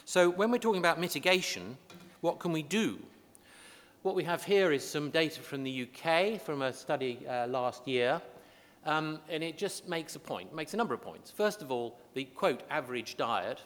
So 0.04 0.28
when 0.28 0.50
we're 0.50 0.58
talking 0.58 0.80
about 0.80 0.98
mitigation, 0.98 1.76
what 2.22 2.40
can 2.40 2.52
we 2.52 2.62
do? 2.62 2.98
What 4.02 4.16
we 4.16 4.24
have 4.24 4.42
here 4.42 4.72
is 4.72 4.86
some 4.86 5.10
data 5.10 5.40
from 5.40 5.62
the 5.62 5.86
UK 5.86 6.40
from 6.40 6.62
a 6.62 6.72
study 6.72 7.24
uh, 7.28 7.46
last 7.46 7.86
year, 7.86 8.20
um, 8.84 9.20
and 9.28 9.44
it 9.44 9.56
just 9.56 9.88
makes 9.88 10.16
a 10.16 10.18
point, 10.18 10.52
makes 10.52 10.74
a 10.74 10.76
number 10.76 10.92
of 10.92 11.00
points. 11.00 11.30
First 11.30 11.62
of 11.62 11.70
all, 11.70 11.96
the 12.14 12.24
quote 12.24 12.62
average 12.68 13.16
diet 13.16 13.60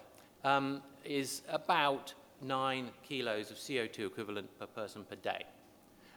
um, 0.45 0.83
is 1.07 1.41
about 1.49 2.13
nine 2.43 2.91
kilos 3.03 3.51
of 3.51 3.57
CO2 3.57 4.07
equivalent 4.07 4.47
per 4.59 4.67
person 4.67 5.05
per 5.05 5.17
day, 5.17 5.43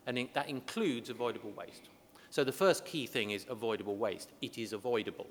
and 0.06 0.18
in, 0.18 0.28
that 0.34 0.50
includes 0.50 1.10
avoidable 1.10 1.52
waste. 1.52 1.84
So 2.30 2.44
the 2.44 2.52
first 2.52 2.84
key 2.84 3.06
thing 3.06 3.32
is 3.32 3.46
avoidable 3.50 3.96
waste. 3.96 4.32
It 4.42 4.58
is 4.58 4.74
avoidable. 4.74 5.28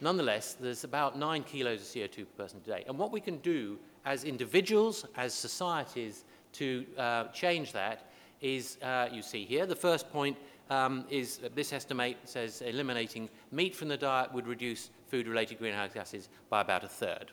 Nonetheless, 0.00 0.56
there's 0.58 0.82
about 0.82 1.16
nine 1.16 1.44
kilos 1.44 1.80
of 1.80 1.86
CO2 1.86 2.16
per 2.16 2.42
person 2.42 2.60
a 2.64 2.68
day. 2.68 2.84
And 2.88 2.98
what 2.98 3.12
we 3.12 3.20
can 3.20 3.38
do 3.38 3.78
as 4.04 4.24
individuals, 4.24 5.04
as 5.16 5.34
societies, 5.34 6.24
to 6.52 6.84
uh, 6.98 7.24
change 7.28 7.72
that 7.72 8.10
is, 8.40 8.78
uh, 8.82 9.08
you 9.12 9.22
see 9.22 9.44
here, 9.44 9.66
the 9.66 9.76
first 9.76 10.10
point 10.10 10.36
um, 10.70 11.04
is 11.10 11.40
this 11.54 11.72
estimate 11.72 12.16
says 12.24 12.62
eliminating 12.62 13.28
meat 13.50 13.74
from 13.74 13.88
the 13.88 13.96
diet 13.96 14.32
would 14.32 14.46
reduce 14.46 14.90
food-related 15.08 15.58
greenhouse 15.58 15.90
gases 15.92 16.28
by 16.48 16.60
about 16.60 16.84
a 16.84 16.88
third. 16.88 17.32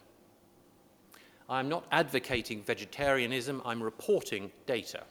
I'm 1.50 1.70
not 1.70 1.86
advocating 1.92 2.62
vegetarianism, 2.64 3.62
I'm 3.64 3.82
reporting 3.82 4.52
data. 4.66 5.04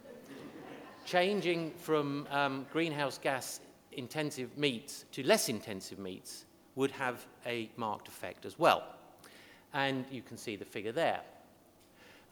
Changing 1.04 1.72
from 1.76 2.26
um, 2.30 2.66
greenhouse 2.72 3.18
gas 3.18 3.60
intensive 3.92 4.56
meats 4.56 5.04
to 5.12 5.22
less 5.22 5.48
intensive 5.48 5.98
meats 5.98 6.46
would 6.74 6.90
have 6.90 7.26
a 7.46 7.70
marked 7.76 8.08
effect 8.08 8.46
as 8.46 8.58
well. 8.58 8.82
And 9.72 10.04
you 10.10 10.22
can 10.22 10.36
see 10.36 10.56
the 10.56 10.64
figure 10.64 10.92
there. 10.92 11.20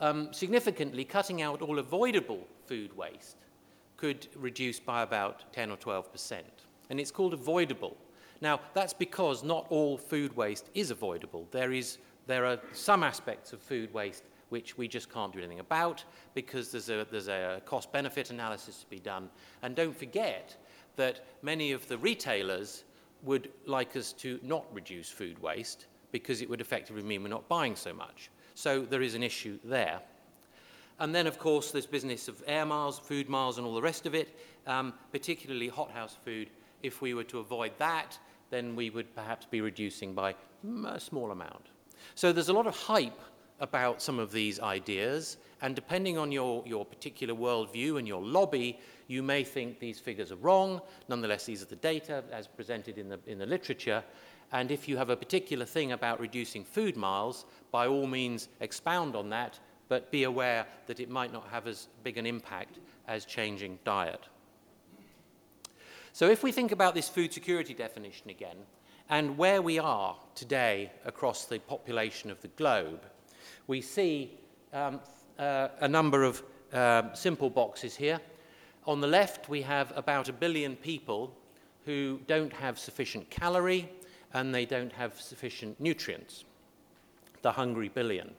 Um, 0.00 0.32
significantly, 0.32 1.04
cutting 1.04 1.42
out 1.42 1.62
all 1.62 1.78
avoidable 1.78 2.46
food 2.66 2.96
waste 2.96 3.36
could 3.96 4.28
reduce 4.36 4.78
by 4.78 5.02
about 5.02 5.50
10 5.52 5.70
or 5.70 5.76
12 5.76 6.12
percent. 6.12 6.66
And 6.90 7.00
it's 7.00 7.10
called 7.10 7.32
avoidable. 7.32 7.96
Now, 8.40 8.60
that's 8.74 8.92
because 8.92 9.42
not 9.42 9.66
all 9.70 9.96
food 9.96 10.36
waste 10.36 10.68
is 10.74 10.90
avoidable. 10.90 11.48
There, 11.50 11.72
is, 11.72 11.98
there 12.26 12.44
are 12.44 12.58
some 12.72 13.02
aspects 13.02 13.52
of 13.52 13.60
food 13.60 13.92
waste 13.94 14.24
which 14.50 14.78
we 14.78 14.86
just 14.86 15.12
can't 15.12 15.32
do 15.32 15.38
anything 15.38 15.58
about 15.60 16.04
because 16.34 16.70
there's 16.70 16.88
a, 16.88 17.06
there's 17.10 17.28
a 17.28 17.60
cost 17.64 17.90
benefit 17.92 18.30
analysis 18.30 18.78
to 18.78 18.86
be 18.90 18.98
done. 18.98 19.28
And 19.62 19.74
don't 19.74 19.96
forget 19.96 20.56
that 20.96 21.24
many 21.42 21.72
of 21.72 21.88
the 21.88 21.98
retailers 21.98 22.84
would 23.22 23.50
like 23.64 23.96
us 23.96 24.12
to 24.12 24.38
not 24.42 24.64
reduce 24.72 25.08
food 25.08 25.38
waste 25.40 25.86
because 26.12 26.42
it 26.42 26.48
would 26.48 26.60
effectively 26.60 27.02
mean 27.02 27.22
we're 27.22 27.28
not 27.28 27.48
buying 27.48 27.76
so 27.76 27.92
much. 27.92 28.30
So 28.54 28.82
there 28.82 29.02
is 29.02 29.14
an 29.14 29.22
issue 29.22 29.58
there. 29.64 30.00
And 30.98 31.14
then, 31.14 31.26
of 31.26 31.38
course, 31.38 31.72
there's 31.72 31.86
business 31.86 32.26
of 32.26 32.42
air 32.46 32.64
miles, 32.64 32.98
food 32.98 33.28
miles, 33.28 33.58
and 33.58 33.66
all 33.66 33.74
the 33.74 33.82
rest 33.82 34.06
of 34.06 34.14
it, 34.14 34.38
um, 34.66 34.94
particularly 35.12 35.68
hothouse 35.68 36.16
food. 36.24 36.48
If 36.82 37.02
we 37.02 37.12
were 37.12 37.24
to 37.24 37.38
avoid 37.38 37.72
that, 37.78 38.18
then 38.50 38.74
we 38.74 38.90
would 38.90 39.14
perhaps 39.14 39.44
be 39.44 39.60
reducing 39.60 40.14
by 40.14 40.34
a 40.86 41.00
small 41.00 41.32
amount. 41.32 41.66
So 42.14 42.32
there's 42.32 42.48
a 42.48 42.54
lot 42.54 42.66
of 42.66 42.76
hype 42.76 43.20
about 43.60 44.00
some 44.00 44.18
of 44.18 44.32
these 44.32 44.60
ideas, 44.60 45.38
and 45.62 45.74
depending 45.74 46.18
on 46.18 46.30
your, 46.30 46.62
your 46.66 46.84
particular 46.84 47.34
worldview 47.34 47.98
and 47.98 48.06
your 48.06 48.22
lobby, 48.22 48.78
you 49.08 49.22
may 49.22 49.44
think 49.44 49.78
these 49.78 49.98
figures 49.98 50.30
are 50.32 50.36
wrong. 50.36 50.80
Nonetheless, 51.08 51.46
these 51.46 51.62
are 51.62 51.66
the 51.66 51.76
data 51.76 52.22
as 52.32 52.46
presented 52.46 52.98
in 52.98 53.08
the, 53.08 53.18
in 53.26 53.38
the 53.38 53.46
literature, 53.46 54.02
and 54.52 54.70
if 54.70 54.88
you 54.88 54.96
have 54.96 55.10
a 55.10 55.16
particular 55.16 55.64
thing 55.64 55.92
about 55.92 56.20
reducing 56.20 56.64
food 56.64 56.96
miles, 56.96 57.44
by 57.70 57.86
all 57.86 58.06
means 58.06 58.48
expound 58.60 59.16
on 59.16 59.28
that, 59.30 59.58
but 59.88 60.10
be 60.10 60.24
aware 60.24 60.66
that 60.86 61.00
it 61.00 61.10
might 61.10 61.32
not 61.32 61.48
have 61.50 61.66
as 61.66 61.88
big 62.02 62.18
an 62.18 62.26
impact 62.26 62.78
as 63.08 63.24
changing 63.24 63.78
diet. 63.84 64.28
So 66.12 66.28
if 66.30 66.42
we 66.42 66.52
think 66.52 66.72
about 66.72 66.94
this 66.94 67.08
food 67.08 67.32
security 67.32 67.74
definition 67.74 68.30
again, 68.30 68.56
and 69.08 69.36
where 69.38 69.62
we 69.62 69.78
are 69.78 70.16
today 70.34 70.90
across 71.04 71.44
the 71.44 71.58
population 71.58 72.30
of 72.30 72.40
the 72.40 72.48
globe, 72.48 73.02
we 73.66 73.80
see 73.80 74.32
um, 74.72 75.00
uh, 75.38 75.68
a 75.80 75.88
number 75.88 76.24
of 76.24 76.42
uh, 76.72 77.12
simple 77.14 77.50
boxes 77.50 77.94
here. 77.94 78.20
On 78.86 79.00
the 79.00 79.06
left, 79.06 79.48
we 79.48 79.62
have 79.62 79.92
about 79.96 80.28
a 80.28 80.32
billion 80.32 80.76
people 80.76 81.36
who 81.84 82.20
don't 82.26 82.52
have 82.52 82.78
sufficient 82.78 83.28
calorie, 83.30 83.88
and 84.34 84.54
they 84.54 84.64
don't 84.64 84.92
have 84.92 85.20
sufficient 85.20 85.80
nutrients, 85.80 86.44
the 87.42 87.52
hungry 87.52 87.88
billion. 87.88 88.32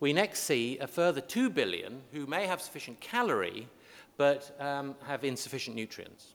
We 0.00 0.12
next 0.12 0.40
see 0.40 0.78
a 0.78 0.86
further 0.86 1.20
2 1.20 1.50
billion 1.50 2.02
who 2.12 2.26
may 2.26 2.46
have 2.46 2.62
sufficient 2.62 3.00
calorie 3.00 3.68
but 4.16 4.54
um, 4.60 4.94
have 5.06 5.24
insufficient 5.24 5.76
nutrients. 5.76 6.34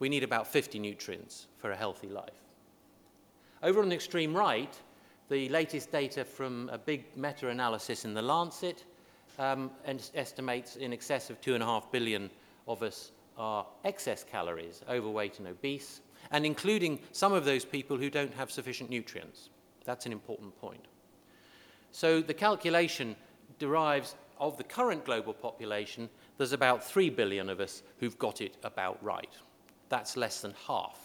We 0.00 0.08
need 0.08 0.22
about 0.24 0.46
50 0.46 0.78
nutrients 0.78 1.46
for 1.58 1.70
a 1.70 1.76
healthy 1.76 2.08
life. 2.08 2.42
Over 3.62 3.80
on 3.80 3.88
the 3.88 3.94
extreme 3.94 4.36
right, 4.36 4.72
the 5.28 5.48
latest 5.48 5.90
data 5.90 6.24
from 6.24 6.68
a 6.72 6.78
big 6.78 7.04
meta-analysis 7.16 8.04
in 8.04 8.14
The 8.14 8.22
Lancet 8.22 8.84
um, 9.38 9.70
estimates 10.14 10.76
in 10.76 10.92
excess 10.92 11.30
of 11.30 11.40
2.5 11.40 11.90
billion 11.90 12.30
of 12.66 12.82
us 12.82 13.12
are 13.36 13.66
excess 13.84 14.24
calories, 14.24 14.82
overweight 14.88 15.38
and 15.38 15.48
obese, 15.48 16.00
and 16.30 16.44
including 16.44 17.00
some 17.12 17.32
of 17.32 17.44
those 17.44 17.64
people 17.64 17.96
who 17.96 18.10
don't 18.10 18.34
have 18.34 18.50
sufficient 18.50 18.90
nutrients. 18.90 19.50
That's 19.84 20.06
an 20.06 20.12
important 20.12 20.58
point. 20.60 20.84
So 21.90 22.20
the 22.20 22.34
calculation 22.34 23.16
derives 23.58 24.14
of 24.38 24.56
the 24.56 24.64
current 24.64 25.04
global 25.04 25.32
population, 25.32 26.08
there's 26.36 26.52
about 26.52 26.84
3 26.84 27.10
billion 27.10 27.48
of 27.48 27.60
us 27.60 27.82
who've 27.98 28.18
got 28.18 28.40
it 28.40 28.56
about 28.62 29.02
right. 29.02 29.32
That's 29.88 30.16
less 30.16 30.40
than 30.40 30.54
half. 30.66 31.00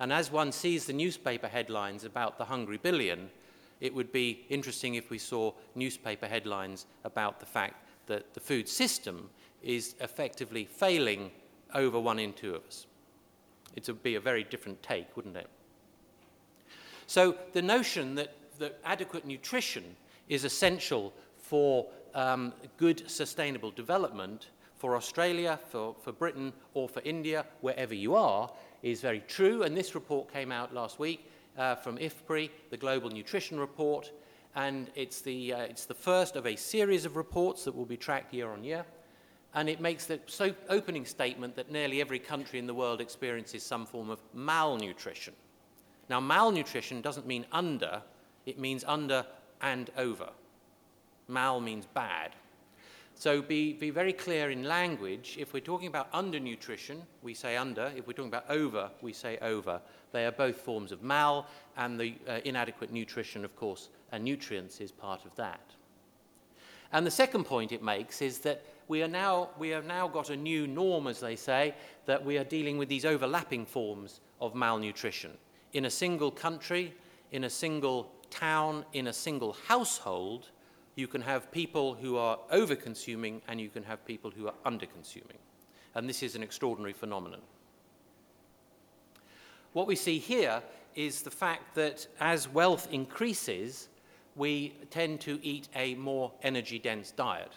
And 0.00 0.12
as 0.12 0.30
one 0.30 0.52
sees 0.52 0.86
the 0.86 0.92
newspaper 0.92 1.48
headlines 1.48 2.04
about 2.04 2.38
the 2.38 2.44
hungry 2.44 2.78
billion, 2.78 3.30
it 3.80 3.94
would 3.94 4.12
be 4.12 4.46
interesting 4.48 4.94
if 4.94 5.10
we 5.10 5.18
saw 5.18 5.52
newspaper 5.74 6.26
headlines 6.26 6.86
about 7.04 7.40
the 7.40 7.46
fact 7.46 7.84
that 8.06 8.32
the 8.34 8.40
food 8.40 8.68
system 8.68 9.28
is 9.62 9.94
effectively 10.00 10.64
failing 10.64 11.30
over 11.74 11.98
one 11.98 12.18
in 12.18 12.32
two 12.32 12.54
of 12.54 12.64
us. 12.66 12.86
It 13.76 13.86
would 13.86 14.02
be 14.02 14.16
a 14.16 14.20
very 14.20 14.44
different 14.44 14.82
take, 14.82 15.16
wouldn't 15.16 15.36
it? 15.36 15.48
So 17.06 17.36
the 17.52 17.62
notion 17.62 18.14
that, 18.16 18.34
that 18.58 18.78
adequate 18.84 19.24
nutrition 19.26 19.96
is 20.28 20.44
essential 20.44 21.12
for 21.36 21.86
um, 22.14 22.52
good 22.76 23.08
sustainable 23.08 23.70
development 23.70 24.48
for 24.76 24.96
Australia, 24.96 25.58
for, 25.70 25.94
for 26.00 26.12
Britain, 26.12 26.52
or 26.74 26.88
for 26.88 27.00
India, 27.02 27.44
wherever 27.60 27.94
you 27.94 28.14
are, 28.14 28.50
is 28.82 29.00
very 29.00 29.20
true. 29.26 29.64
And 29.64 29.76
this 29.76 29.94
report 29.94 30.32
came 30.32 30.52
out 30.52 30.72
last 30.72 30.98
week 30.98 31.28
uh, 31.56 31.74
from 31.74 31.98
IFPRI, 31.98 32.50
the 32.70 32.76
Global 32.76 33.10
Nutrition 33.10 33.58
Report, 33.58 34.12
and 34.54 34.90
it's 34.94 35.20
the, 35.20 35.52
uh, 35.52 35.58
it's 35.60 35.84
the 35.84 35.94
first 35.94 36.36
of 36.36 36.46
a 36.46 36.56
series 36.56 37.04
of 37.04 37.16
reports 37.16 37.64
that 37.64 37.74
will 37.74 37.84
be 37.84 37.96
tracked 37.96 38.32
year 38.32 38.50
on 38.50 38.62
year. 38.62 38.84
And 39.54 39.68
it 39.68 39.80
makes 39.80 40.06
the 40.06 40.20
so 40.26 40.54
opening 40.68 41.04
statement 41.04 41.56
that 41.56 41.70
nearly 41.70 42.00
every 42.00 42.18
country 42.18 42.58
in 42.58 42.66
the 42.66 42.74
world 42.74 43.00
experiences 43.00 43.62
some 43.62 43.86
form 43.86 44.10
of 44.10 44.20
malnutrition. 44.34 45.34
Now, 46.08 46.20
malnutrition 46.20 47.00
doesn't 47.00 47.26
mean 47.26 47.46
under, 47.52 48.02
it 48.46 48.58
means 48.58 48.84
under 48.86 49.26
and 49.60 49.90
over. 49.96 50.28
Mal 51.28 51.60
means 51.60 51.86
bad. 51.86 52.34
So 53.14 53.42
be, 53.42 53.72
be 53.72 53.90
very 53.90 54.12
clear 54.12 54.50
in 54.50 54.62
language. 54.62 55.36
If 55.40 55.52
we're 55.52 55.60
talking 55.60 55.88
about 55.88 56.12
undernutrition, 56.12 57.00
we 57.22 57.34
say 57.34 57.56
under. 57.56 57.90
If 57.96 58.06
we're 58.06 58.12
talking 58.12 58.30
about 58.30 58.48
over, 58.48 58.90
we 59.02 59.12
say 59.12 59.38
over. 59.42 59.80
They 60.12 60.24
are 60.24 60.30
both 60.30 60.56
forms 60.56 60.92
of 60.92 61.02
mal, 61.02 61.48
and 61.76 61.98
the 61.98 62.14
uh, 62.28 62.38
inadequate 62.44 62.92
nutrition, 62.92 63.44
of 63.44 63.56
course, 63.56 63.88
and 64.12 64.22
nutrients 64.22 64.80
is 64.80 64.92
part 64.92 65.24
of 65.24 65.34
that. 65.34 65.60
And 66.92 67.04
the 67.04 67.10
second 67.10 67.44
point 67.44 67.72
it 67.72 67.82
makes 67.82 68.22
is 68.22 68.38
that 68.38 68.62
we, 68.88 69.02
are 69.02 69.08
now, 69.08 69.50
we 69.58 69.68
have 69.68 69.84
now 69.84 70.08
got 70.08 70.30
a 70.30 70.36
new 70.36 70.66
norm, 70.66 71.06
as 71.06 71.20
they 71.20 71.36
say, 71.36 71.74
that 72.06 72.24
we 72.24 72.38
are 72.38 72.44
dealing 72.44 72.78
with 72.78 72.88
these 72.88 73.04
overlapping 73.04 73.66
forms 73.66 74.20
of 74.40 74.54
malnutrition. 74.54 75.32
In 75.74 75.84
a 75.84 75.90
single 75.90 76.30
country, 76.30 76.94
in 77.30 77.44
a 77.44 77.50
single 77.50 78.10
town, 78.30 78.84
in 78.94 79.08
a 79.08 79.12
single 79.12 79.56
household, 79.66 80.50
you 80.96 81.06
can 81.06 81.20
have 81.20 81.52
people 81.52 81.94
who 81.94 82.16
are 82.16 82.38
over 82.50 82.74
consuming 82.74 83.42
and 83.46 83.60
you 83.60 83.68
can 83.68 83.84
have 83.84 84.04
people 84.04 84.30
who 84.30 84.46
are 84.48 84.54
under 84.64 84.86
consuming. 84.86 85.38
And 85.94 86.08
this 86.08 86.22
is 86.22 86.34
an 86.34 86.42
extraordinary 86.42 86.92
phenomenon. 86.92 87.40
What 89.74 89.86
we 89.86 89.96
see 89.96 90.18
here 90.18 90.62
is 90.94 91.22
the 91.22 91.30
fact 91.30 91.74
that 91.74 92.06
as 92.18 92.48
wealth 92.48 92.88
increases, 92.90 93.88
we 94.34 94.74
tend 94.90 95.20
to 95.20 95.38
eat 95.42 95.68
a 95.74 95.94
more 95.96 96.32
energy 96.42 96.78
dense 96.78 97.10
diet. 97.10 97.52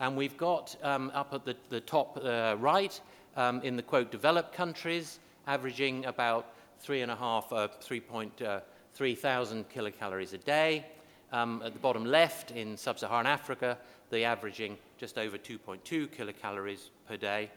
And 0.00 0.16
we've 0.16 0.36
got 0.36 0.76
um, 0.82 1.10
up 1.12 1.34
at 1.34 1.44
the, 1.44 1.56
the 1.70 1.80
top 1.80 2.20
uh, 2.22 2.56
right, 2.58 3.00
um, 3.36 3.60
in 3.62 3.76
the 3.76 3.82
quote, 3.82 4.10
developed 4.10 4.52
countries, 4.52 5.18
averaging 5.46 6.04
about 6.06 6.54
three 6.80 7.02
and 7.02 7.10
a 7.10 7.16
half, 7.16 7.52
uh, 7.52 7.68
3.3 7.82 8.42
uh, 8.42 9.16
thousand 9.16 9.68
kilocalories 9.70 10.32
a 10.34 10.38
day. 10.38 10.86
Um, 11.32 11.62
at 11.64 11.72
the 11.72 11.78
bottom 11.78 12.04
left, 12.04 12.52
in 12.52 12.76
sub 12.76 12.98
Saharan 12.98 13.26
Africa, 13.26 13.76
the 14.10 14.24
averaging 14.24 14.78
just 14.96 15.18
over 15.18 15.36
2.2 15.36 16.08
kilocalories 16.08 16.90
per 17.06 17.16
day. 17.16 17.50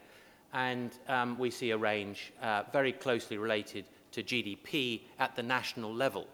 And 0.52 0.90
um, 1.08 1.38
we 1.38 1.50
see 1.50 1.70
a 1.70 1.78
range 1.78 2.32
uh, 2.42 2.64
very 2.72 2.92
closely 2.92 3.38
related 3.38 3.84
to 4.12 4.22
GDP 4.22 5.02
at 5.18 5.34
the 5.36 5.42
national 5.42 5.94
level. 5.94 6.26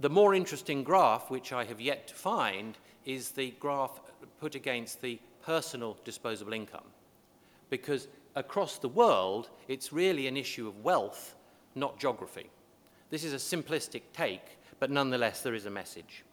The 0.00 0.10
more 0.10 0.34
interesting 0.34 0.82
graph, 0.82 1.30
which 1.30 1.52
I 1.52 1.64
have 1.64 1.80
yet 1.80 2.08
to 2.08 2.14
find, 2.14 2.76
is 3.06 3.30
the 3.30 3.52
graph 3.52 4.00
put 4.40 4.54
against 4.54 5.00
the 5.00 5.18
personal 5.42 5.96
disposable 6.04 6.52
income. 6.52 6.84
Because 7.70 8.08
across 8.34 8.78
the 8.78 8.88
world, 8.88 9.50
it's 9.68 9.92
really 9.92 10.26
an 10.26 10.36
issue 10.36 10.66
of 10.68 10.84
wealth, 10.84 11.34
not 11.74 11.98
geography. 11.98 12.50
This 13.10 13.24
is 13.24 13.32
a 13.32 13.56
simplistic 13.56 14.02
take, 14.12 14.58
but 14.80 14.90
nonetheless, 14.90 15.42
there 15.42 15.54
is 15.54 15.66
a 15.66 15.70
message. 15.70 16.24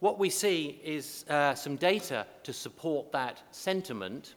What 0.00 0.18
we 0.18 0.30
see 0.30 0.80
is 0.82 1.24
uh, 1.30 1.54
some 1.54 1.76
data 1.76 2.26
to 2.42 2.52
support 2.52 3.12
that 3.12 3.40
sentiment. 3.52 4.34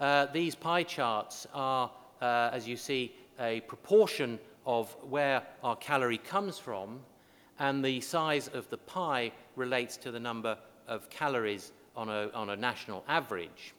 Uh, 0.00 0.26
these 0.32 0.54
pie 0.54 0.84
charts 0.84 1.46
are, 1.52 1.90
uh, 2.22 2.50
as 2.52 2.66
you 2.66 2.76
see, 2.76 3.14
a 3.38 3.60
proportion 3.60 4.38
of 4.64 4.96
where 5.10 5.42
our 5.62 5.76
calorie 5.76 6.18
comes 6.18 6.58
from, 6.58 7.00
and 7.58 7.84
the 7.84 8.00
size 8.00 8.48
of 8.48 8.68
the 8.70 8.78
pie 8.78 9.32
relates 9.56 9.96
to 9.98 10.10
the 10.10 10.20
number 10.20 10.56
of 10.88 11.08
calories 11.10 11.72
on 11.96 12.08
a, 12.08 12.30
on 12.34 12.50
a 12.50 12.56
national 12.56 13.04
average. 13.08 13.74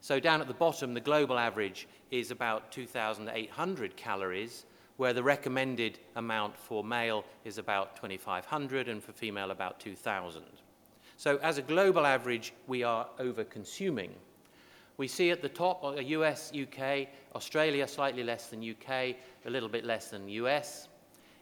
So 0.00 0.18
down 0.18 0.40
at 0.40 0.48
the 0.48 0.54
bottom, 0.54 0.94
the 0.94 1.00
global 1.00 1.38
average 1.38 1.86
is 2.10 2.30
about 2.30 2.72
2,800 2.72 3.96
calories, 3.96 4.66
where 4.96 5.12
the 5.12 5.22
recommended 5.22 5.98
amount 6.16 6.56
for 6.56 6.82
male 6.82 7.24
is 7.44 7.58
about 7.58 7.96
2,500 7.96 8.88
and 8.88 9.02
for 9.02 9.12
female 9.12 9.50
about 9.50 9.80
2,000. 9.80 10.42
So 11.16 11.38
as 11.38 11.58
a 11.58 11.62
global 11.62 12.04
average, 12.04 12.52
we 12.66 12.82
are 12.82 13.06
over-consuming. 13.18 14.12
We 14.96 15.08
see 15.08 15.30
at 15.30 15.40
the 15.40 15.48
top 15.48 15.82
uh, 15.84 15.92
US, 16.00 16.52
UK, 16.52 17.08
Australia 17.34 17.86
slightly 17.88 18.24
less 18.24 18.48
than 18.48 18.68
UK, 18.68 18.90
a 19.46 19.50
little 19.50 19.68
bit 19.68 19.84
less 19.84 20.10
than 20.10 20.28
US, 20.28 20.88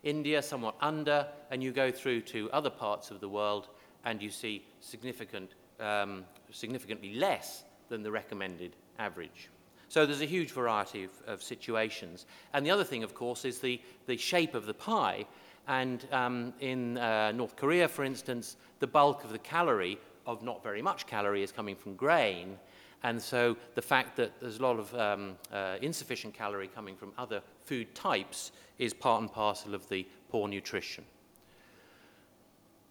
India 0.03 0.43
somewhat 0.43 0.77
under, 0.81 1.27
and 1.51 1.63
you 1.63 1.73
go 1.73 1.91
through 1.91 2.23
to 2.23 2.51
other 2.53 2.71
parts 2.71 3.11
of 3.11 3.21
the 3.21 3.29
world 3.29 3.69
and 4.05 4.23
you 4.23 4.31
see 4.31 4.65
significant, 4.81 5.53
um, 5.79 6.25
significantly 6.51 7.15
less 7.15 7.65
than 7.89 8.03
the 8.03 8.11
recommended 8.11 8.77
average. 8.99 9.51
So 9.89 10.07
there's 10.07 10.21
a 10.21 10.27
huge 10.27 10.53
variety 10.53 11.05
of, 11.05 11.11
of 11.27 11.43
situations. 11.43 12.27
And 12.55 12.65
the 12.65 12.71
other 12.71 12.85
thing, 12.85 13.03
of 13.03 13.13
course, 13.13 13.45
is 13.45 13.59
the, 13.59 13.81
the 14.07 14.17
shape 14.17 14.55
of 14.55 14.65
the 14.65 14.75
pie. 14.75 15.27
And 15.67 16.07
um, 16.13 16.55
in 16.61 16.97
uh, 16.97 17.33
North 17.33 17.57
Korea, 17.57 17.89
for 17.89 18.05
instance, 18.05 18.57
the 18.79 18.87
bulk 18.87 19.25
of 19.25 19.33
the 19.33 19.39
calorie, 19.39 19.99
of 20.27 20.43
not 20.43 20.63
very 20.63 20.81
much 20.81 21.07
calorie, 21.07 21.43
is 21.43 21.51
coming 21.51 21.75
from 21.75 21.97
grain. 21.97 22.57
And 23.03 23.21
so 23.21 23.57
the 23.75 23.83
fact 23.83 24.17
that 24.17 24.33
there's 24.41 24.59
a 24.59 24.63
lot 24.63 24.79
of 24.79 24.95
um, 24.95 25.37
uh, 25.53 25.77
insufficient 25.81 26.35
calorie 26.35 26.69
coming 26.69 26.97
from 26.97 27.13
other 27.17 27.43
food 27.65 27.95
types 27.95 28.53
is 28.79 28.93
part 28.93 29.23
and 29.23 29.33
parcel 29.33 29.75
of 29.75 29.89
the 29.89 30.07
poor 30.29 30.49
nutrition. 30.49 31.05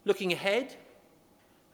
Looking 0.06 0.34
ahead, 0.34 0.76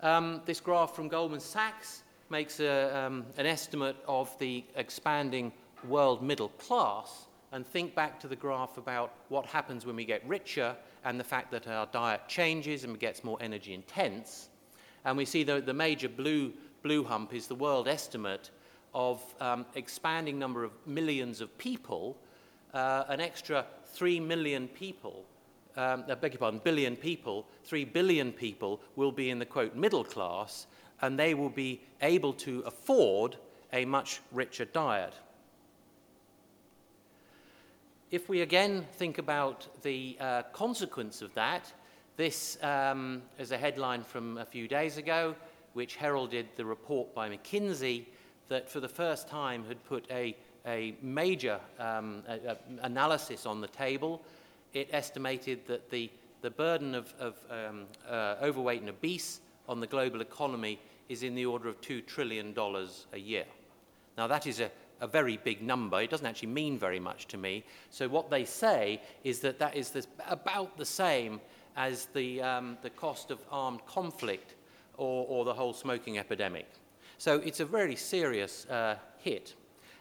um, 0.02 0.42
this 0.46 0.60
graph 0.60 0.96
from 0.96 1.08
Goldman 1.08 1.40
Sachs 1.40 2.04
makes 2.30 2.60
a, 2.60 2.98
um, 2.98 3.26
an 3.38 3.46
estimate 3.46 3.96
of 4.08 4.38
the 4.40 4.64
expanding 4.76 5.52
world 5.88 6.22
middle 6.22 6.50
class 6.50 7.28
and 7.52 7.66
think 7.66 7.96
back 7.96 8.20
to 8.20 8.28
the 8.28 8.36
graph 8.36 8.78
about 8.78 9.14
what 9.30 9.46
happens 9.46 9.86
when 9.86 9.96
we 9.96 10.04
get 10.04 10.28
richer 10.28 10.76
and 11.06 11.20
the 11.20 11.24
fact 11.24 11.52
that 11.52 11.68
our 11.68 11.86
diet 11.88 12.22
changes 12.28 12.84
and 12.84 13.00
gets 13.00 13.24
more 13.24 13.38
energy 13.40 13.74
intense. 13.74 14.50
And 15.06 15.16
we 15.16 15.24
see 15.24 15.44
the, 15.44 15.62
the 15.62 15.74
major 15.74 16.10
blue, 16.10 16.52
blue 16.86 17.04
hump 17.04 17.34
is 17.34 17.48
the 17.48 17.56
world 17.56 17.88
estimate 17.88 18.52
of 18.94 19.20
um, 19.42 19.66
expanding 19.74 20.38
number 20.38 20.64
of 20.64 20.72
millions 20.86 21.42
of 21.42 21.58
people, 21.58 22.16
uh, 22.76 23.06
an 23.10 23.20
extra 23.20 23.66
3 23.96 24.20
million 24.20 24.68
people, 24.68 25.26
um, 25.78 26.04
I 26.08 26.14
beg 26.14 26.34
your 26.34 26.40
pardon, 26.42 26.62
billion 26.64 26.96
people, 26.96 27.48
3 27.64 27.86
billion 27.86 28.32
people 28.32 28.80
will 28.96 29.12
be 29.12 29.32
in 29.32 29.40
the 29.40 29.48
quote 29.48 29.76
middle 29.76 30.04
class, 30.04 30.68
and 31.02 31.18
they 31.18 31.34
will 31.34 31.50
be 31.50 31.82
able 32.04 32.34
to 32.34 32.60
afford 32.68 33.36
a 33.74 33.84
much 33.84 34.22
richer 34.32 34.66
diet. 34.66 35.16
If 38.12 38.30
we 38.30 38.42
again 38.42 38.86
think 38.94 39.18
about 39.18 39.68
the 39.82 40.18
uh, 40.20 40.44
consequence 40.54 41.24
of 41.24 41.34
that, 41.34 41.74
this 42.16 42.60
um, 42.62 43.24
is 43.40 43.52
a 43.52 43.58
headline 43.58 44.04
from 44.04 44.38
a 44.38 44.46
few 44.46 44.68
days 44.68 44.98
ago, 44.98 45.36
which 45.76 45.98
heralded 45.98 46.48
the 46.56 46.66
report 46.66 47.14
by 47.14 47.30
McKinsey 47.30 48.06
that 48.48 48.70
for 48.70 48.80
the 48.80 48.88
first 48.88 49.28
time 49.28 49.66
had 49.66 49.84
put 49.84 50.06
a, 50.10 50.36
a 50.66 50.96
major 51.02 51.60
um, 51.80 52.24
a, 52.30 52.52
a 52.52 52.58
analysis 52.82 53.46
on 53.46 53.60
the 53.60 53.68
table. 53.68 54.22
It 54.74 54.90
estimated 54.94 55.68
that 55.68 55.92
the, 55.92 56.10
the 56.42 56.50
burden 56.50 56.96
of, 56.96 57.14
of 57.20 57.36
um, 57.50 57.88
uh, 58.10 58.36
overweight 58.42 58.80
and 58.80 58.90
obese 58.90 59.42
on 59.68 59.82
the 59.82 59.88
global 59.88 60.22
economy 60.22 60.80
is 61.10 61.24
in 61.24 61.36
the 61.36 61.46
order 61.46 61.68
of 61.68 61.82
$2 61.82 62.06
trillion 62.06 62.56
a 63.14 63.20
year. 63.20 63.46
Now, 64.18 64.28
that 64.28 64.48
is 64.48 64.62
a, 64.62 64.72
a 65.02 65.08
very 65.08 65.36
big 65.36 65.62
number. 65.62 66.02
It 66.02 66.10
doesn't 66.10 66.26
actually 66.26 66.50
mean 66.50 66.80
very 66.80 67.02
much 67.02 67.28
to 67.28 67.38
me. 67.38 67.66
So, 67.90 68.08
what 68.08 68.30
they 68.30 68.46
say 68.46 69.02
is 69.26 69.42
that 69.42 69.60
that 69.60 69.76
is 69.76 69.90
this, 69.90 70.08
about 70.30 70.78
the 70.78 70.86
same 70.86 71.42
as 71.76 72.06
the, 72.14 72.42
um, 72.42 72.78
the 72.82 72.90
cost 72.90 73.30
of 73.30 73.40
armed 73.52 73.86
conflict 73.86 74.55
or, 74.98 75.26
or 75.28 75.46
the 75.46 75.54
whole 75.54 75.74
smoking 75.74 76.18
epidemic. 76.18 76.68
So, 77.18 77.40
it's 77.40 77.60
a 77.60 77.66
very 77.66 77.96
serious 77.96 78.66
uh, 78.68 78.98
hit. 79.18 79.56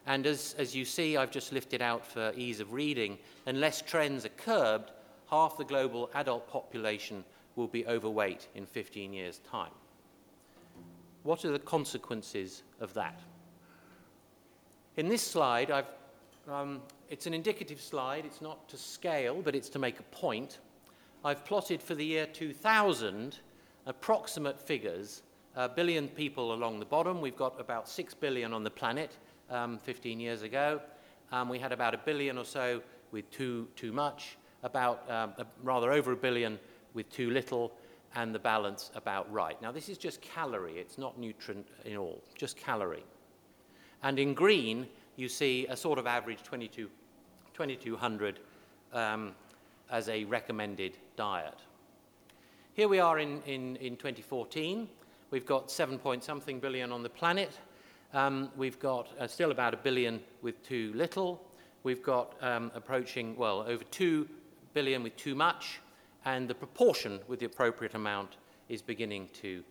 And 0.07 0.27
as, 0.27 0.55
as 0.59 0.75
you 0.75 0.85
see, 0.85 1.17
I've 1.17 1.31
just 1.31 1.53
lifted 1.53 1.81
out 1.81 2.05
for 2.07 2.33
ease 2.37 2.61
of 2.61 2.73
reading, 2.73 3.19
unless 3.47 3.81
trends 3.81 4.27
are 4.27 4.31
curbed, 4.31 4.91
half 5.31 5.57
the 5.57 5.65
global 5.65 6.11
adult 6.15 6.49
population 6.49 7.25
will 7.57 7.69
be 7.69 7.87
overweight 7.87 8.49
in 8.55 8.67
15 8.67 9.13
years' 9.13 9.41
time. 9.51 9.71
What 11.23 11.45
are 11.45 11.53
the 11.53 11.59
consequences 11.59 12.63
of 12.81 12.93
that? 12.95 13.21
In 14.97 15.09
this 15.09 15.23
slide, 15.23 15.71
I've, 15.71 15.87
um, 16.49 16.83
it's 17.09 17.27
an 17.27 17.33
indicative 17.33 17.81
slide. 17.81 18.25
It's 18.27 18.43
not 18.43 18.69
to 18.69 18.77
scale, 18.77 19.41
but 19.43 19.55
it's 19.55 19.71
to 19.71 19.79
make 19.79 19.99
a 19.99 20.05
point. 20.05 20.59
I've 21.25 21.45
plotted 21.45 21.83
for 21.83 21.95
the 21.95 22.05
year 22.05 22.27
2000 22.27 23.39
approximate 23.87 24.59
figures, 24.59 25.23
a 25.57 25.69
billion 25.69 26.09
people 26.09 26.55
along 26.55 26.79
the 26.79 26.85
bottom. 26.85 27.21
We've 27.21 27.37
got 27.37 27.61
about 27.61 27.89
6 27.89 28.15
billion 28.15 28.53
on 28.53 28.65
the 28.65 28.71
planet 28.71 29.17
um, 29.51 29.79
15 29.79 30.21
years 30.21 30.43
ago. 30.43 30.81
Um, 31.33 31.49
we 31.49 31.59
had 31.59 31.73
about 31.73 31.95
a 31.95 31.99
billion 31.99 32.39
or 32.39 32.45
so 32.45 32.83
with 33.13 33.31
too, 33.31 33.69
too 33.77 33.93
much, 33.93 34.37
about 34.63 35.09
um, 35.11 35.33
a, 35.39 35.47
rather 35.63 35.93
over 35.93 36.13
a 36.13 36.17
billion 36.17 36.59
with 36.95 37.11
too 37.11 37.31
little, 37.31 37.73
and 38.17 38.35
the 38.35 38.39
balance 38.39 38.91
about 38.95 39.31
right. 39.33 39.61
Now, 39.61 39.73
this 39.73 39.89
is 39.89 39.99
just 39.99 40.21
calorie, 40.21 40.79
it's 40.79 40.99
not 40.99 41.19
nutrient 41.19 41.67
in 41.85 41.97
all, 41.97 42.23
just 42.37 42.57
calorie. 42.57 43.05
And 44.03 44.19
in 44.19 44.35
green, 44.35 44.87
you 45.17 45.29
see 45.29 45.67
a 45.69 45.77
sort 45.77 45.99
of 45.99 46.07
average 46.07 46.43
22, 46.43 46.89
2200 47.55 48.41
um, 48.93 49.33
as 49.91 50.09
a 50.09 50.25
recommended 50.25 50.97
diet. 51.17 51.59
Here 52.75 52.89
we 52.89 52.99
are 52.99 53.21
in, 53.21 53.41
in, 53.47 53.77
in 53.77 53.97
2014. 53.97 54.89
We've 55.31 55.47
got 55.47 55.71
7 55.71 55.97
point 55.97 56.25
something 56.25 56.59
billion 56.59 56.91
on 56.91 57.05
the 57.05 57.09
planet. 57.09 57.57
Um, 58.13 58.51
we've 58.57 58.81
got 58.81 59.11
uh, 59.17 59.29
still 59.29 59.53
about 59.53 59.75
a 59.75 59.77
billion 59.77 60.21
with 60.43 60.61
too 60.67 60.93
little. 60.93 61.41
We've 61.85 62.03
got 62.03 62.35
um, 62.43 62.73
approaching, 62.75 63.37
well, 63.37 63.61
over 63.61 63.85
2 63.85 64.29
billion 64.73 65.05
with 65.05 65.17
too 65.17 65.37
much 65.37 65.79
and 66.25 66.49
the 66.49 66.55
proportion 66.57 67.21
with 67.29 67.39
the 67.39 67.47
appropriate 67.47 67.95
amount 67.95 68.39
is 68.69 68.83
beginning 68.83 69.29
to 69.35 69.63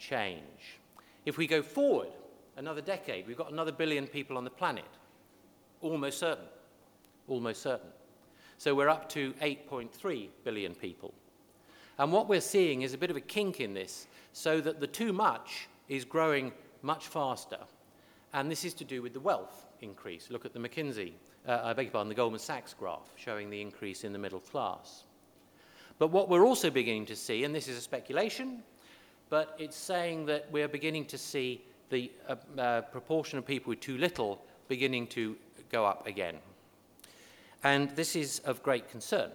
change. 0.00 0.80
If 1.26 1.38
we 1.38 1.46
go 1.46 1.62
forward 1.62 2.08
another 2.56 2.80
decade, 2.80 3.28
we've 3.28 3.36
got 3.36 3.52
another 3.52 3.70
billion 3.70 4.08
people 4.08 4.36
on 4.36 4.42
the 4.42 4.50
planet. 4.50 4.98
Almost 5.80 6.18
certain. 6.18 6.46
Almost 7.28 7.62
certain. 7.62 7.90
So 8.56 8.74
we're 8.74 8.88
up 8.88 9.08
to 9.10 9.32
8.3 9.34 10.28
billion 10.42 10.74
people. 10.74 11.14
And 11.98 12.12
what 12.12 12.28
we're 12.28 12.40
seeing 12.40 12.82
is 12.82 12.94
a 12.94 12.98
bit 12.98 13.10
of 13.10 13.16
a 13.16 13.20
kink 13.20 13.60
in 13.60 13.74
this, 13.74 14.06
so 14.32 14.60
that 14.60 14.80
the 14.80 14.86
too 14.86 15.12
much 15.12 15.68
is 15.88 16.04
growing 16.04 16.52
much 16.82 17.08
faster. 17.08 17.58
And 18.32 18.50
this 18.50 18.64
is 18.64 18.74
to 18.74 18.84
do 18.84 19.02
with 19.02 19.12
the 19.12 19.20
wealth 19.20 19.66
increase. 19.80 20.30
Look 20.30 20.44
at 20.44 20.52
the 20.52 20.60
McKinsey, 20.60 21.12
uh, 21.46 21.60
I 21.64 21.72
beg 21.72 21.86
your 21.86 21.92
pardon, 21.92 22.08
the 22.08 22.14
Goldman 22.14 22.40
Sachs 22.40 22.74
graph 22.74 23.12
showing 23.16 23.50
the 23.50 23.60
increase 23.60 24.04
in 24.04 24.12
the 24.12 24.18
middle 24.18 24.40
class. 24.40 25.04
But 25.98 26.08
what 26.08 26.28
we're 26.28 26.44
also 26.44 26.70
beginning 26.70 27.06
to 27.06 27.16
see, 27.16 27.44
and 27.44 27.54
this 27.54 27.66
is 27.66 27.76
a 27.76 27.80
speculation, 27.80 28.62
but 29.30 29.56
it's 29.58 29.76
saying 29.76 30.26
that 30.26 30.46
we're 30.52 30.68
beginning 30.68 31.04
to 31.06 31.18
see 31.18 31.62
the 31.90 32.12
uh, 32.28 32.36
uh, 32.58 32.80
proportion 32.82 33.38
of 33.38 33.46
people 33.46 33.70
with 33.70 33.80
too 33.80 33.98
little 33.98 34.40
beginning 34.68 35.06
to 35.08 35.36
go 35.72 35.84
up 35.84 36.06
again. 36.06 36.36
And 37.64 37.90
this 37.90 38.14
is 38.14 38.38
of 38.40 38.62
great 38.62 38.88
concern. 38.88 39.30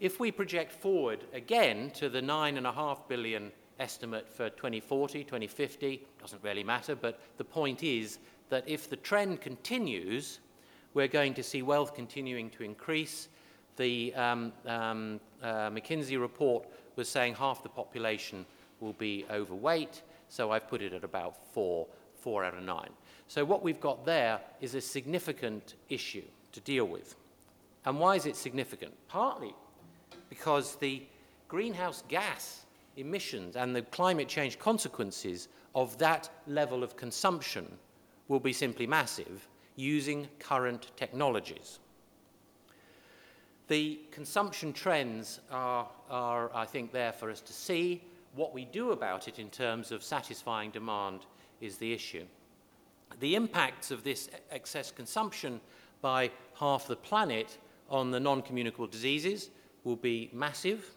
If 0.00 0.18
we 0.18 0.32
project 0.32 0.72
forward 0.72 1.26
again 1.34 1.90
to 1.90 2.08
the 2.08 2.22
9.5 2.22 3.06
billion 3.06 3.52
estimate 3.78 4.26
for 4.30 4.48
2040, 4.48 5.24
2050, 5.24 6.06
doesn't 6.18 6.42
really 6.42 6.64
matter, 6.64 6.94
but 6.94 7.20
the 7.36 7.44
point 7.44 7.82
is 7.82 8.18
that 8.48 8.64
if 8.66 8.88
the 8.88 8.96
trend 8.96 9.42
continues, 9.42 10.40
we're 10.94 11.06
going 11.06 11.34
to 11.34 11.42
see 11.42 11.60
wealth 11.60 11.94
continuing 11.94 12.48
to 12.48 12.62
increase 12.62 13.28
the 13.76 14.14
um, 14.14 14.54
um, 14.64 15.20
uh, 15.42 15.68
McKinsey 15.68 16.18
report 16.18 16.66
was 16.96 17.06
saying 17.06 17.34
half 17.34 17.62
the 17.62 17.68
population 17.68 18.46
will 18.80 18.94
be 18.94 19.26
overweight, 19.30 20.00
so 20.30 20.50
I've 20.50 20.66
put 20.66 20.80
it 20.80 20.94
at 20.94 21.04
about 21.04 21.36
four, 21.52 21.86
four 22.14 22.42
out 22.42 22.54
of 22.54 22.62
nine. 22.62 22.90
So 23.28 23.44
what 23.44 23.62
we've 23.62 23.80
got 23.80 24.06
there 24.06 24.40
is 24.62 24.74
a 24.74 24.80
significant 24.80 25.74
issue 25.90 26.24
to 26.52 26.60
deal 26.60 26.86
with. 26.86 27.16
And 27.84 28.00
why 28.00 28.16
is 28.16 28.24
it 28.24 28.34
significant? 28.34 28.94
Partly 29.06 29.54
because 30.30 30.76
the 30.76 31.02
greenhouse 31.48 32.02
gas 32.08 32.62
emissions 32.96 33.56
and 33.56 33.76
the 33.76 33.82
climate 33.82 34.28
change 34.28 34.58
consequences 34.58 35.48
of 35.74 35.98
that 35.98 36.30
level 36.46 36.82
of 36.82 36.96
consumption 36.96 37.66
will 38.28 38.40
be 38.40 38.52
simply 38.52 38.86
massive 38.86 39.46
using 39.76 40.28
current 40.38 40.90
technologies. 40.96 41.80
The 43.68 44.00
consumption 44.10 44.72
trends 44.72 45.40
are, 45.50 45.86
are, 46.08 46.50
I 46.54 46.64
think, 46.64 46.92
there 46.92 47.12
for 47.12 47.30
us 47.30 47.40
to 47.42 47.52
see. 47.52 48.02
What 48.34 48.54
we 48.54 48.64
do 48.64 48.90
about 48.90 49.28
it 49.28 49.38
in 49.38 49.48
terms 49.48 49.92
of 49.92 50.02
satisfying 50.02 50.70
demand 50.70 51.20
is 51.60 51.76
the 51.76 51.92
issue. 51.92 52.24
The 53.20 53.34
impacts 53.34 53.90
of 53.90 54.02
this 54.02 54.28
excess 54.50 54.90
consumption 54.90 55.60
by 56.00 56.30
half 56.54 56.86
the 56.86 56.96
planet 56.96 57.58
on 57.88 58.10
the 58.10 58.20
non-communicable 58.20 58.86
diseases 58.86 59.50
will 59.84 59.96
be 59.96 60.30
massive. 60.32 60.90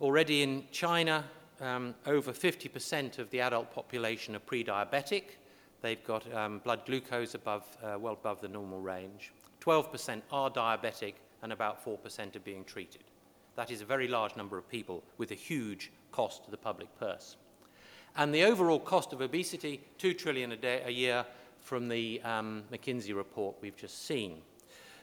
Already 0.00 0.42
in 0.42 0.64
China, 0.72 1.24
um, 1.60 1.94
over 2.06 2.32
50% 2.32 3.18
of 3.18 3.30
the 3.30 3.40
adult 3.40 3.72
population 3.72 4.34
are 4.34 4.40
pre-diabetic. 4.40 5.24
They've 5.80 6.04
got 6.04 6.32
um, 6.34 6.60
blood 6.64 6.84
glucose 6.86 7.34
above, 7.34 7.64
uh, 7.82 7.98
well 7.98 8.14
above 8.14 8.40
the 8.40 8.48
normal 8.48 8.80
range. 8.80 9.32
12% 9.60 10.22
are 10.32 10.50
diabetic 10.50 11.14
and 11.42 11.52
about 11.52 11.84
4% 11.84 12.36
are 12.36 12.40
being 12.40 12.64
treated. 12.64 13.04
That 13.56 13.70
is 13.70 13.80
a 13.80 13.84
very 13.84 14.08
large 14.08 14.36
number 14.36 14.56
of 14.58 14.68
people 14.68 15.02
with 15.18 15.30
a 15.30 15.36
huge 15.36 15.90
cost 16.10 16.44
to 16.44 16.50
the 16.50 16.56
public 16.56 16.88
purse. 16.98 17.36
And 18.16 18.34
the 18.34 18.44
overall 18.44 18.78
cost 18.78 19.12
of 19.12 19.20
obesity, 19.20 19.80
2 19.98 20.14
trillion 20.14 20.52
a, 20.52 20.56
day, 20.56 20.82
a 20.84 20.90
year 20.90 21.24
from 21.60 21.88
the 21.88 22.20
um, 22.22 22.64
McKinsey 22.72 23.14
report 23.14 23.56
we've 23.60 23.76
just 23.76 24.06
seen. 24.06 24.42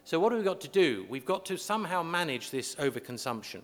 So 0.03 0.19
what 0.19 0.31
have 0.31 0.39
we 0.39 0.45
got 0.45 0.61
to 0.61 0.67
do? 0.67 1.05
We've 1.09 1.25
got 1.25 1.45
to 1.45 1.57
somehow 1.57 2.03
manage 2.03 2.49
this 2.49 2.75
overconsumption. 2.75 3.61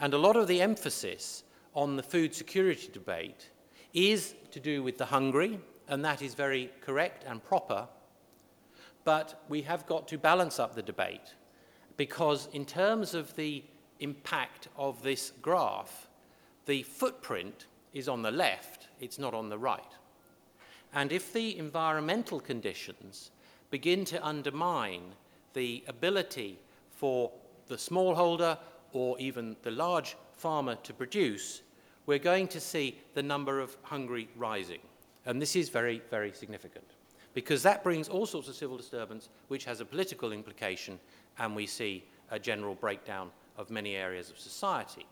And 0.00 0.14
a 0.14 0.18
lot 0.18 0.36
of 0.36 0.48
the 0.48 0.60
emphasis 0.60 1.44
on 1.74 1.96
the 1.96 2.02
food 2.02 2.34
security 2.34 2.90
debate 2.92 3.50
is 3.94 4.34
to 4.50 4.60
do 4.60 4.82
with 4.82 4.98
the 4.98 5.06
hungry, 5.06 5.58
and 5.88 6.04
that 6.04 6.22
is 6.22 6.34
very 6.34 6.70
correct 6.80 7.24
and 7.26 7.42
proper. 7.42 7.86
But 9.04 9.42
we 9.48 9.62
have 9.62 9.86
got 9.86 10.08
to 10.08 10.18
balance 10.18 10.58
up 10.58 10.74
the 10.74 10.82
debate 10.82 11.34
because 11.96 12.48
in 12.52 12.64
terms 12.64 13.14
of 13.14 13.34
the 13.36 13.62
impact 14.00 14.68
of 14.76 15.02
this 15.02 15.32
graph, 15.42 16.08
the 16.66 16.82
footprint 16.82 17.66
is 17.92 18.08
on 18.08 18.22
the 18.22 18.30
left, 18.30 18.88
it's 19.00 19.18
not 19.18 19.34
on 19.34 19.48
the 19.48 19.58
right. 19.58 19.94
And 20.94 21.12
if 21.12 21.32
the 21.32 21.58
environmental 21.58 22.40
conditions 22.40 23.30
begin 23.70 24.04
to 24.06 24.24
undermine 24.24 25.14
the 25.54 25.84
ability 25.88 26.58
for 26.90 27.30
the 27.68 27.76
smallholder 27.76 28.58
or 28.92 29.18
even 29.18 29.56
the 29.62 29.70
large 29.70 30.16
farmer 30.34 30.76
to 30.76 30.92
produce, 30.92 31.62
we're 32.06 32.18
going 32.18 32.48
to 32.48 32.60
see 32.60 32.98
the 33.14 33.22
number 33.22 33.60
of 33.60 33.76
hungry 33.82 34.28
rising. 34.36 34.80
And 35.24 35.40
this 35.40 35.54
is 35.56 35.68
very, 35.68 36.02
very 36.10 36.32
significant 36.32 36.84
because 37.34 37.62
that 37.62 37.82
brings 37.82 38.08
all 38.08 38.26
sorts 38.26 38.48
of 38.48 38.54
civil 38.54 38.76
disturbance, 38.76 39.28
which 39.48 39.64
has 39.64 39.80
a 39.80 39.84
political 39.84 40.32
implication 40.32 40.98
and 41.38 41.56
we 41.56 41.66
see 41.66 42.04
a 42.30 42.38
general 42.38 42.74
breakdown 42.74 43.30
of 43.56 43.70
many 43.70 43.96
areas 43.96 44.30
of 44.30 44.38
society. 44.38 45.06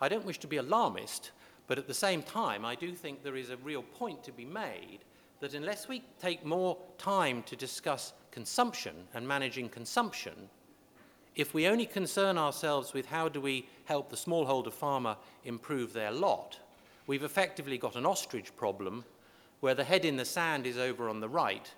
I 0.00 0.08
don't 0.08 0.24
wish 0.24 0.38
to 0.38 0.46
be 0.46 0.56
alarmist, 0.56 1.30
but 1.66 1.78
at 1.78 1.86
the 1.86 1.94
same 1.94 2.22
time, 2.22 2.64
I 2.64 2.74
do 2.74 2.92
think 2.92 3.22
there 3.22 3.36
is 3.36 3.50
a 3.50 3.56
real 3.58 3.82
point 3.82 4.22
to 4.24 4.32
be 4.32 4.44
made 4.44 5.00
that 5.40 5.54
unless 5.54 5.88
we 5.88 6.02
take 6.20 6.44
more 6.44 6.76
time 6.98 7.42
to 7.44 7.56
discuss 7.56 8.12
consumption 8.34 8.96
and 9.14 9.26
managing 9.26 9.68
consumption, 9.68 10.34
if 11.36 11.54
we 11.54 11.68
only 11.68 11.86
concern 11.86 12.36
ourselves 12.36 12.92
with 12.92 13.06
how 13.06 13.28
do 13.28 13.40
we 13.40 13.66
help 13.84 14.10
the 14.10 14.16
smallholder 14.16 14.72
farmer 14.72 15.16
improve 15.44 15.92
their 15.92 16.10
lot, 16.10 16.58
we've 17.06 17.22
effectively 17.22 17.78
got 17.78 17.94
an 17.94 18.04
ostrich 18.04 18.54
problem 18.56 19.04
where 19.60 19.74
the 19.74 19.84
head 19.84 20.04
in 20.04 20.16
the 20.16 20.24
sand 20.24 20.66
is 20.66 20.76
over 20.76 21.08
on 21.08 21.20
the 21.20 21.28
right 21.28 21.70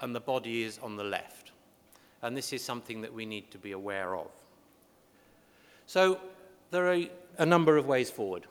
and 0.00 0.14
the 0.14 0.20
body 0.20 0.62
is 0.62 0.78
on 0.78 0.96
the 0.96 1.04
left. 1.04 1.50
And 2.22 2.36
this 2.36 2.52
is 2.52 2.62
something 2.62 3.00
that 3.02 3.12
we 3.12 3.26
need 3.26 3.50
to 3.50 3.58
be 3.58 3.72
aware 3.72 4.14
of. 4.14 4.30
So 5.86 6.20
there 6.70 6.92
are 6.92 7.04
a 7.38 7.46
number 7.46 7.76
of 7.76 7.86
ways 7.86 8.10
forward. 8.10 8.46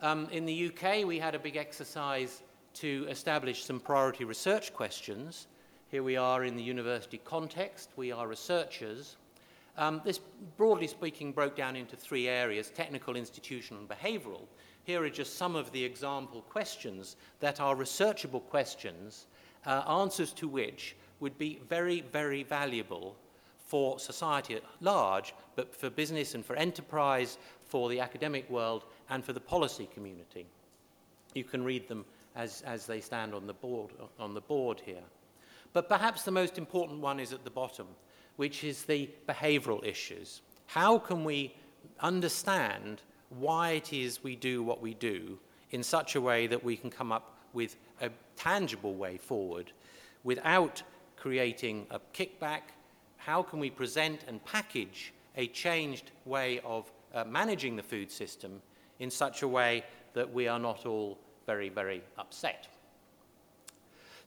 Um, 0.00 0.28
in 0.30 0.46
the 0.46 0.68
UK, 0.68 1.04
we 1.04 1.18
had 1.18 1.34
a 1.34 1.38
big 1.38 1.56
exercise 1.56 2.42
to 2.74 3.06
establish 3.10 3.64
some 3.64 3.80
priority 3.80 4.24
research 4.24 4.72
questions. 4.72 5.48
Here 5.90 6.02
we 6.02 6.18
are 6.18 6.44
in 6.44 6.54
the 6.54 6.62
university 6.62 7.16
context. 7.16 7.88
We 7.96 8.12
are 8.12 8.28
researchers. 8.28 9.16
Um, 9.78 10.02
this, 10.04 10.20
broadly 10.58 10.86
speaking, 10.86 11.32
broke 11.32 11.56
down 11.56 11.76
into 11.76 11.96
three 11.96 12.28
areas, 12.28 12.68
technical, 12.68 13.16
institutional, 13.16 13.80
and 13.80 13.88
behavioural. 13.88 14.42
Here 14.84 15.02
are 15.02 15.08
just 15.08 15.38
some 15.38 15.56
of 15.56 15.72
the 15.72 15.82
example 15.82 16.42
questions 16.42 17.16
that 17.40 17.58
are 17.58 17.74
researchable 17.74 18.42
questions, 18.42 19.28
uh, 19.64 19.82
answers 19.88 20.34
to 20.34 20.46
which 20.46 20.94
would 21.20 21.38
be 21.38 21.58
very, 21.70 22.02
very 22.02 22.42
valuable 22.42 23.16
for 23.56 23.98
society 23.98 24.56
at 24.56 24.64
large, 24.82 25.34
but 25.56 25.74
for 25.74 25.88
business 25.88 26.34
and 26.34 26.44
for 26.44 26.54
enterprise, 26.56 27.38
for 27.64 27.88
the 27.88 28.00
academic 28.00 28.48
world, 28.50 28.84
and 29.08 29.24
for 29.24 29.32
the 29.32 29.40
policy 29.40 29.88
community. 29.94 30.44
You 31.34 31.44
can 31.44 31.64
read 31.64 31.88
them 31.88 32.04
as, 32.36 32.60
as 32.66 32.84
they 32.84 33.00
stand 33.00 33.32
on 33.32 33.46
the, 33.46 33.54
board, 33.54 33.92
on 34.18 34.34
the 34.34 34.42
board 34.42 34.82
here. 34.84 35.04
But 35.72 35.88
perhaps 35.88 36.22
the 36.22 36.30
most 36.30 36.58
important 36.58 37.00
one 37.00 37.20
is 37.20 37.32
at 37.32 37.44
the 37.44 37.50
bottom, 37.50 37.86
which 38.36 38.64
is 38.64 38.84
the 38.84 39.10
behavioral 39.28 39.84
issues. 39.84 40.42
How 40.66 40.98
can 40.98 41.24
we 41.24 41.54
understand 42.00 43.02
why 43.30 43.72
it 43.72 43.92
is 43.92 44.22
we 44.22 44.36
do 44.36 44.62
what 44.62 44.80
we 44.80 44.94
do 44.94 45.38
in 45.70 45.82
such 45.82 46.14
a 46.14 46.20
way 46.20 46.46
that 46.46 46.62
we 46.62 46.76
can 46.76 46.90
come 46.90 47.12
up 47.12 47.36
with 47.52 47.76
a 48.00 48.10
tangible 48.36 48.94
way 48.94 49.16
forward 49.16 49.72
without 50.24 50.82
creating 51.16 51.86
a 51.90 52.00
kickback? 52.14 52.62
How 53.16 53.42
can 53.42 53.58
we 53.58 53.70
present 53.70 54.20
and 54.28 54.44
package 54.44 55.12
a 55.36 55.46
changed 55.48 56.10
way 56.24 56.60
of 56.64 56.90
uh, 57.14 57.24
managing 57.24 57.76
the 57.76 57.82
food 57.82 58.10
system 58.10 58.60
in 59.00 59.10
such 59.10 59.42
a 59.42 59.48
way 59.48 59.84
that 60.14 60.32
we 60.32 60.48
are 60.48 60.58
not 60.58 60.86
all 60.86 61.18
very, 61.46 61.68
very 61.68 62.02
upset? 62.18 62.68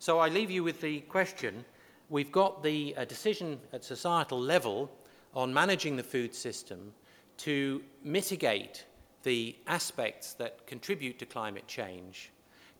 So 0.02 0.18
I 0.18 0.30
leave 0.30 0.50
you 0.50 0.64
with 0.64 0.82
the 0.82 1.02
question 1.02 1.64
we've 2.10 2.32
got 2.32 2.64
the 2.64 2.96
uh, 2.98 3.06
decision 3.06 3.60
at 3.72 3.84
societal 3.84 4.42
level 4.42 4.90
on 5.36 5.54
managing 5.54 5.96
the 5.96 6.02
food 6.02 6.34
system 6.34 6.92
to 7.38 7.84
mitigate 8.04 8.86
the 9.22 9.56
aspects 9.68 10.34
that 10.34 10.66
contribute 10.66 11.20
to 11.20 11.28
climate 11.28 11.68
change, 11.68 12.32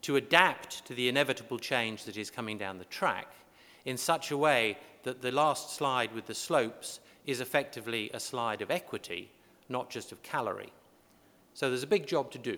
to 0.02 0.16
adapt 0.16 0.84
to 0.88 0.96
the 0.96 1.08
inevitable 1.10 1.60
change 1.60 2.06
that 2.06 2.18
is 2.18 2.32
coming 2.32 2.58
down 2.58 2.80
the 2.80 2.86
track 2.86 3.28
in 3.86 3.98
such 3.98 4.32
a 4.32 4.38
way 4.38 4.76
that 5.04 5.22
the 5.22 5.32
last 5.32 5.76
slide 5.76 6.12
with 6.16 6.26
the 6.26 6.34
slopes 6.34 7.02
is 7.28 7.40
effectively 7.40 8.10
a 8.16 8.20
slide 8.20 8.64
of 8.64 8.72
equity, 8.72 9.30
not 9.70 9.92
just 9.92 10.12
of 10.12 10.24
calorie. 10.24 10.74
So 11.54 11.70
there's 11.70 11.84
a 11.84 11.88
big 11.96 12.08
job 12.08 12.32
to 12.32 12.40
do. 12.40 12.58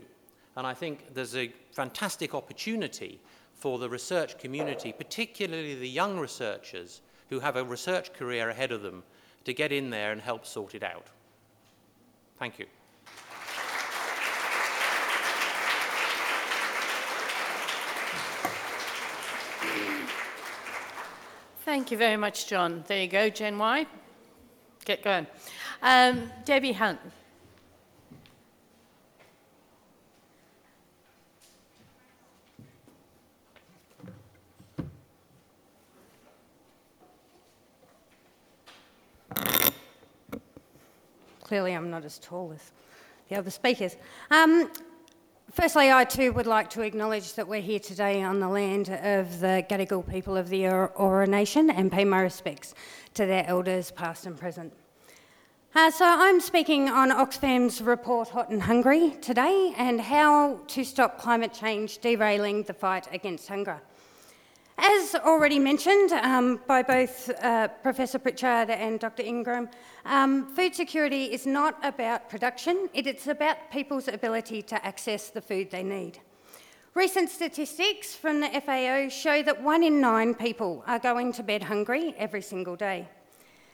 And 0.56 0.66
I 0.66 0.74
think 0.74 1.14
there's 1.14 1.36
a 1.36 1.52
fantastic 1.74 2.34
opportunity 2.34 3.20
for 3.56 3.80
the 3.80 3.90
research 3.90 4.38
community, 4.38 4.92
particularly 4.92 5.76
the 5.76 5.90
young 5.90 6.20
researchers 6.20 7.02
who 7.30 7.40
have 7.40 7.56
a 7.56 7.64
research 7.64 8.14
career 8.14 8.50
ahead 8.50 8.72
of 8.72 8.82
them, 8.82 9.04
to 9.46 9.54
get 9.54 9.72
in 9.72 9.90
there 9.90 10.12
and 10.12 10.22
help 10.22 10.46
sort 10.46 10.76
it 10.76 10.84
out. 10.84 11.08
Thank 12.40 12.60
you. 12.60 12.66
Thank 21.66 21.92
you 21.92 21.98
very 21.98 22.18
much, 22.18 22.48
John. 22.48 22.84
There 22.88 23.02
you 23.02 23.08
go, 23.08 23.30
Gen 23.30 23.58
Y. 23.58 23.86
Get 24.86 25.02
going. 25.02 25.28
Um, 25.82 26.30
Debbie 26.44 26.74
Hunt. 26.74 27.00
Clearly, 41.54 41.74
I'm 41.74 41.92
not 41.92 42.04
as 42.04 42.18
tall 42.18 42.52
as 42.52 42.72
the 43.30 43.36
other 43.36 43.52
speakers. 43.52 43.96
Um, 44.32 44.72
Firstly, 45.52 45.92
I 45.92 46.04
too 46.04 46.34
would 46.34 46.48
like 46.48 46.68
to 46.72 46.82
acknowledge 46.82 47.36
that 47.36 47.48
we're 47.48 47.62
here 47.62 47.78
today 47.78 48.24
on 48.24 48.40
the 48.40 48.50
land 48.50 48.90
of 48.90 49.40
the 49.40 49.64
Gadigal 49.70 50.10
people 50.10 50.36
of 50.36 50.50
the 50.50 50.64
Eora 50.64 51.28
Nation 51.28 51.70
and 51.70 51.92
pay 51.92 52.06
my 52.06 52.22
respects 52.22 52.74
to 53.14 53.28
their 53.28 53.46
elders, 53.46 53.92
past 53.92 54.26
and 54.26 54.36
present. 54.36 54.74
Uh, 55.76 55.92
so, 55.92 56.06
I'm 56.08 56.42
speaking 56.42 56.90
on 56.90 57.12
Oxfam's 57.12 57.84
report 57.84 58.30
Hot 58.30 58.50
and 58.50 58.64
Hungry 58.64 59.12
today 59.22 59.76
and 59.78 60.02
how 60.02 60.60
to 60.70 60.84
stop 60.84 61.20
climate 61.20 61.54
change 61.54 62.00
derailing 62.00 62.64
the 62.64 62.74
fight 62.74 63.08
against 63.12 63.48
hunger. 63.48 63.80
As 64.78 65.14
already 65.16 65.60
mentioned 65.60 66.12
um, 66.14 66.60
by 66.66 66.82
both 66.82 67.30
uh, 67.42 67.68
Professor 67.84 68.18
Pritchard 68.18 68.72
and 68.72 69.00
Dr. 69.00 69.22
Ingram, 69.22 69.70
um, 70.06 70.48
food 70.56 70.74
security 70.74 71.26
is 71.26 71.46
not 71.46 71.78
about 71.84 72.28
production, 72.28 72.90
it's 72.94 73.28
about 73.28 73.72
people's 73.72 74.08
ability 74.08 74.64
to 74.64 74.86
access 74.86 75.30
the 75.30 75.42
food 75.42 75.70
they 75.70 75.84
need. 75.84 76.20
Recent 76.96 77.30
statistics 77.30 78.16
from 78.16 78.40
the 78.40 78.50
FAO 78.66 79.10
show 79.10 79.44
that 79.44 79.62
one 79.62 79.84
in 79.84 80.02
nine 80.02 80.34
people 80.34 80.84
are 80.88 81.00
going 81.00 81.32
to 81.34 81.44
bed 81.44 81.64
hungry 81.64 82.16
every 82.18 82.42
single 82.42 82.76
day. 82.76 83.08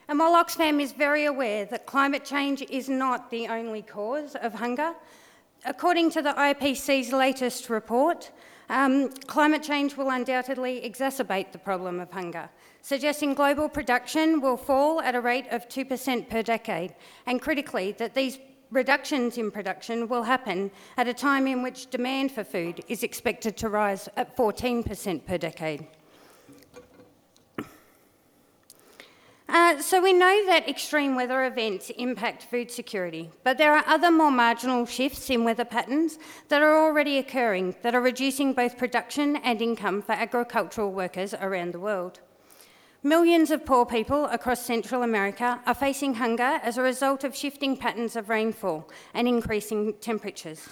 And 0.08 0.18
while 0.18 0.42
Oxfam 0.42 0.82
is 0.82 0.92
very 0.92 1.24
aware 1.24 1.64
that 1.66 1.86
climate 1.86 2.24
change 2.24 2.62
is 2.62 2.88
not 2.88 3.30
the 3.30 3.48
only 3.48 3.82
cause 3.82 4.36
of 4.36 4.54
hunger, 4.54 4.94
according 5.64 6.10
to 6.10 6.22
the 6.22 6.32
IPCC's 6.32 7.12
latest 7.12 7.70
report, 7.70 8.30
um, 8.70 9.10
climate 9.26 9.62
change 9.62 9.96
will 9.96 10.10
undoubtedly 10.10 10.80
exacerbate 10.84 11.52
the 11.52 11.58
problem 11.58 11.98
of 12.00 12.10
hunger, 12.10 12.48
suggesting 12.82 13.34
global 13.34 13.68
production 13.68 14.40
will 14.40 14.56
fall 14.56 15.00
at 15.02 15.14
a 15.14 15.20
rate 15.20 15.46
of 15.50 15.68
2% 15.68 16.30
per 16.30 16.42
decade, 16.42 16.94
and 17.26 17.42
critically, 17.42 17.92
that 17.98 18.14
these 18.14 18.38
reductions 18.70 19.36
in 19.38 19.50
production 19.50 20.06
will 20.08 20.22
happen 20.22 20.70
at 20.96 21.08
a 21.08 21.14
time 21.14 21.48
in 21.48 21.62
which 21.62 21.90
demand 21.90 22.30
for 22.30 22.44
food 22.44 22.84
is 22.86 23.02
expected 23.02 23.56
to 23.56 23.68
rise 23.68 24.08
at 24.16 24.36
14% 24.36 25.26
per 25.26 25.36
decade. 25.36 25.86
Uh, 29.52 29.82
so 29.82 30.00
we 30.00 30.12
know 30.12 30.46
that 30.46 30.68
extreme 30.68 31.16
weather 31.16 31.44
events 31.44 31.90
impact 31.98 32.44
food 32.44 32.70
security, 32.70 33.28
but 33.42 33.58
there 33.58 33.74
are 33.74 33.82
other 33.84 34.08
more 34.08 34.30
marginal 34.30 34.86
shifts 34.86 35.28
in 35.28 35.42
weather 35.42 35.64
patterns 35.64 36.20
that 36.46 36.62
are 36.62 36.86
already 36.86 37.18
occurring 37.18 37.74
that 37.82 37.92
are 37.92 38.00
reducing 38.00 38.52
both 38.52 38.78
production 38.78 39.34
and 39.38 39.60
income 39.60 40.02
for 40.02 40.12
agricultural 40.12 40.92
workers 40.92 41.34
around 41.34 41.72
the 41.72 41.80
world. 41.80 42.20
Millions 43.02 43.50
of 43.50 43.66
poor 43.66 43.84
people 43.84 44.26
across 44.26 44.64
Central 44.64 45.02
America 45.02 45.60
are 45.66 45.74
facing 45.74 46.14
hunger 46.14 46.60
as 46.62 46.78
a 46.78 46.82
result 46.82 47.24
of 47.24 47.34
shifting 47.34 47.76
patterns 47.76 48.14
of 48.14 48.28
rainfall 48.28 48.88
and 49.14 49.26
increasing 49.26 49.94
temperatures. 49.94 50.68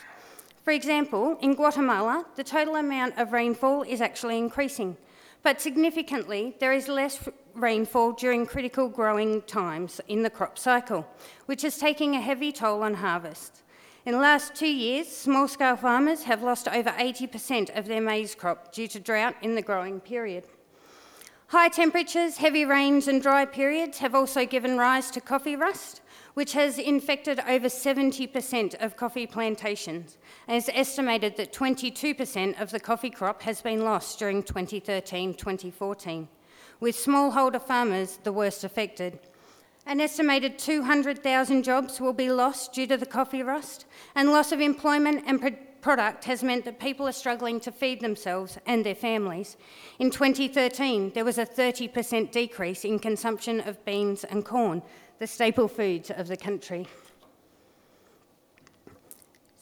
For 0.62 0.70
example, 0.70 1.37
in 1.41 1.57
Guatemala, 1.57 2.26
the 2.37 2.45
total 2.45 2.76
amount 2.76 3.18
of 3.18 3.33
rainfall 3.33 3.83
is 3.83 4.01
actually 4.01 4.39
increasing, 4.39 4.97
but 5.43 5.61
significantly, 5.61 6.55
there 6.59 6.72
is 6.72 6.89
less 6.89 7.28
rainfall 7.55 8.12
during 8.12 8.47
critical 8.47 8.89
growing 8.89 9.43
times 9.43 10.01
in 10.09 10.22
the 10.22 10.30
crop 10.30 10.59
cycle, 10.59 11.07
which 11.47 11.64
is 11.64 11.78
taking 11.78 12.14
a 12.14 12.20
heavy 12.20 12.53
toll 12.53 12.82
on 12.82 12.95
harvest. 12.95 13.62
In 14.05 14.12
the 14.12 14.20
last 14.20 14.55
two 14.55 14.68
years, 14.68 15.09
small 15.09 15.49
scale 15.49 15.76
farmers 15.76 16.22
have 16.22 16.43
lost 16.43 16.68
over 16.68 16.91
80% 16.91 17.76
of 17.76 17.86
their 17.86 18.01
maize 18.01 18.34
crop 18.34 18.72
due 18.72 18.89
to 18.89 19.01
drought 19.01 19.34
in 19.43 19.55
the 19.55 19.62
growing 19.62 20.01
period. 20.01 20.45
High 21.49 21.68
temperatures, 21.68 22.36
heavy 22.36 22.64
rains, 22.64 23.09
and 23.09 23.22
dry 23.22 23.45
periods 23.45 23.99
have 23.99 24.14
also 24.14 24.45
given 24.45 24.76
rise 24.76 25.11
to 25.12 25.20
coffee 25.20 25.57
rust, 25.57 26.03
which 26.39 26.53
has 26.53 26.78
infected 26.78 27.41
over 27.49 27.66
70% 27.66 28.80
of 28.80 28.97
coffee 28.97 29.26
plantations, 29.26 30.18
and 30.47 30.57
it's 30.57 30.70
estimated 30.72 31.36
that 31.36 31.53
22% 31.53 32.62
of 32.62 32.70
the 32.70 32.78
coffee 32.78 33.11
crop 33.11 33.43
has 33.43 33.61
been 33.61 33.82
lost 33.82 34.20
during 34.20 34.41
2013 34.45 35.34
2014, 35.34 36.28
with 36.78 36.95
smallholder 36.95 37.61
farmers 37.61 38.20
the 38.22 38.32
worst 38.32 38.62
affected. 38.62 39.18
An 39.84 40.01
estimated 40.01 40.61
200,000 40.61 41.64
jobs 41.64 42.01
will 42.01 42.12
be 42.12 42.30
lost 42.30 42.72
due 42.72 42.86
to 42.86 42.97
the 42.97 43.05
coffee 43.05 43.43
rust, 43.43 43.84
and 44.14 44.30
loss 44.30 44.53
of 44.53 44.61
employment 44.61 45.24
and 45.26 45.41
pro- 45.41 45.57
product 45.80 46.24
has 46.24 46.45
meant 46.45 46.64
that 46.64 46.78
people 46.78 47.09
are 47.09 47.12
struggling 47.12 47.59
to 47.59 47.72
feed 47.72 48.01
themselves 48.01 48.59
and 48.64 48.86
their 48.86 48.95
families. 48.95 49.57
In 49.99 50.11
2013, 50.11 51.12
there 51.14 51.24
was 51.24 51.39
a 51.39 51.47
30% 51.47 52.30
decrease 52.30 52.84
in 52.84 53.01
consumption 53.01 53.61
of 53.61 53.84
beans 53.84 54.22
and 54.22 54.45
corn, 54.45 54.82
the 55.19 55.27
staple 55.27 55.69
foods 55.69 56.11
of 56.11 56.29
the 56.29 56.37
country. 56.37 56.87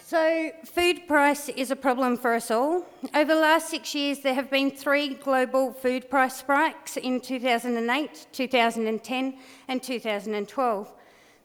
So, 0.08 0.52
food 0.64 1.08
price 1.08 1.48
is 1.48 1.72
a 1.72 1.76
problem 1.76 2.16
for 2.16 2.34
us 2.34 2.52
all. 2.52 2.86
Over 3.12 3.34
the 3.34 3.40
last 3.40 3.70
six 3.70 3.92
years, 3.92 4.20
there 4.20 4.34
have 4.34 4.48
been 4.48 4.70
three 4.70 5.14
global 5.14 5.72
food 5.72 6.08
price 6.08 6.36
spikes 6.36 6.96
in 6.96 7.20
2008, 7.20 8.26
2010, 8.32 9.38
and 9.66 9.82
2012. 9.82 10.92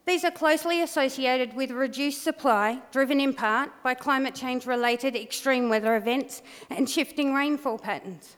These 0.05 0.24
are 0.24 0.32
closely 0.32 0.84
associated 0.84 1.55
with 1.55 1.72
reduced 1.72 2.24
supply, 2.24 2.82
driven 2.91 3.20
in 3.20 3.34
part 3.34 3.72
by 3.82 3.95
climate 3.95 4.36
change 4.36 4.68
related 4.68 5.16
extreme 5.16 5.68
weather 5.68 5.95
events 5.95 6.43
and 6.70 6.88
shifting 6.88 7.34
rainfall 7.34 7.80
patterns. 7.80 8.36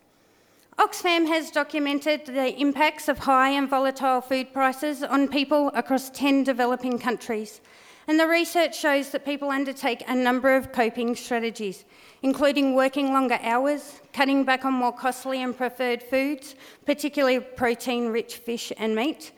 Oxfam 0.79 1.27
has 1.27 1.51
documented 1.51 2.25
the 2.25 2.59
impacts 2.59 3.07
of 3.07 3.19
high 3.19 3.49
and 3.49 3.69
volatile 3.69 4.21
food 4.21 4.51
prices 4.53 5.03
on 5.03 5.27
people 5.27 5.69
across 5.75 6.09
10 6.09 6.43
developing 6.43 6.97
countries. 6.97 7.61
And 8.07 8.19
the 8.19 8.27
research 8.27 8.77
shows 8.77 9.11
that 9.11 9.23
people 9.23 9.49
undertake 9.49 10.03
a 10.07 10.15
number 10.15 10.55
of 10.55 10.71
coping 10.71 11.15
strategies, 11.15 11.85
including 12.23 12.73
working 12.73 13.13
longer 13.13 13.37
hours, 13.43 14.01
cutting 14.13 14.43
back 14.43 14.65
on 14.65 14.73
more 14.73 14.91
costly 14.91 15.43
and 15.43 15.55
preferred 15.55 16.01
foods, 16.01 16.55
particularly 16.85 17.39
protein 17.39 18.07
rich 18.07 18.37
fish 18.37 18.73
and 18.77 18.95
meat, 18.95 19.31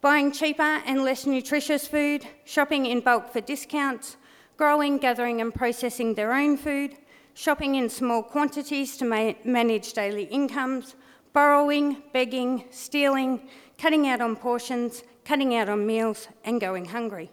buying 0.00 0.30
cheaper 0.30 0.62
and 0.62 1.02
less 1.02 1.26
nutritious 1.26 1.88
food, 1.88 2.24
shopping 2.44 2.86
in 2.86 3.00
bulk 3.00 3.32
for 3.32 3.40
discounts, 3.40 4.16
growing, 4.56 4.98
gathering, 4.98 5.40
and 5.40 5.52
processing 5.52 6.14
their 6.14 6.32
own 6.32 6.56
food, 6.56 6.96
shopping 7.38 7.76
in 7.76 7.88
small 7.88 8.20
quantities 8.20 8.96
to 8.96 9.04
ma- 9.04 9.32
manage 9.44 9.92
daily 9.92 10.24
incomes, 10.24 10.96
borrowing, 11.32 12.02
begging, 12.12 12.64
stealing, 12.72 13.48
cutting 13.78 14.08
out 14.08 14.20
on 14.20 14.34
portions, 14.34 15.04
cutting 15.24 15.54
out 15.54 15.68
on 15.68 15.86
meals, 15.86 16.26
and 16.44 16.60
going 16.60 16.86
hungry. 16.86 17.30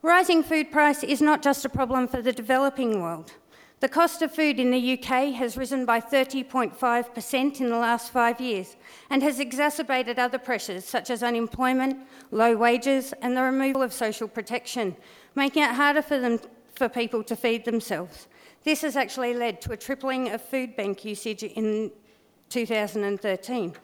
Rising 0.00 0.44
food 0.44 0.70
price 0.70 1.02
is 1.02 1.20
not 1.20 1.42
just 1.42 1.64
a 1.64 1.68
problem 1.68 2.06
for 2.06 2.22
the 2.22 2.32
developing 2.32 3.02
world. 3.02 3.32
The 3.80 3.88
cost 3.88 4.22
of 4.22 4.32
food 4.32 4.60
in 4.60 4.70
the 4.70 4.92
UK 4.92 5.34
has 5.34 5.56
risen 5.56 5.84
by 5.84 6.00
30.5% 6.00 7.60
in 7.60 7.68
the 7.68 7.76
last 7.76 8.12
five 8.12 8.40
years 8.40 8.76
and 9.10 9.24
has 9.24 9.40
exacerbated 9.40 10.20
other 10.20 10.38
pressures 10.38 10.84
such 10.84 11.10
as 11.10 11.24
unemployment, 11.24 11.98
low 12.30 12.56
wages, 12.56 13.12
and 13.22 13.36
the 13.36 13.42
removal 13.42 13.82
of 13.82 13.92
social 13.92 14.28
protection, 14.28 14.94
making 15.34 15.64
it 15.64 15.74
harder 15.74 16.02
for, 16.02 16.20
them, 16.20 16.38
for 16.76 16.88
people 16.88 17.24
to 17.24 17.34
feed 17.34 17.64
themselves. 17.64 18.28
This 18.62 18.82
has 18.82 18.94
actually 18.94 19.34
led 19.34 19.60
to 19.62 19.72
a 19.72 19.76
tripling 19.76 20.30
of 20.30 20.42
food 20.42 20.76
bank 20.76 21.04
usage 21.04 21.42
in 21.42 21.90
2013. 22.50 23.74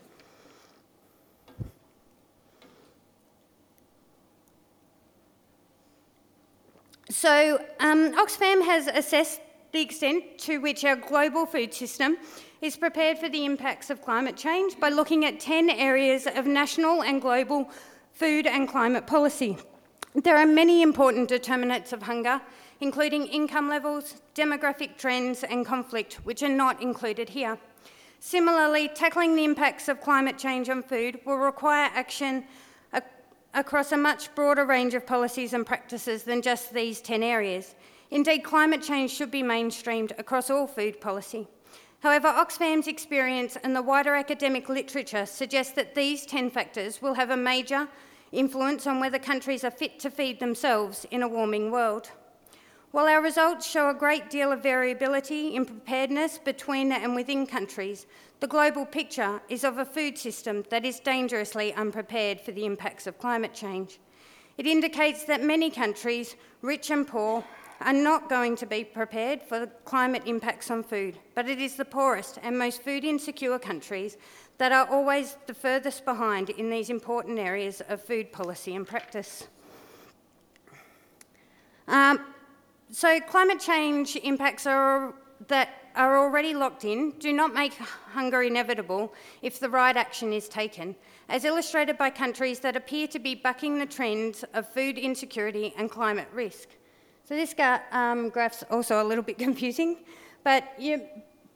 So, 7.08 7.64
um, 7.80 8.12
Oxfam 8.14 8.64
has 8.64 8.88
assessed 8.88 9.40
the 9.72 9.80
extent 9.80 10.38
to 10.38 10.58
which 10.58 10.84
our 10.84 10.96
global 10.96 11.46
food 11.46 11.72
system 11.72 12.18
is 12.60 12.76
prepared 12.76 13.18
for 13.18 13.28
the 13.28 13.44
impacts 13.44 13.90
of 13.90 14.02
climate 14.02 14.36
change 14.36 14.78
by 14.78 14.90
looking 14.90 15.24
at 15.24 15.40
10 15.40 15.70
areas 15.70 16.26
of 16.26 16.46
national 16.46 17.02
and 17.02 17.22
global 17.22 17.70
food 18.12 18.46
and 18.46 18.68
climate 18.68 19.06
policy. 19.06 19.56
There 20.14 20.36
are 20.36 20.46
many 20.46 20.82
important 20.82 21.28
determinants 21.28 21.92
of 21.92 22.02
hunger, 22.02 22.40
including 22.80 23.26
income 23.26 23.68
levels, 23.68 24.22
demographic 24.34 24.96
trends, 24.96 25.42
and 25.44 25.64
conflict, 25.64 26.14
which 26.24 26.42
are 26.42 26.48
not 26.48 26.82
included 26.82 27.28
here. 27.28 27.58
Similarly, 28.20 28.88
tackling 28.88 29.36
the 29.36 29.44
impacts 29.44 29.88
of 29.88 30.00
climate 30.00 30.38
change 30.38 30.68
on 30.68 30.82
food 30.82 31.20
will 31.24 31.36
require 31.36 31.90
action 31.94 32.44
across 33.54 33.92
a 33.92 33.96
much 33.96 34.34
broader 34.34 34.66
range 34.66 34.92
of 34.92 35.06
policies 35.06 35.54
and 35.54 35.64
practices 35.64 36.24
than 36.24 36.42
just 36.42 36.74
these 36.74 37.00
10 37.00 37.22
areas. 37.22 37.74
Indeed, 38.10 38.40
climate 38.40 38.82
change 38.82 39.10
should 39.10 39.30
be 39.30 39.42
mainstreamed 39.42 40.12
across 40.18 40.50
all 40.50 40.66
food 40.66 41.00
policy. 41.00 41.48
However, 42.00 42.28
Oxfam's 42.28 42.86
experience 42.86 43.56
and 43.64 43.74
the 43.74 43.82
wider 43.82 44.14
academic 44.14 44.68
literature 44.68 45.24
suggest 45.24 45.74
that 45.74 45.94
these 45.94 46.26
10 46.26 46.50
factors 46.50 47.00
will 47.00 47.14
have 47.14 47.30
a 47.30 47.36
major 47.36 47.88
influence 48.30 48.86
on 48.86 49.00
whether 49.00 49.18
countries 49.18 49.64
are 49.64 49.70
fit 49.70 49.98
to 50.00 50.10
feed 50.10 50.38
themselves 50.38 51.06
in 51.10 51.22
a 51.22 51.28
warming 51.28 51.70
world. 51.70 52.10
While 52.96 53.08
our 53.08 53.20
results 53.20 53.68
show 53.68 53.90
a 53.90 53.94
great 53.94 54.30
deal 54.30 54.50
of 54.50 54.62
variability 54.62 55.54
in 55.54 55.66
preparedness 55.66 56.38
between 56.38 56.92
and 56.92 57.14
within 57.14 57.46
countries, 57.46 58.06
the 58.40 58.46
global 58.46 58.86
picture 58.86 59.42
is 59.50 59.64
of 59.64 59.76
a 59.76 59.84
food 59.84 60.16
system 60.16 60.64
that 60.70 60.86
is 60.86 60.98
dangerously 60.98 61.74
unprepared 61.74 62.40
for 62.40 62.52
the 62.52 62.64
impacts 62.64 63.06
of 63.06 63.18
climate 63.18 63.52
change. 63.52 63.98
It 64.56 64.66
indicates 64.66 65.24
that 65.24 65.42
many 65.42 65.68
countries, 65.68 66.36
rich 66.62 66.90
and 66.90 67.06
poor, 67.06 67.44
are 67.82 67.92
not 67.92 68.30
going 68.30 68.56
to 68.56 68.66
be 68.66 68.82
prepared 68.82 69.42
for 69.42 69.58
the 69.60 69.66
climate 69.84 70.22
impacts 70.24 70.70
on 70.70 70.82
food, 70.82 71.18
but 71.34 71.50
it 71.50 71.60
is 71.60 71.76
the 71.76 71.84
poorest 71.84 72.38
and 72.42 72.58
most 72.58 72.80
food 72.80 73.04
insecure 73.04 73.58
countries 73.58 74.16
that 74.56 74.72
are 74.72 74.88
always 74.90 75.36
the 75.46 75.52
furthest 75.52 76.06
behind 76.06 76.48
in 76.48 76.70
these 76.70 76.88
important 76.88 77.38
areas 77.38 77.82
of 77.90 78.02
food 78.02 78.32
policy 78.32 78.74
and 78.74 78.86
practice. 78.86 79.48
Um, 81.88 82.20
so, 82.90 83.18
climate 83.20 83.58
change 83.58 84.16
impacts 84.16 84.64
are, 84.66 85.12
that 85.48 85.68
are 85.96 86.18
already 86.18 86.54
locked 86.54 86.84
in 86.84 87.10
do 87.18 87.32
not 87.32 87.52
make 87.52 87.74
hunger 87.74 88.42
inevitable 88.42 89.12
if 89.42 89.58
the 89.58 89.68
right 89.68 89.96
action 89.96 90.32
is 90.32 90.48
taken, 90.48 90.94
as 91.28 91.44
illustrated 91.44 91.98
by 91.98 92.10
countries 92.10 92.60
that 92.60 92.76
appear 92.76 93.08
to 93.08 93.18
be 93.18 93.34
bucking 93.34 93.78
the 93.78 93.86
trends 93.86 94.44
of 94.54 94.68
food 94.68 94.98
insecurity 94.98 95.74
and 95.76 95.90
climate 95.90 96.28
risk. 96.32 96.68
So, 97.24 97.34
this 97.34 97.54
um, 97.90 98.28
graph's 98.28 98.62
also 98.70 99.02
a 99.02 99.06
little 99.06 99.24
bit 99.24 99.38
confusing, 99.46 99.98
but 100.44 100.72
you 100.78 101.02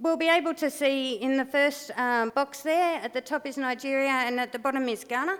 will 0.01 0.17
be 0.17 0.29
able 0.29 0.55
to 0.55 0.69
see 0.69 1.15
in 1.15 1.37
the 1.37 1.45
first 1.45 1.93
um, 1.97 2.31
box 2.31 2.63
there, 2.63 3.01
at 3.03 3.13
the 3.13 3.21
top 3.21 3.47
is 3.47 3.57
Nigeria 3.57 4.11
and 4.11 4.41
at 4.41 4.51
the 4.51 4.59
bottom 4.59 4.89
is 4.89 5.05
Ghana. 5.05 5.39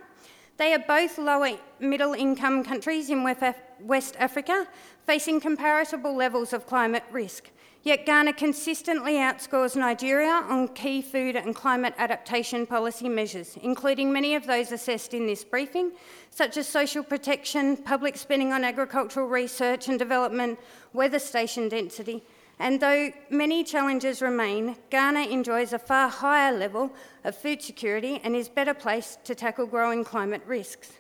They 0.61 0.75
are 0.75 0.79
both 0.79 1.17
lower 1.17 1.53
middle 1.81 2.13
income 2.13 2.63
countries 2.63 3.09
in 3.09 3.25
West 3.25 4.17
Africa, 4.19 4.69
facing 5.11 5.41
comparable 5.41 6.15
levels 6.15 6.53
of 6.53 6.69
climate 6.69 7.03
risk. 7.11 7.51
Yet 7.83 8.07
Ghana 8.07 8.35
consistently 8.35 9.15
outscores 9.15 9.75
Nigeria 9.75 10.47
on 10.49 10.69
key 10.69 11.03
food 11.03 11.35
and 11.35 11.53
climate 11.53 11.95
adaptation 11.99 12.65
policy 12.65 13.09
measures, 13.09 13.59
including 13.61 14.13
many 14.13 14.37
of 14.37 14.47
those 14.47 14.71
assessed 14.71 15.13
in 15.13 15.27
this 15.27 15.43
briefing, 15.43 15.91
such 16.31 16.57
as 16.57 16.69
social 16.69 17.03
protection, 17.03 17.77
public 17.77 18.17
spending 18.17 18.53
on 18.53 18.63
agricultural 18.63 19.27
research 19.27 19.89
and 19.89 19.99
development, 19.99 20.61
weather 20.93 21.19
station 21.19 21.69
density, 21.69 22.23
and 22.61 22.79
though 22.79 23.11
many 23.31 23.65
challenges 23.65 24.23
remain, 24.23 24.77
Ghana 24.91 25.23
enjoys 25.23 25.73
a 25.73 25.81
far 25.81 26.09
higher 26.09 26.57
level 26.57 26.93
of 27.25 27.35
food 27.35 27.61
security 27.63 28.21
and 28.23 28.37
is 28.37 28.49
better 28.49 28.75
placed 28.75 29.25
to 29.25 29.35
tackle 29.35 29.67
growing 29.67 30.05
climate 30.05 30.43
risks. 30.47 31.00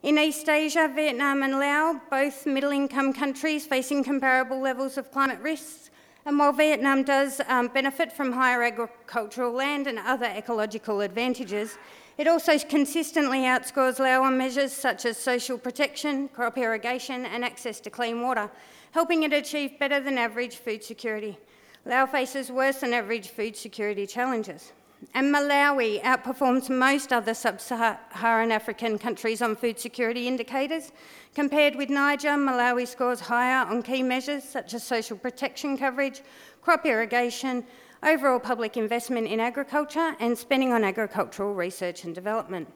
In 0.00 0.16
East 0.16 0.48
Asia, 0.48 0.88
Vietnam 0.94 1.42
and 1.42 1.58
Laos, 1.58 1.96
both 2.08 2.46
middle 2.46 2.70
income 2.70 3.12
countries 3.12 3.66
facing 3.66 4.04
comparable 4.04 4.60
levels 4.60 4.96
of 4.96 5.10
climate 5.10 5.40
risks, 5.40 5.90
and 6.24 6.38
while 6.38 6.52
Vietnam 6.52 7.02
does 7.02 7.40
um, 7.48 7.66
benefit 7.66 8.12
from 8.12 8.30
higher 8.30 8.62
agricultural 8.62 9.50
land 9.52 9.88
and 9.88 9.98
other 9.98 10.26
ecological 10.26 11.00
advantages, 11.00 11.78
it 12.16 12.28
also 12.28 12.56
consistently 12.60 13.40
outscores 13.40 13.98
Laos 13.98 14.24
on 14.24 14.38
measures 14.38 14.72
such 14.72 15.04
as 15.04 15.16
social 15.16 15.58
protection, 15.58 16.28
crop 16.28 16.56
irrigation, 16.56 17.26
and 17.26 17.44
access 17.44 17.80
to 17.80 17.90
clean 17.90 18.22
water, 18.22 18.48
helping 18.92 19.24
it 19.24 19.32
achieve 19.32 19.80
better 19.80 19.98
than 19.98 20.16
average 20.16 20.58
food 20.58 20.84
security. 20.84 21.36
Laos 21.84 22.08
faces 22.10 22.52
worse 22.52 22.76
than 22.82 22.92
average 22.92 23.30
food 23.30 23.56
security 23.56 24.06
challenges. 24.06 24.72
And 25.14 25.32
Malawi 25.32 26.02
outperforms 26.02 26.68
most 26.68 27.12
other 27.12 27.34
sub 27.34 27.60
Saharan 27.60 28.50
African 28.50 28.98
countries 28.98 29.40
on 29.40 29.54
food 29.54 29.78
security 29.78 30.26
indicators. 30.26 30.92
Compared 31.34 31.76
with 31.76 31.88
Niger, 31.88 32.30
Malawi 32.30 32.86
scores 32.86 33.20
higher 33.20 33.64
on 33.66 33.82
key 33.82 34.02
measures 34.02 34.42
such 34.42 34.74
as 34.74 34.82
social 34.82 35.16
protection 35.16 35.78
coverage, 35.78 36.22
crop 36.62 36.84
irrigation, 36.84 37.64
overall 38.02 38.40
public 38.40 38.76
investment 38.76 39.28
in 39.28 39.38
agriculture, 39.38 40.16
and 40.18 40.36
spending 40.36 40.72
on 40.72 40.82
agricultural 40.82 41.54
research 41.54 42.04
and 42.04 42.14
development. 42.14 42.68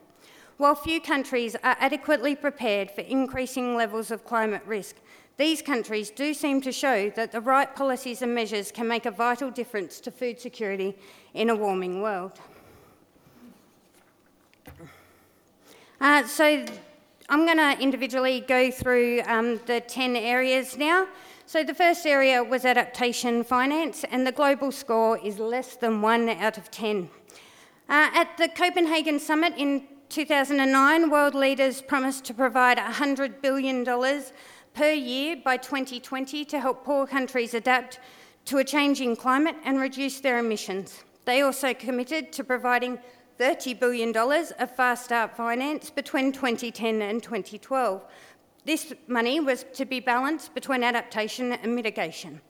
While 0.57 0.75
few 0.75 1.01
countries 1.01 1.55
are 1.55 1.75
adequately 1.79 2.35
prepared 2.35 2.91
for 2.91 3.01
increasing 3.01 3.75
levels 3.75 4.11
of 4.11 4.23
climate 4.23 4.61
risk, 4.65 4.97
these 5.37 5.61
countries 5.61 6.11
do 6.11 6.33
seem 6.33 6.61
to 6.61 6.71
show 6.71 7.09
that 7.11 7.31
the 7.31 7.41
right 7.41 7.75
policies 7.75 8.21
and 8.21 8.35
measures 8.35 8.71
can 8.71 8.87
make 8.87 9.05
a 9.05 9.11
vital 9.11 9.49
difference 9.49 9.99
to 10.01 10.11
food 10.11 10.39
security 10.39 10.95
in 11.33 11.49
a 11.49 11.55
warming 11.55 12.01
world. 12.01 12.39
Uh, 15.99 16.27
so 16.27 16.65
I'm 17.29 17.45
going 17.45 17.57
to 17.57 17.81
individually 17.81 18.41
go 18.41 18.69
through 18.69 19.21
um, 19.25 19.59
the 19.65 19.81
10 19.81 20.15
areas 20.15 20.77
now. 20.77 21.07
So 21.45 21.63
the 21.63 21.73
first 21.73 22.05
area 22.05 22.43
was 22.43 22.63
adaptation 22.63 23.43
finance, 23.43 24.03
and 24.11 24.25
the 24.27 24.31
global 24.31 24.71
score 24.71 25.17
is 25.17 25.39
less 25.39 25.75
than 25.75 26.01
1 26.01 26.29
out 26.29 26.57
of 26.57 26.69
10. 26.69 27.09
Uh, 27.89 28.09
at 28.13 28.37
the 28.37 28.49
Copenhagen 28.49 29.19
Summit 29.19 29.53
in 29.57 29.87
2009, 30.09 31.09
world 31.09 31.33
leaders 31.33 31.81
promised 31.81 32.23
to 32.25 32.33
provide 32.33 32.77
$100 32.77 33.41
billion 33.41 33.83
per 34.73 34.91
year 34.91 35.35
by 35.35 35.57
2020 35.57 36.45
to 36.45 36.59
help 36.59 36.83
poor 36.83 37.05
countries 37.05 37.53
adapt 37.53 37.99
to 38.45 38.57
a 38.57 38.63
changing 38.63 39.15
climate 39.15 39.55
and 39.63 39.79
reduce 39.79 40.19
their 40.19 40.39
emissions. 40.39 41.03
They 41.25 41.41
also 41.41 41.73
committed 41.73 42.31
to 42.33 42.43
providing 42.43 42.99
$30 43.39 43.79
billion 43.79 44.15
of 44.15 44.75
Fast 44.75 45.05
Start 45.05 45.35
finance 45.35 45.89
between 45.89 46.31
2010 46.31 47.01
and 47.01 47.21
2012. 47.23 48.01
This 48.65 48.93
money 49.07 49.39
was 49.39 49.65
to 49.73 49.85
be 49.85 49.99
balanced 49.99 50.53
between 50.53 50.83
adaptation 50.83 51.53
and 51.53 51.75
mitigation. 51.75 52.41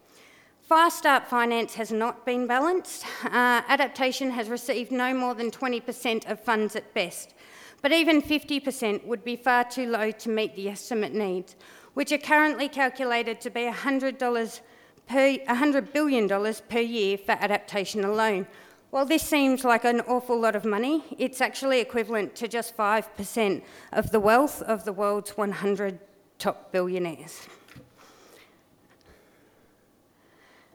Fast 0.62 1.00
Start 1.00 1.28
finance 1.28 1.74
has 1.76 1.92
not 1.92 2.26
been 2.26 2.48
balanced. 2.48 3.06
Uh, 3.26 3.62
adaptation 3.68 4.32
has 4.32 4.50
received 4.50 4.92
no 4.92 5.14
more 5.14 5.36
than 5.36 5.52
20% 5.52 6.30
of 6.30 6.40
funds 6.40 6.76
at 6.76 6.94
best, 6.94 7.34
but 7.82 7.92
even 7.92 8.22
50% 8.22 9.06
would 9.06 9.24
be 9.24 9.36
far 9.36 9.66
too 9.66 9.88
low 9.88 10.12
to 10.12 10.30
meet 10.30 10.56
the 10.56 10.70
estimate 10.70 11.14
needs, 11.14 11.56
which 11.94 12.12
are 12.12 12.18
currently 12.18 12.68
calculated 12.68 13.40
to 13.42 13.50
be 13.50 13.62
$100, 13.62 14.62
per, 15.08 15.38
$100 15.38 15.94
billion 15.94 16.56
per 16.70 16.80
year 16.80 17.18
for 17.18 17.34
adaptation 17.34 18.04
alone. 18.04 18.48
While 18.90 19.06
this 19.06 19.24
seems 19.24 19.64
like 19.64 19.86
an 19.86 20.02
awful 20.02 20.40
lot 20.40 20.56
of 20.56 20.66
money, 20.66 21.04
it's 21.18 21.42
actually 21.42 21.80
equivalent 21.80 22.36
to 22.36 22.48
just 22.48 22.78
5% 22.78 23.64
of 23.92 24.12
the 24.12 24.20
wealth 24.20 24.62
of 24.62 24.86
the 24.86 24.94
world's 24.94 25.36
100 25.36 26.00
top 26.38 26.72
billionaires. 26.72 27.48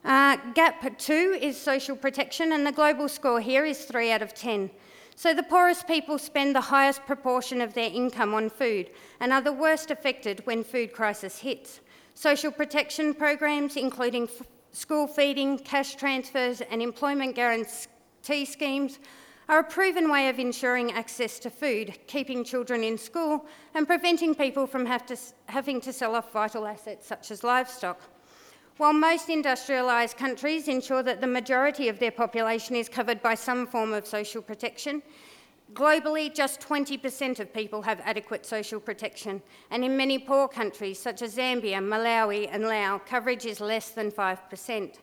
Uh, 0.05 0.37
gap 0.55 0.99
two 0.99 1.39
is 1.41 1.57
social 1.61 1.95
protection, 1.95 2.53
and 2.53 2.67
the 2.67 2.73
global 2.73 3.09
score 3.09 3.41
here 3.41 3.65
is 3.65 3.85
3 3.85 4.11
out 4.11 4.23
of 4.23 4.35
10. 4.35 4.71
So 5.19 5.35
the 5.35 5.43
poorest 5.43 5.89
people 5.89 6.17
spend 6.17 6.55
the 6.55 6.61
highest 6.61 7.05
proportion 7.05 7.61
of 7.61 7.75
their 7.75 7.91
income 7.91 8.35
on 8.35 8.49
food 8.49 8.91
and 9.19 9.33
are 9.33 9.41
the 9.41 9.53
worst 9.53 9.91
affected 9.91 10.47
when 10.47 10.63
food 10.63 10.93
crisis 10.93 11.41
hits. 11.41 11.81
Social 12.15 12.53
protection 12.53 13.13
programs, 13.13 13.77
including 13.77 14.29
f- 14.29 14.47
school 14.71 15.09
feeding, 15.09 15.59
cash 15.59 15.97
transfers, 15.97 16.61
and 16.61 16.81
employment 16.81 17.35
guarantee 17.35 18.45
schemes, 18.45 19.01
are 19.49 19.59
a 19.59 19.65
proven 19.65 20.09
way 20.09 20.29
of 20.29 20.39
ensuring 20.39 20.93
access 20.93 21.41
to 21.41 21.51
food, 21.51 21.99
keeping 22.07 22.45
children 22.45 22.85
in 22.85 22.97
school, 22.97 23.45
and 23.75 23.89
preventing 23.89 24.37
people 24.37 24.69
from 24.69 24.87
to, 24.87 25.17
having 25.47 25.81
to 25.81 25.93
sell 25.93 26.15
off 26.15 26.33
vital 26.33 26.65
assets 26.65 27.09
such 27.09 27.33
as 27.33 27.43
livestock. 27.43 28.01
While 28.79 28.93
most 28.93 29.27
industrialised 29.27 30.17
countries 30.17 30.69
ensure 30.69 31.03
that 31.03 31.21
the 31.21 31.27
majority 31.27 31.89
of 31.89 31.99
their 31.99 32.13
population 32.13 32.77
is 32.77 32.89
covered 32.89 33.21
by 33.21 33.35
some 33.35 33.67
form 33.67 33.93
of 33.93 34.07
social 34.07 34.41
protection, 34.41 35.03
globally 35.73 36.33
just 36.33 36.61
20% 36.61 37.41
of 37.41 37.53
people 37.53 37.83
have 37.83 38.01
adequate 38.05 38.47
social 38.47 38.79
protection, 38.79 39.43
and 39.73 39.85
in 39.85 39.97
many 39.97 40.17
poor 40.17 40.47
countries 40.47 40.97
such 40.97 41.23
as 41.23 41.35
Zambia, 41.35 41.81
Malawi, 41.81 42.49
and 42.53 42.69
Laos, 42.69 43.01
coverage 43.05 43.47
is 43.47 43.61
less 43.61 43.91
than 43.91 44.13
5%. 44.13 44.95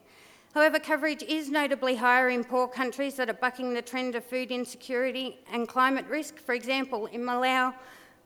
However, 0.53 0.79
coverage 0.79 1.23
is 1.23 1.49
notably 1.49 1.95
higher 1.95 2.29
in 2.29 2.45
poor 2.45 2.69
countries 2.69 3.15
that 3.15 3.29
are 3.29 3.33
bucking 3.33 3.73
the 3.73 3.81
trend 3.81 4.15
of 4.15 4.23
food 4.23 4.51
insecurity 4.51 5.39
and 5.51 5.67
climate 5.67 6.05
risk. 6.07 6.39
For 6.39 6.55
example, 6.55 7.07
in 7.07 7.19
Malawi, 7.19 7.73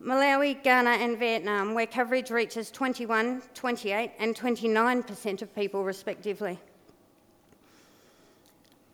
Malawi, 0.01 0.63
Ghana, 0.63 0.91
and 0.91 1.17
Vietnam, 1.17 1.73
where 1.73 1.85
coverage 1.85 2.31
reaches 2.31 2.71
21, 2.71 3.41
28, 3.53 4.11
and 4.17 4.33
29% 4.33 5.41
of 5.41 5.53
people, 5.53 5.83
respectively. 5.83 6.57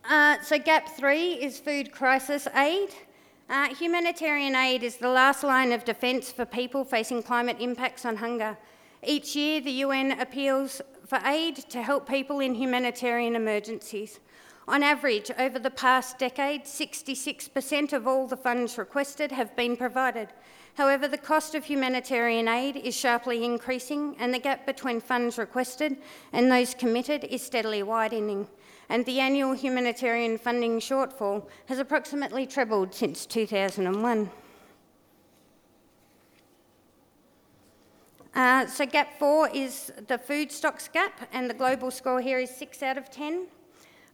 Uh, 0.04 0.36
so, 0.42 0.58
gap 0.58 0.88
three 0.96 1.34
is 1.34 1.60
food 1.60 1.92
crisis 1.92 2.48
aid. 2.56 2.90
Uh, 3.48 3.72
humanitarian 3.74 4.56
aid 4.56 4.82
is 4.82 4.96
the 4.96 5.08
last 5.08 5.44
line 5.44 5.70
of 5.70 5.84
defence 5.84 6.32
for 6.32 6.44
people 6.44 6.84
facing 6.84 7.22
climate 7.22 7.56
impacts 7.60 8.04
on 8.04 8.16
hunger. 8.16 8.56
Each 9.04 9.36
year, 9.36 9.60
the 9.60 9.70
UN 9.70 10.20
appeals 10.20 10.82
for 11.06 11.20
aid 11.24 11.56
to 11.70 11.82
help 11.82 12.08
people 12.08 12.40
in 12.40 12.56
humanitarian 12.56 13.36
emergencies. 13.36 14.18
On 14.66 14.82
average, 14.82 15.30
over 15.38 15.60
the 15.60 15.70
past 15.70 16.18
decade, 16.18 16.64
66% 16.64 17.92
of 17.92 18.08
all 18.08 18.26
the 18.26 18.36
funds 18.36 18.76
requested 18.76 19.30
have 19.30 19.54
been 19.54 19.76
provided. 19.76 20.28
However, 20.76 21.08
the 21.08 21.16
cost 21.16 21.54
of 21.54 21.64
humanitarian 21.64 22.48
aid 22.48 22.76
is 22.76 22.94
sharply 22.94 23.42
increasing, 23.44 24.14
and 24.18 24.32
the 24.32 24.38
gap 24.38 24.66
between 24.66 25.00
funds 25.00 25.38
requested 25.38 25.96
and 26.34 26.52
those 26.52 26.74
committed 26.74 27.24
is 27.24 27.40
steadily 27.40 27.82
widening. 27.82 28.46
And 28.90 29.04
the 29.06 29.18
annual 29.18 29.54
humanitarian 29.54 30.36
funding 30.36 30.78
shortfall 30.80 31.46
has 31.66 31.78
approximately 31.78 32.46
trebled 32.46 32.94
since 32.94 33.24
2001. 33.24 34.30
Uh, 38.34 38.66
so, 38.66 38.84
gap 38.84 39.18
four 39.18 39.48
is 39.54 39.90
the 40.08 40.18
food 40.18 40.52
stocks 40.52 40.88
gap, 40.88 41.26
and 41.32 41.48
the 41.48 41.54
global 41.54 41.90
score 41.90 42.20
here 42.20 42.38
is 42.38 42.54
6 42.54 42.82
out 42.82 42.98
of 42.98 43.10
10. 43.10 43.46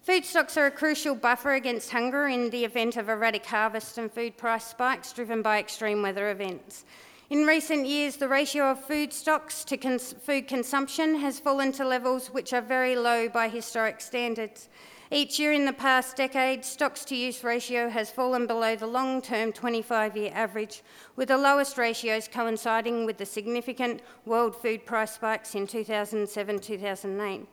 Food 0.02 0.24
stocks 0.24 0.56
are 0.56 0.66
a 0.66 0.70
crucial 0.72 1.14
buffer 1.14 1.52
against 1.52 1.92
hunger 1.92 2.26
in 2.26 2.50
the 2.50 2.64
event 2.64 2.96
of 2.96 3.08
erratic 3.08 3.46
harvest 3.46 3.98
and 3.98 4.10
food 4.10 4.36
price 4.36 4.64
spikes 4.64 5.12
driven 5.12 5.42
by 5.42 5.60
extreme 5.60 6.02
weather 6.02 6.32
events. 6.32 6.84
In 7.30 7.46
recent 7.46 7.86
years, 7.86 8.16
the 8.16 8.26
ratio 8.26 8.72
of 8.72 8.84
food 8.84 9.12
stocks 9.12 9.62
to 9.62 9.76
cons- 9.76 10.12
food 10.12 10.48
consumption 10.48 11.14
has 11.20 11.38
fallen 11.38 11.70
to 11.72 11.84
levels 11.84 12.30
which 12.30 12.52
are 12.52 12.60
very 12.60 12.96
low 12.96 13.28
by 13.28 13.48
historic 13.48 14.00
standards. 14.00 14.68
Each 15.12 15.38
year 15.38 15.52
in 15.52 15.66
the 15.66 15.72
past 15.72 16.16
decade, 16.16 16.64
stocks 16.64 17.04
to 17.04 17.14
use 17.14 17.44
ratio 17.44 17.88
has 17.88 18.10
fallen 18.10 18.48
below 18.48 18.74
the 18.74 18.88
long 18.88 19.22
term 19.22 19.52
25 19.52 20.16
year 20.16 20.32
average, 20.34 20.82
with 21.14 21.28
the 21.28 21.38
lowest 21.38 21.78
ratios 21.78 22.26
coinciding 22.26 23.06
with 23.06 23.18
the 23.18 23.26
significant 23.26 24.02
world 24.26 24.56
food 24.60 24.84
price 24.84 25.12
spikes 25.12 25.54
in 25.54 25.68
2007 25.68 26.58
2008. 26.58 27.46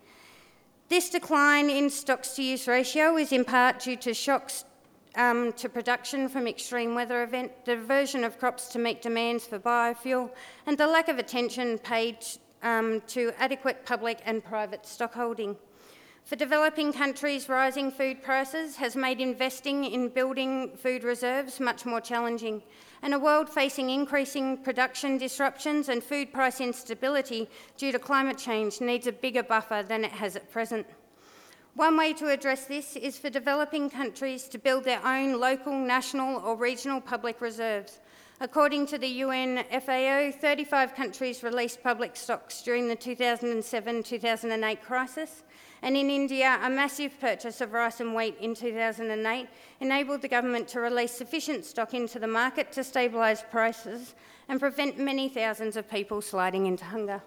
This 0.89 1.11
decline 1.11 1.69
in 1.69 1.91
stocks 1.91 2.29
to 2.29 2.41
use 2.41 2.67
ratio 2.67 3.15
is 3.15 3.31
in 3.31 3.45
part 3.45 3.79
due 3.79 3.95
to 3.97 4.11
shocks 4.11 4.65
um, 5.13 5.53
to 5.53 5.69
production 5.69 6.27
from 6.27 6.47
extreme 6.47 6.95
weather 6.95 7.21
event, 7.21 7.51
the 7.63 7.75
diversion 7.75 8.23
of 8.23 8.39
crops 8.39 8.69
to 8.69 8.79
meet 8.79 8.99
demands 8.99 9.45
for 9.45 9.59
biofuel, 9.59 10.31
and 10.65 10.79
the 10.79 10.87
lack 10.87 11.07
of 11.07 11.19
attention 11.19 11.77
paid 11.77 12.17
um, 12.63 13.03
to 13.05 13.31
adequate 13.37 13.85
public 13.85 14.17
and 14.25 14.43
private 14.43 14.83
stockholding. 14.87 15.55
For 16.25 16.35
developing 16.35 16.91
countries, 16.91 17.47
rising 17.47 17.91
food 17.91 18.23
prices 18.23 18.77
has 18.77 18.95
made 18.95 19.21
investing 19.21 19.85
in 19.85 20.09
building 20.09 20.75
food 20.75 21.03
reserves 21.03 21.59
much 21.59 21.85
more 21.85 22.01
challenging 22.01 22.63
and 23.01 23.13
a 23.13 23.19
world 23.19 23.49
facing 23.49 23.89
increasing 23.89 24.57
production 24.57 25.17
disruptions 25.17 25.89
and 25.89 26.03
food 26.03 26.33
price 26.33 26.59
instability 26.61 27.49
due 27.77 27.91
to 27.91 27.99
climate 27.99 28.37
change 28.37 28.81
needs 28.81 29.07
a 29.07 29.11
bigger 29.11 29.43
buffer 29.43 29.83
than 29.87 30.03
it 30.03 30.11
has 30.11 30.35
at 30.35 30.51
present. 30.51 30.85
One 31.75 31.95
way 31.95 32.13
to 32.13 32.29
address 32.29 32.65
this 32.65 32.95
is 32.95 33.17
for 33.17 33.29
developing 33.29 33.89
countries 33.89 34.47
to 34.49 34.57
build 34.57 34.83
their 34.83 35.05
own 35.05 35.39
local, 35.39 35.73
national, 35.73 36.43
or 36.43 36.55
regional 36.55 36.99
public 36.99 37.39
reserves. 37.39 37.99
According 38.41 38.87
to 38.87 38.97
the 38.97 39.07
UN 39.07 39.63
FAO, 39.69 40.31
35 40.31 40.95
countries 40.95 41.43
released 41.43 41.83
public 41.83 42.15
stocks 42.15 42.61
during 42.61 42.87
the 42.87 42.95
2007 42.95 44.03
2008 44.03 44.81
crisis, 44.81 45.43
and 45.81 45.95
in 45.95 46.09
India, 46.09 46.59
a 46.61 46.69
massive 46.69 47.19
purchase 47.19 47.61
of 47.61 47.71
rice 47.71 48.01
and 48.01 48.13
wheat 48.13 48.35
in 48.39 48.53
2008 48.53 49.47
enabled 49.79 50.21
the 50.21 50.27
government 50.27 50.67
to 50.69 50.81
release 50.81 51.11
sufficient 51.11 51.63
stock 51.63 51.93
into 51.93 52.19
the 52.19 52.27
market 52.27 52.71
to 52.73 52.81
stabilise 52.81 53.49
prices 53.49 54.15
and 54.49 54.59
prevent 54.59 54.99
many 54.99 55.29
thousands 55.29 55.77
of 55.77 55.89
people 55.89 56.21
sliding 56.21 56.65
into 56.65 56.83
hunger. 56.83 57.21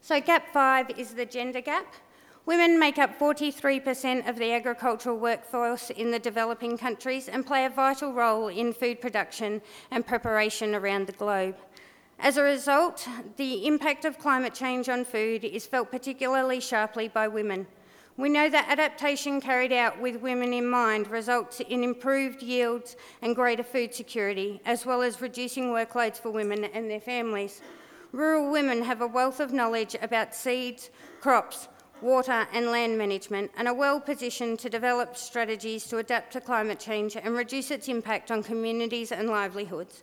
So, 0.00 0.20
gap 0.20 0.52
five 0.52 0.90
is 0.98 1.14
the 1.14 1.26
gender 1.26 1.60
gap. 1.60 1.94
Women 2.44 2.76
make 2.78 2.98
up 2.98 3.18
43% 3.20 4.28
of 4.28 4.36
the 4.36 4.52
agricultural 4.52 5.16
workforce 5.16 5.90
in 5.90 6.10
the 6.10 6.18
developing 6.18 6.76
countries 6.76 7.28
and 7.28 7.46
play 7.46 7.64
a 7.66 7.70
vital 7.70 8.12
role 8.12 8.48
in 8.48 8.72
food 8.72 9.00
production 9.00 9.62
and 9.92 10.04
preparation 10.04 10.74
around 10.74 11.06
the 11.06 11.12
globe. 11.12 11.56
As 12.18 12.36
a 12.36 12.42
result, 12.42 13.08
the 13.36 13.66
impact 13.66 14.04
of 14.04 14.18
climate 14.18 14.54
change 14.54 14.88
on 14.88 15.04
food 15.04 15.44
is 15.44 15.66
felt 15.66 15.90
particularly 15.90 16.60
sharply 16.60 17.08
by 17.08 17.28
women. 17.28 17.66
We 18.16 18.28
know 18.28 18.48
that 18.50 18.68
adaptation 18.68 19.40
carried 19.40 19.72
out 19.72 20.00
with 20.00 20.20
women 20.20 20.52
in 20.52 20.68
mind 20.68 21.08
results 21.08 21.60
in 21.60 21.82
improved 21.82 22.42
yields 22.42 22.96
and 23.22 23.34
greater 23.34 23.62
food 23.62 23.94
security, 23.94 24.60
as 24.66 24.84
well 24.84 25.02
as 25.02 25.22
reducing 25.22 25.68
workloads 25.68 26.18
for 26.20 26.30
women 26.30 26.64
and 26.64 26.90
their 26.90 27.00
families. 27.00 27.62
Rural 28.12 28.50
women 28.50 28.82
have 28.82 29.00
a 29.00 29.06
wealth 29.06 29.40
of 29.40 29.54
knowledge 29.54 29.96
about 30.02 30.34
seeds, 30.34 30.90
crops, 31.20 31.68
water, 32.02 32.46
and 32.52 32.66
land 32.66 32.98
management 32.98 33.50
and 33.56 33.66
are 33.66 33.74
well 33.74 33.98
positioned 33.98 34.58
to 34.58 34.68
develop 34.68 35.16
strategies 35.16 35.86
to 35.86 35.96
adapt 35.98 36.32
to 36.34 36.40
climate 36.40 36.78
change 36.78 37.16
and 37.16 37.34
reduce 37.34 37.70
its 37.70 37.88
impact 37.88 38.30
on 38.30 38.42
communities 38.42 39.12
and 39.12 39.30
livelihoods. 39.30 40.02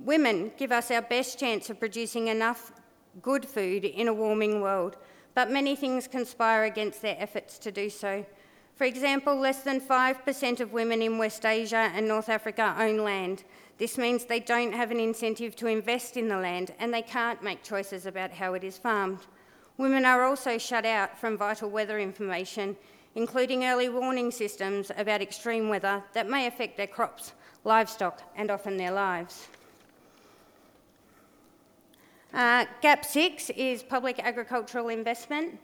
Women 0.00 0.52
give 0.56 0.72
us 0.72 0.90
our 0.90 1.02
best 1.02 1.38
chance 1.38 1.70
of 1.70 1.78
producing 1.78 2.28
enough 2.28 2.72
good 3.22 3.46
food 3.46 3.84
in 3.84 4.08
a 4.08 4.14
warming 4.14 4.60
world, 4.60 4.96
but 5.34 5.50
many 5.50 5.76
things 5.76 6.08
conspire 6.08 6.64
against 6.64 7.00
their 7.00 7.16
efforts 7.18 7.58
to 7.58 7.70
do 7.70 7.88
so. 7.88 8.26
For 8.74 8.84
example, 8.84 9.36
less 9.36 9.62
than 9.62 9.80
5% 9.80 10.60
of 10.60 10.72
women 10.72 11.00
in 11.00 11.16
West 11.16 11.46
Asia 11.46 11.92
and 11.94 12.08
North 12.08 12.28
Africa 12.28 12.74
own 12.76 12.98
land. 12.98 13.44
This 13.78 13.96
means 13.96 14.24
they 14.24 14.40
don't 14.40 14.72
have 14.72 14.90
an 14.90 14.98
incentive 14.98 15.54
to 15.56 15.68
invest 15.68 16.16
in 16.16 16.28
the 16.28 16.36
land 16.36 16.74
and 16.80 16.92
they 16.92 17.02
can't 17.02 17.42
make 17.42 17.62
choices 17.62 18.04
about 18.04 18.32
how 18.32 18.54
it 18.54 18.64
is 18.64 18.76
farmed. 18.76 19.20
Women 19.76 20.04
are 20.04 20.24
also 20.24 20.58
shut 20.58 20.84
out 20.84 21.18
from 21.18 21.38
vital 21.38 21.70
weather 21.70 22.00
information, 22.00 22.76
including 23.14 23.64
early 23.64 23.88
warning 23.88 24.32
systems 24.32 24.90
about 24.96 25.22
extreme 25.22 25.68
weather 25.68 26.02
that 26.12 26.28
may 26.28 26.46
affect 26.46 26.76
their 26.76 26.88
crops, 26.88 27.32
livestock, 27.62 28.22
and 28.36 28.50
often 28.50 28.76
their 28.76 28.92
lives. 28.92 29.48
Uh, 32.34 32.64
GAP 32.82 33.04
6 33.04 33.50
is 33.50 33.84
public 33.84 34.18
agricultural 34.18 34.88
investment. 34.88 35.56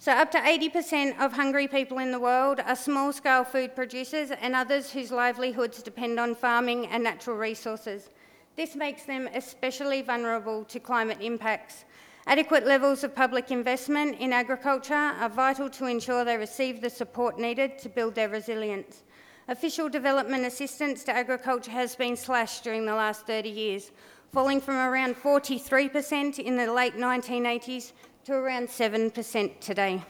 So, 0.00 0.10
up 0.10 0.32
to 0.32 0.38
80% 0.38 1.16
of 1.20 1.32
hungry 1.32 1.68
people 1.68 1.98
in 1.98 2.10
the 2.10 2.18
world 2.18 2.58
are 2.66 2.74
small 2.74 3.12
scale 3.12 3.44
food 3.44 3.76
producers 3.76 4.32
and 4.32 4.56
others 4.56 4.90
whose 4.90 5.12
livelihoods 5.12 5.80
depend 5.80 6.18
on 6.18 6.34
farming 6.34 6.88
and 6.88 7.04
natural 7.04 7.36
resources. 7.36 8.10
This 8.56 8.74
makes 8.74 9.04
them 9.04 9.28
especially 9.32 10.02
vulnerable 10.02 10.64
to 10.64 10.80
climate 10.80 11.18
impacts. 11.20 11.84
Adequate 12.26 12.66
levels 12.66 13.04
of 13.04 13.14
public 13.14 13.52
investment 13.52 14.18
in 14.18 14.32
agriculture 14.32 14.94
are 14.94 15.28
vital 15.28 15.70
to 15.70 15.86
ensure 15.86 16.24
they 16.24 16.36
receive 16.36 16.80
the 16.80 16.90
support 16.90 17.38
needed 17.38 17.78
to 17.78 17.88
build 17.88 18.16
their 18.16 18.28
resilience. 18.28 19.04
Official 19.46 19.88
development 19.88 20.44
assistance 20.44 21.04
to 21.04 21.16
agriculture 21.16 21.70
has 21.70 21.94
been 21.94 22.16
slashed 22.16 22.64
during 22.64 22.84
the 22.84 22.94
last 22.94 23.24
30 23.26 23.48
years, 23.48 23.92
falling 24.32 24.60
from 24.60 24.76
around 24.76 25.16
43% 25.16 26.38
in 26.38 26.56
the 26.56 26.72
late 26.72 26.96
1980s 26.96 27.92
to 28.24 28.34
around 28.34 28.68
7% 28.68 29.60
today. 29.60 30.02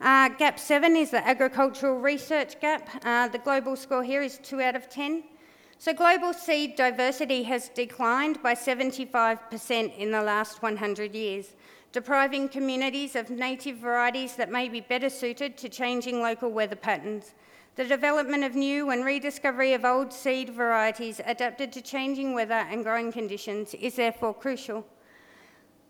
Uh, 0.00 0.30
gap 0.30 0.58
7 0.58 0.96
is 0.96 1.10
the 1.10 1.26
agricultural 1.26 1.98
research 1.98 2.58
gap. 2.60 2.88
Uh, 3.04 3.28
the 3.28 3.38
global 3.38 3.76
score 3.76 4.02
here 4.02 4.22
is 4.22 4.38
2 4.42 4.60
out 4.60 4.74
of 4.74 4.88
10. 4.88 5.22
So, 5.78 5.92
global 5.92 6.32
seed 6.32 6.76
diversity 6.76 7.42
has 7.44 7.68
declined 7.68 8.42
by 8.42 8.54
75% 8.54 9.96
in 9.96 10.10
the 10.10 10.22
last 10.22 10.62
100 10.62 11.14
years, 11.14 11.54
depriving 11.92 12.48
communities 12.48 13.14
of 13.14 13.30
native 13.30 13.76
varieties 13.76 14.36
that 14.36 14.50
may 14.50 14.68
be 14.68 14.80
better 14.80 15.08
suited 15.10 15.56
to 15.58 15.68
changing 15.68 16.20
local 16.20 16.50
weather 16.50 16.76
patterns. 16.76 17.34
The 17.80 17.86
development 17.86 18.44
of 18.44 18.54
new 18.54 18.90
and 18.90 19.06
rediscovery 19.06 19.72
of 19.72 19.86
old 19.86 20.12
seed 20.12 20.50
varieties 20.50 21.18
adapted 21.24 21.72
to 21.72 21.80
changing 21.80 22.34
weather 22.34 22.52
and 22.52 22.84
growing 22.84 23.10
conditions 23.10 23.72
is 23.72 23.96
therefore 23.96 24.34
crucial. 24.34 24.86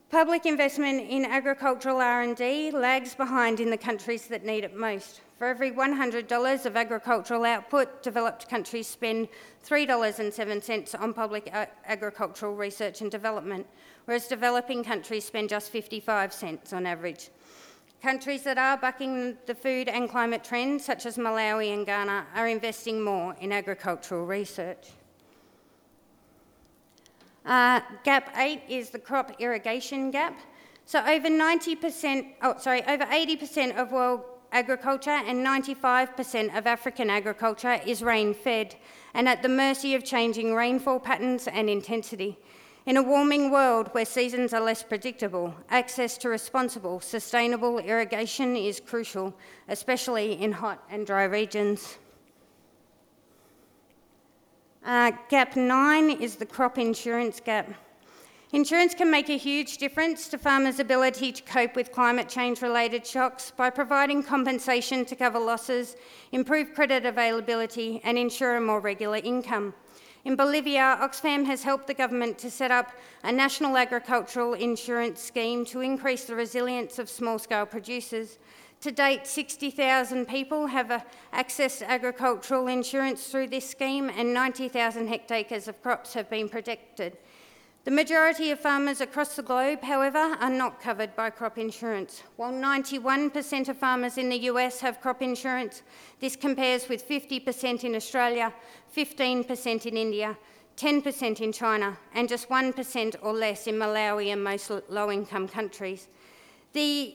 Public 0.09 0.47
investment 0.47 1.11
in 1.11 1.24
agricultural 1.24 2.01
R&D 2.01 2.70
lags 2.70 3.16
behind 3.16 3.59
in 3.59 3.70
the 3.70 3.76
countries 3.76 4.28
that 4.28 4.45
need 4.45 4.62
it 4.62 4.76
most. 4.76 5.22
For 5.36 5.49
every 5.49 5.72
$100 5.72 6.64
of 6.64 6.76
agricultural 6.76 7.45
output, 7.45 8.05
developed 8.05 8.49
countries 8.49 8.86
spend 8.86 9.26
$3.07 9.66 11.01
on 11.01 11.12
public 11.12 11.53
agricultural 11.86 12.55
research 12.55 13.01
and 13.01 13.11
development, 13.11 13.66
whereas 14.05 14.28
developing 14.28 14.84
countries 14.84 15.24
spend 15.24 15.49
just 15.49 15.72
55 15.72 16.32
cents 16.32 16.72
on 16.72 16.86
average. 16.86 17.30
Countries 18.03 18.42
that 18.44 18.57
are 18.57 18.78
bucking 18.78 19.36
the 19.44 19.55
food 19.55 19.86
and 19.88 20.09
climate 20.09 20.42
trends, 20.42 20.84
such 20.86 21.05
as 21.05 21.18
Malawi 21.18 21.74
and 21.74 21.84
Ghana, 21.84 22.26
are 22.34 22.48
investing 22.48 23.03
more 23.03 23.36
in 23.40 23.53
agricultural 23.53 24.24
research. 24.24 24.88
Uh, 27.44 27.80
gap 28.03 28.34
8 28.36 28.62
is 28.70 28.88
the 28.88 28.98
crop 28.98 29.38
irrigation 29.38 30.11
gap. 30.11 30.38
So 30.86 31.01
over 31.01 31.28
90%, 31.28 32.32
oh 32.42 32.55
sorry, 32.59 32.82
over 32.84 33.05
80% 33.05 33.76
of 33.76 33.92
world 33.92 34.22
agriculture 34.51 35.11
and 35.11 35.46
95% 35.46 36.57
of 36.57 36.66
African 36.66 37.11
agriculture 37.11 37.80
is 37.86 38.03
rain 38.03 38.32
fed 38.32 38.76
and 39.12 39.28
at 39.28 39.42
the 39.42 39.48
mercy 39.48 39.94
of 39.94 40.05
changing 40.05 40.55
rainfall 40.55 41.01
patterns 41.01 41.46
and 41.48 41.68
intensity. 41.68 42.38
In 42.86 42.96
a 42.96 43.02
warming 43.02 43.50
world 43.50 43.88
where 43.92 44.06
seasons 44.06 44.54
are 44.54 44.60
less 44.60 44.82
predictable, 44.82 45.54
access 45.68 46.16
to 46.18 46.30
responsible, 46.30 46.98
sustainable 47.00 47.78
irrigation 47.78 48.56
is 48.56 48.80
crucial, 48.80 49.34
especially 49.68 50.40
in 50.40 50.50
hot 50.52 50.82
and 50.90 51.06
dry 51.06 51.24
regions. 51.24 51.98
Uh, 54.82 55.12
gap 55.28 55.56
nine 55.56 56.10
is 56.10 56.36
the 56.36 56.46
crop 56.46 56.78
insurance 56.78 57.38
gap. 57.38 57.70
Insurance 58.52 58.94
can 58.94 59.10
make 59.10 59.28
a 59.28 59.36
huge 59.36 59.76
difference 59.76 60.26
to 60.28 60.38
farmers' 60.38 60.80
ability 60.80 61.32
to 61.32 61.42
cope 61.42 61.76
with 61.76 61.92
climate 61.92 62.30
change 62.30 62.62
related 62.62 63.06
shocks 63.06 63.52
by 63.54 63.68
providing 63.68 64.22
compensation 64.22 65.04
to 65.04 65.14
cover 65.14 65.38
losses, 65.38 65.96
improve 66.32 66.74
credit 66.74 67.04
availability, 67.04 68.00
and 68.04 68.16
ensure 68.16 68.56
a 68.56 68.60
more 68.60 68.80
regular 68.80 69.18
income. 69.18 69.74
In 70.22 70.36
Bolivia, 70.36 70.98
Oxfam 71.00 71.46
has 71.46 71.62
helped 71.62 71.86
the 71.86 71.94
government 71.94 72.36
to 72.38 72.50
set 72.50 72.70
up 72.70 72.92
a 73.24 73.32
national 73.32 73.78
agricultural 73.78 74.52
insurance 74.52 75.22
scheme 75.22 75.64
to 75.66 75.80
increase 75.80 76.24
the 76.24 76.34
resilience 76.34 76.98
of 76.98 77.08
small 77.08 77.38
scale 77.38 77.64
producers. 77.64 78.38
To 78.82 78.90
date, 78.90 79.26
60,000 79.26 80.26
people 80.26 80.66
have 80.66 80.90
uh, 80.90 81.00
access 81.32 81.78
to 81.78 81.90
agricultural 81.90 82.66
insurance 82.66 83.28
through 83.28 83.48
this 83.48 83.68
scheme, 83.68 84.10
and 84.10 84.34
90,000 84.34 85.06
hectares 85.06 85.68
of 85.68 85.82
crops 85.82 86.12
have 86.12 86.28
been 86.28 86.50
protected. 86.50 87.16
The 87.82 87.90
majority 87.90 88.50
of 88.50 88.60
farmers 88.60 89.00
across 89.00 89.36
the 89.36 89.42
globe, 89.42 89.82
however, 89.82 90.18
are 90.18 90.50
not 90.50 90.82
covered 90.82 91.16
by 91.16 91.30
crop 91.30 91.56
insurance. 91.56 92.22
While 92.36 92.52
91% 92.52 93.70
of 93.70 93.78
farmers 93.78 94.18
in 94.18 94.28
the 94.28 94.36
US 94.50 94.80
have 94.80 95.00
crop 95.00 95.22
insurance, 95.22 95.80
this 96.20 96.36
compares 96.36 96.90
with 96.90 97.08
50% 97.08 97.84
in 97.84 97.94
Australia, 97.94 98.52
15% 98.94 99.86
in 99.86 99.96
India, 99.96 100.36
10% 100.76 101.40
in 101.40 101.52
China, 101.52 101.96
and 102.14 102.28
just 102.28 102.50
1% 102.50 103.16
or 103.22 103.32
less 103.32 103.66
in 103.66 103.76
Malawi 103.76 104.30
and 104.30 104.44
most 104.44 104.70
low 104.90 105.10
income 105.10 105.48
countries. 105.48 106.08
The 106.74 107.14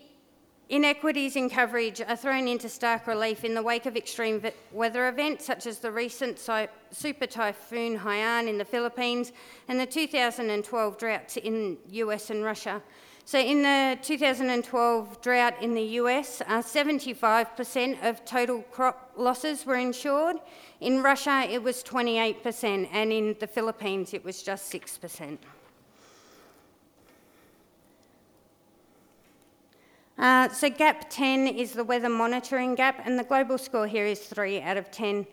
Inequities 0.67 1.35
in 1.35 1.47
coverage 1.47 2.01
are 2.01 2.15
thrown 2.15 2.47
into 2.47 2.67
stark 2.69 3.05
relief 3.05 3.43
in 3.43 3.53
the 3.53 3.61
wake 3.61 3.85
of 3.85 3.95
extreme 3.95 4.41
weather 4.71 5.07
events 5.09 5.45
such 5.45 5.67
as 5.67 5.77
the 5.77 5.91
recent 5.91 6.39
super 6.39 7.27
typhoon 7.27 7.99
Haiyan 7.99 8.47
in 8.47 8.57
the 8.57 8.65
Philippines 8.65 9.31
and 9.67 9.79
the 9.79 9.85
2012 9.85 10.97
droughts 10.97 11.37
in 11.37 11.77
US 11.91 12.31
and 12.31 12.43
Russia. 12.43 12.81
So, 13.27 13.39
in 13.39 13.61
the 13.61 13.97
2012 14.01 15.21
drought 15.21 15.61
in 15.61 15.73
the 15.75 15.83
US, 16.01 16.41
uh, 16.41 16.61
75% 16.61 18.03
of 18.03 18.23
total 18.23 18.61
crop 18.71 19.11
losses 19.15 19.65
were 19.65 19.77
insured. 19.77 20.37
In 20.79 21.01
Russia, 21.01 21.45
it 21.49 21.61
was 21.61 21.83
28%, 21.83 22.87
and 22.91 23.11
in 23.11 23.35
the 23.39 23.47
Philippines, 23.47 24.13
it 24.13 24.23
was 24.23 24.43
just 24.43 24.71
6%. 24.71 25.39
Uh, 30.25 30.49
so 30.49 30.67
gap 30.71 31.05
10 31.11 31.45
is 31.45 31.73
the 31.73 31.83
weather 31.83 32.09
monitoring 32.09 32.73
gap, 32.73 32.99
and 33.05 33.19
the 33.19 33.23
global 33.23 33.59
score 33.59 33.85
here 33.85 34.07
is 34.07 34.21
3 34.21 34.59
out 34.59 34.75
of 34.75 34.89
10. 34.89 35.27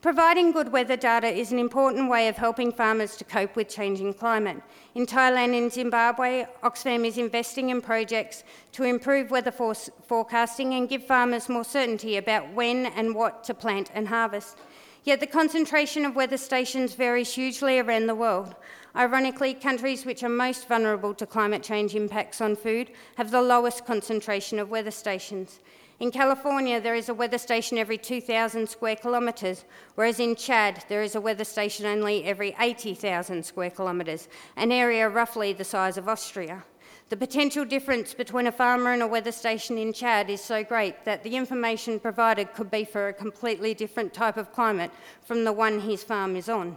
Providing 0.00 0.50
good 0.50 0.72
weather 0.72 0.96
data 0.96 1.26
is 1.26 1.52
an 1.52 1.58
important 1.58 2.08
way 2.08 2.26
of 2.26 2.38
helping 2.38 2.72
farmers 2.72 3.16
to 3.16 3.24
cope 3.24 3.54
with 3.54 3.68
changing 3.68 4.14
climate. 4.14 4.56
In 4.94 5.04
Thailand 5.04 5.54
and 5.58 5.70
Zimbabwe, 5.70 6.46
Oxfam 6.62 7.04
is 7.06 7.18
investing 7.18 7.68
in 7.68 7.82
projects 7.82 8.42
to 8.72 8.84
improve 8.84 9.30
weather 9.30 9.52
forecasting 9.52 10.72
and 10.72 10.88
give 10.88 11.04
farmers 11.04 11.50
more 11.50 11.62
certainty 11.62 12.16
about 12.16 12.50
when 12.54 12.86
and 12.86 13.14
what 13.14 13.44
to 13.44 13.52
plant 13.52 13.90
and 13.92 14.08
harvest. 14.08 14.56
Yet 15.04 15.20
the 15.20 15.26
concentration 15.26 16.06
of 16.06 16.16
weather 16.16 16.38
stations 16.38 16.94
varies 16.94 17.34
hugely 17.34 17.78
around 17.78 18.06
the 18.06 18.14
world. 18.14 18.54
Ironically, 18.96 19.54
countries 19.54 20.04
which 20.04 20.24
are 20.24 20.28
most 20.28 20.66
vulnerable 20.66 21.14
to 21.14 21.26
climate 21.26 21.62
change 21.62 21.94
impacts 21.94 22.40
on 22.40 22.56
food 22.56 22.90
have 23.16 23.30
the 23.30 23.40
lowest 23.40 23.86
concentration 23.86 24.58
of 24.58 24.70
weather 24.70 24.90
stations. 24.90 25.60
In 26.00 26.10
California, 26.10 26.80
there 26.80 26.96
is 26.96 27.08
a 27.08 27.14
weather 27.14 27.38
station 27.38 27.78
every 27.78 27.98
2,000 27.98 28.68
square 28.68 28.96
kilometres, 28.96 29.64
whereas 29.94 30.18
in 30.18 30.34
Chad, 30.34 30.82
there 30.88 31.02
is 31.02 31.14
a 31.14 31.20
weather 31.20 31.44
station 31.44 31.86
only 31.86 32.24
every 32.24 32.56
80,000 32.58 33.44
square 33.44 33.70
kilometres, 33.70 34.28
an 34.56 34.72
area 34.72 35.08
roughly 35.08 35.52
the 35.52 35.62
size 35.62 35.96
of 35.96 36.08
Austria. 36.08 36.64
The 37.10 37.16
potential 37.16 37.64
difference 37.64 38.14
between 38.14 38.46
a 38.46 38.52
farmer 38.52 38.92
and 38.92 39.02
a 39.02 39.06
weather 39.06 39.32
station 39.32 39.78
in 39.78 39.92
Chad 39.92 40.30
is 40.30 40.40
so 40.40 40.64
great 40.64 41.04
that 41.04 41.22
the 41.22 41.36
information 41.36 42.00
provided 42.00 42.54
could 42.54 42.70
be 42.70 42.84
for 42.84 43.08
a 43.08 43.12
completely 43.12 43.74
different 43.74 44.14
type 44.14 44.36
of 44.36 44.52
climate 44.52 44.90
from 45.22 45.44
the 45.44 45.52
one 45.52 45.80
his 45.80 46.02
farm 46.02 46.34
is 46.34 46.48
on. 46.48 46.76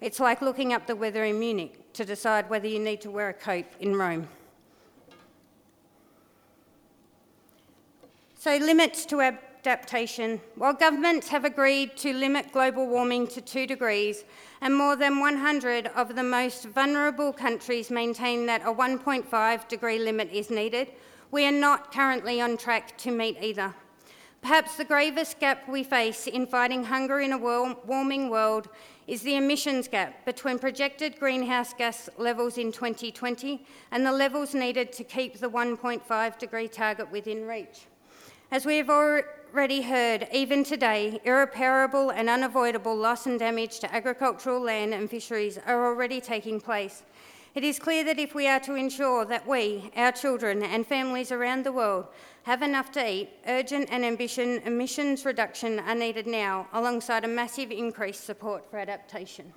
It's 0.00 0.20
like 0.20 0.42
looking 0.42 0.72
up 0.72 0.86
the 0.86 0.94
weather 0.94 1.24
in 1.24 1.40
Munich 1.40 1.92
to 1.94 2.04
decide 2.04 2.48
whether 2.48 2.68
you 2.68 2.78
need 2.78 3.00
to 3.00 3.10
wear 3.10 3.30
a 3.30 3.34
coat 3.34 3.64
in 3.80 3.96
Rome. 3.96 4.28
So, 8.38 8.56
limits 8.56 9.04
to 9.06 9.20
adaptation. 9.20 10.40
While 10.54 10.74
governments 10.74 11.26
have 11.28 11.44
agreed 11.44 11.96
to 11.96 12.12
limit 12.12 12.52
global 12.52 12.86
warming 12.86 13.26
to 13.28 13.40
2 13.40 13.66
degrees, 13.66 14.24
and 14.60 14.76
more 14.76 14.94
than 14.94 15.18
100 15.18 15.88
of 15.88 16.14
the 16.14 16.22
most 16.22 16.66
vulnerable 16.66 17.32
countries 17.32 17.90
maintain 17.90 18.46
that 18.46 18.62
a 18.62 18.72
1.5 18.72 19.68
degree 19.68 19.98
limit 19.98 20.30
is 20.32 20.50
needed, 20.50 20.92
we 21.32 21.44
are 21.44 21.52
not 21.52 21.92
currently 21.92 22.40
on 22.40 22.56
track 22.56 22.96
to 22.98 23.10
meet 23.10 23.36
either. 23.42 23.74
Perhaps 24.40 24.76
the 24.76 24.84
gravest 24.84 25.40
gap 25.40 25.68
we 25.68 25.82
face 25.82 26.28
in 26.28 26.46
fighting 26.46 26.84
hunger 26.84 27.18
in 27.18 27.32
a 27.32 27.38
warming 27.38 28.30
world 28.30 28.68
is 29.08 29.22
the 29.22 29.36
emissions 29.36 29.88
gap 29.88 30.22
between 30.26 30.58
projected 30.58 31.18
greenhouse 31.18 31.72
gas 31.72 32.10
levels 32.18 32.58
in 32.58 32.70
2020 32.70 33.64
and 33.90 34.04
the 34.04 34.12
levels 34.12 34.54
needed 34.54 34.92
to 34.92 35.02
keep 35.02 35.40
the 35.40 35.48
1.5 35.48 36.38
degree 36.38 36.68
target 36.68 37.10
within 37.10 37.46
reach. 37.46 37.86
As 38.50 38.66
we 38.66 38.76
have 38.76 38.90
already 38.90 39.80
heard, 39.80 40.28
even 40.30 40.62
today, 40.62 41.20
irreparable 41.24 42.10
and 42.10 42.28
unavoidable 42.28 42.94
loss 42.94 43.24
and 43.24 43.38
damage 43.38 43.80
to 43.80 43.94
agricultural 43.94 44.60
land 44.60 44.92
and 44.92 45.08
fisheries 45.08 45.58
are 45.66 45.86
already 45.86 46.20
taking 46.20 46.60
place. 46.60 47.02
It 47.54 47.64
is 47.64 47.78
clear 47.78 48.04
that 48.04 48.18
if 48.18 48.34
we 48.34 48.46
are 48.46 48.60
to 48.60 48.74
ensure 48.74 49.24
that 49.24 49.46
we, 49.48 49.90
our 49.96 50.12
children, 50.12 50.62
and 50.62 50.86
families 50.86 51.32
around 51.32 51.64
the 51.64 51.72
world 51.72 52.06
have 52.48 52.62
enough 52.62 52.90
to 52.90 53.06
eat, 53.06 53.28
urgent 53.46 53.90
and 53.90 54.02
ambitious 54.02 54.64
emissions 54.64 55.26
reduction 55.26 55.78
are 55.80 55.94
needed 55.94 56.26
now, 56.26 56.66
alongside 56.72 57.22
a 57.22 57.28
massive 57.28 57.70
increased 57.70 58.24
support 58.24 58.70
for 58.70 58.78
adaptation. 58.78 59.52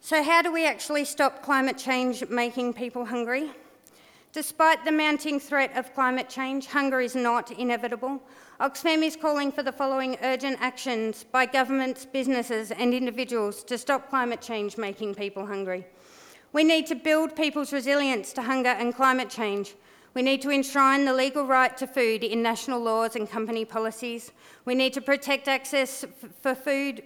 So, 0.00 0.20
how 0.20 0.42
do 0.42 0.52
we 0.52 0.66
actually 0.66 1.04
stop 1.04 1.40
climate 1.44 1.78
change 1.78 2.28
making 2.28 2.72
people 2.72 3.04
hungry? 3.04 3.52
Despite 4.32 4.84
the 4.84 4.90
mounting 4.90 5.38
threat 5.38 5.76
of 5.76 5.94
climate 5.94 6.28
change, 6.28 6.66
hunger 6.66 7.00
is 7.00 7.14
not 7.14 7.52
inevitable. 7.52 8.20
Oxfam 8.60 9.04
is 9.04 9.14
calling 9.14 9.52
for 9.52 9.62
the 9.62 9.70
following 9.70 10.16
urgent 10.24 10.58
actions 10.60 11.24
by 11.30 11.46
governments, 11.46 12.04
businesses, 12.04 12.72
and 12.72 12.92
individuals 12.92 13.62
to 13.62 13.78
stop 13.78 14.10
climate 14.10 14.40
change 14.40 14.76
making 14.76 15.14
people 15.14 15.46
hungry. 15.46 15.86
We 16.52 16.64
need 16.64 16.88
to 16.88 16.96
build 16.96 17.36
people's 17.36 17.72
resilience 17.72 18.32
to 18.32 18.42
hunger 18.42 18.70
and 18.70 18.92
climate 18.92 19.30
change. 19.30 19.76
We 20.14 20.22
need 20.22 20.42
to 20.42 20.50
enshrine 20.50 21.04
the 21.04 21.12
legal 21.12 21.46
right 21.46 21.76
to 21.76 21.86
food 21.86 22.24
in 22.24 22.42
national 22.42 22.80
laws 22.80 23.14
and 23.14 23.30
company 23.30 23.64
policies. 23.64 24.32
We 24.64 24.74
need 24.74 24.92
to 24.94 25.00
protect 25.00 25.48
access 25.48 26.04
for 26.40 26.54
food 26.54 27.02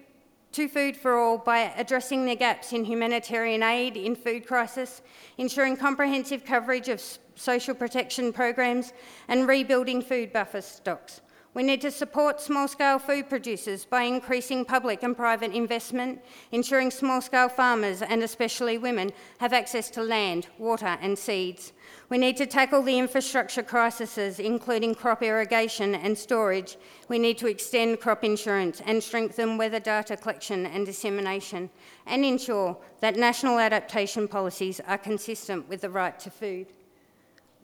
to 0.52 0.68
food 0.68 0.96
for 0.96 1.18
all 1.18 1.38
by 1.38 1.72
addressing 1.76 2.26
the 2.26 2.36
gaps 2.36 2.72
in 2.72 2.84
humanitarian 2.84 3.62
aid 3.62 3.96
in 3.96 4.14
food 4.14 4.46
crisis, 4.46 5.02
ensuring 5.38 5.76
comprehensive 5.76 6.44
coverage 6.44 6.88
of 6.88 7.02
social 7.34 7.74
protection 7.74 8.32
programs, 8.32 8.92
and 9.28 9.48
rebuilding 9.48 10.02
food 10.02 10.32
buffer 10.32 10.60
stocks. 10.60 11.22
We 11.54 11.62
need 11.62 11.82
to 11.82 11.90
support 11.90 12.40
small 12.40 12.66
scale 12.66 12.98
food 12.98 13.28
producers 13.28 13.84
by 13.84 14.04
increasing 14.04 14.64
public 14.64 15.02
and 15.02 15.14
private 15.14 15.52
investment, 15.52 16.22
ensuring 16.50 16.90
small 16.90 17.20
scale 17.20 17.50
farmers, 17.50 18.00
and 18.00 18.22
especially 18.22 18.78
women, 18.78 19.12
have 19.38 19.52
access 19.52 19.90
to 19.90 20.02
land, 20.02 20.46
water, 20.56 20.96
and 21.02 21.18
seeds. 21.18 21.74
We 22.08 22.16
need 22.16 22.38
to 22.38 22.46
tackle 22.46 22.82
the 22.82 22.98
infrastructure 22.98 23.62
crises, 23.62 24.38
including 24.38 24.94
crop 24.94 25.22
irrigation 25.22 25.94
and 25.94 26.16
storage. 26.16 26.78
We 27.08 27.18
need 27.18 27.36
to 27.38 27.48
extend 27.48 28.00
crop 28.00 28.24
insurance 28.24 28.80
and 28.86 29.02
strengthen 29.02 29.58
weather 29.58 29.80
data 29.80 30.16
collection 30.16 30.64
and 30.64 30.86
dissemination, 30.86 31.68
and 32.06 32.24
ensure 32.24 32.78
that 33.00 33.16
national 33.16 33.58
adaptation 33.58 34.26
policies 34.26 34.80
are 34.86 34.98
consistent 34.98 35.68
with 35.68 35.82
the 35.82 35.90
right 35.90 36.18
to 36.20 36.30
food. 36.30 36.68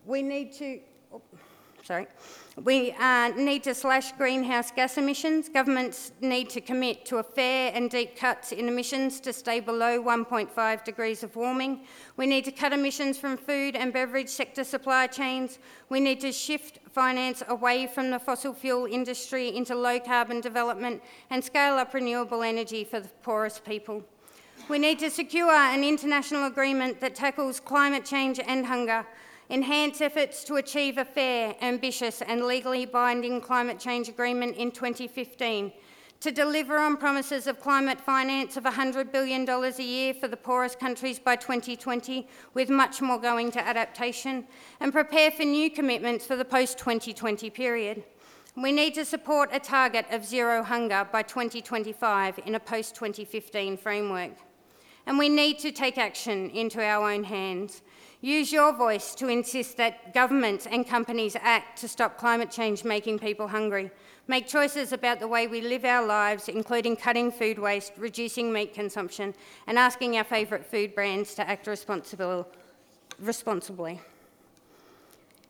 We 0.04 0.20
need 0.20 0.52
to. 0.54 0.80
oh, 1.14 1.22
sorry. 1.84 2.06
We 2.64 2.90
uh, 2.98 3.28
need 3.36 3.62
to 3.64 3.74
slash 3.74 4.10
greenhouse 4.12 4.72
gas 4.72 4.98
emissions. 4.98 5.48
Governments 5.48 6.10
need 6.20 6.50
to 6.50 6.60
commit 6.60 7.04
to 7.06 7.18
a 7.18 7.22
fair 7.22 7.70
and 7.72 7.88
deep 7.88 8.16
cuts 8.16 8.50
in 8.50 8.66
emissions 8.66 9.20
to 9.20 9.32
stay 9.32 9.60
below 9.60 10.02
1.5 10.02 10.84
degrees 10.84 11.22
of 11.22 11.36
warming. 11.36 11.82
We 12.16 12.26
need 12.26 12.44
to 12.46 12.50
cut 12.50 12.72
emissions 12.72 13.16
from 13.16 13.36
food 13.36 13.76
and 13.76 13.92
beverage 13.92 14.28
sector 14.28 14.64
supply 14.64 15.06
chains. 15.06 15.60
We 15.88 16.00
need 16.00 16.18
to 16.20 16.32
shift 16.32 16.80
finance 16.90 17.44
away 17.46 17.86
from 17.86 18.10
the 18.10 18.18
fossil 18.18 18.52
fuel 18.52 18.86
industry 18.86 19.54
into 19.54 19.76
low 19.76 20.00
carbon 20.00 20.40
development 20.40 21.00
and 21.30 21.44
scale 21.44 21.74
up 21.74 21.94
renewable 21.94 22.42
energy 22.42 22.82
for 22.82 22.98
the 22.98 23.08
poorest 23.22 23.64
people. 23.64 24.02
We 24.68 24.80
need 24.80 24.98
to 24.98 25.10
secure 25.10 25.52
an 25.52 25.84
international 25.84 26.46
agreement 26.46 27.00
that 27.02 27.14
tackles 27.14 27.60
climate 27.60 28.04
change 28.04 28.40
and 28.44 28.66
hunger 28.66 29.06
enhance 29.50 30.00
efforts 30.00 30.44
to 30.44 30.56
achieve 30.56 30.98
a 30.98 31.04
fair, 31.04 31.54
ambitious, 31.62 32.22
and 32.22 32.44
legally 32.44 32.84
binding 32.84 33.40
climate 33.40 33.78
change 33.78 34.08
agreement 34.08 34.56
in 34.56 34.70
2015, 34.70 35.72
to 36.20 36.32
deliver 36.32 36.78
on 36.78 36.96
promises 36.96 37.46
of 37.46 37.60
climate 37.60 38.00
finance 38.00 38.56
of 38.56 38.64
$100 38.64 39.12
billion 39.12 39.48
a 39.48 39.70
year 39.82 40.12
for 40.12 40.26
the 40.26 40.36
poorest 40.36 40.78
countries 40.80 41.18
by 41.18 41.36
2020, 41.36 42.26
with 42.54 42.68
much 42.68 43.00
more 43.00 43.18
going 43.18 43.50
to 43.52 43.60
adaptation, 43.64 44.44
and 44.80 44.92
prepare 44.92 45.30
for 45.30 45.44
new 45.44 45.70
commitments 45.70 46.26
for 46.26 46.36
the 46.36 46.44
post 46.44 46.76
2020 46.78 47.48
period. 47.50 48.02
We 48.56 48.72
need 48.72 48.94
to 48.94 49.04
support 49.04 49.50
a 49.52 49.60
target 49.60 50.06
of 50.10 50.24
zero 50.24 50.64
hunger 50.64 51.06
by 51.12 51.22
2025 51.22 52.40
in 52.44 52.56
a 52.56 52.60
post 52.60 52.96
2015 52.96 53.76
framework. 53.76 54.32
And 55.06 55.16
we 55.16 55.28
need 55.28 55.60
to 55.60 55.70
take 55.70 55.96
action 55.96 56.50
into 56.50 56.82
our 56.82 57.08
own 57.08 57.22
hands. 57.22 57.82
Use 58.20 58.52
your 58.52 58.72
voice 58.72 59.14
to 59.14 59.28
insist 59.28 59.76
that 59.76 60.12
governments 60.12 60.66
and 60.66 60.86
companies 60.86 61.36
act 61.40 61.80
to 61.80 61.88
stop 61.88 62.18
climate 62.18 62.50
change 62.50 62.82
making 62.82 63.20
people 63.20 63.46
hungry. 63.46 63.92
Make 64.26 64.48
choices 64.48 64.92
about 64.92 65.20
the 65.20 65.28
way 65.28 65.46
we 65.46 65.60
live 65.60 65.84
our 65.84 66.04
lives, 66.04 66.48
including 66.48 66.96
cutting 66.96 67.30
food 67.30 67.60
waste, 67.60 67.92
reducing 67.96 68.52
meat 68.52 68.74
consumption, 68.74 69.34
and 69.68 69.78
asking 69.78 70.16
our 70.16 70.24
favourite 70.24 70.66
food 70.66 70.96
brands 70.96 71.34
to 71.36 71.48
act 71.48 71.68
responsibly. 73.20 74.00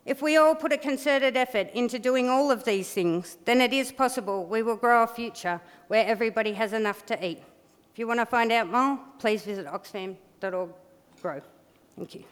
If 0.04 0.22
we 0.22 0.36
all 0.36 0.54
put 0.54 0.72
a 0.72 0.78
concerted 0.78 1.36
effort 1.36 1.70
into 1.72 1.98
doing 1.98 2.28
all 2.28 2.50
of 2.50 2.64
these 2.64 2.90
things, 2.90 3.38
then 3.46 3.62
it 3.62 3.72
is 3.72 3.92
possible 3.92 4.44
we 4.44 4.62
will 4.62 4.76
grow 4.76 5.02
a 5.02 5.06
future 5.06 5.60
where 5.88 6.06
everybody 6.06 6.52
has 6.52 6.74
enough 6.74 7.04
to 7.06 7.26
eat. 7.26 7.42
If 7.92 7.98
you 7.98 8.06
want 8.06 8.20
to 8.20 8.26
find 8.26 8.52
out 8.52 8.70
more, 8.70 8.98
please 9.18 9.42
visit 9.42 9.66
oxfam.org 9.66 10.70
grow. 11.20 11.40
Thank 11.96 12.14
you. 12.14 12.24